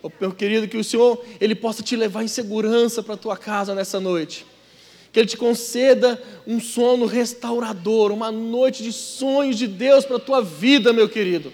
Oh, 0.01 0.09
meu 0.21 0.31
querido, 0.31 0.69
que 0.69 0.77
o 0.77 0.83
Senhor 0.85 1.21
ele 1.41 1.53
possa 1.53 1.83
te 1.83 1.97
levar 1.97 2.23
em 2.23 2.29
segurança 2.29 3.03
para 3.03 3.15
a 3.15 3.17
tua 3.17 3.35
casa 3.35 3.75
nessa 3.75 3.99
noite. 3.99 4.45
Que 5.11 5.19
Ele 5.19 5.27
te 5.27 5.35
conceda 5.35 6.21
um 6.47 6.61
sono 6.61 7.05
restaurador, 7.05 8.13
uma 8.13 8.31
noite 8.31 8.83
de 8.83 8.93
sonhos 8.93 9.57
de 9.57 9.67
Deus 9.67 10.05
para 10.05 10.15
a 10.15 10.19
tua 10.19 10.41
vida, 10.41 10.93
meu 10.93 11.09
querido 11.09 11.51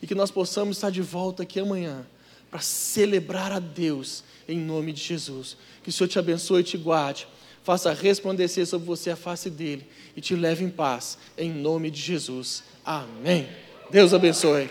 e 0.00 0.06
que 0.06 0.14
nós 0.14 0.30
possamos 0.30 0.76
estar 0.76 0.90
de 0.90 1.02
volta 1.02 1.42
aqui 1.42 1.60
amanhã 1.60 2.06
para 2.50 2.60
celebrar 2.60 3.52
a 3.52 3.58
Deus 3.58 4.24
em 4.48 4.58
nome 4.58 4.92
de 4.92 5.02
Jesus. 5.02 5.56
Que 5.82 5.90
o 5.90 5.92
Senhor 5.92 6.08
te 6.08 6.18
abençoe 6.18 6.60
e 6.60 6.64
te 6.64 6.76
guarde, 6.76 7.26
faça 7.62 7.92
resplandecer 7.92 8.66
sobre 8.66 8.86
você 8.86 9.10
a 9.10 9.16
face 9.16 9.50
dele 9.50 9.86
e 10.16 10.20
te 10.20 10.34
leve 10.34 10.64
em 10.64 10.70
paz 10.70 11.18
em 11.36 11.50
nome 11.50 11.90
de 11.90 12.00
Jesus. 12.00 12.62
Amém. 12.84 13.48
Deus 13.90 14.12
abençoe. 14.14 14.70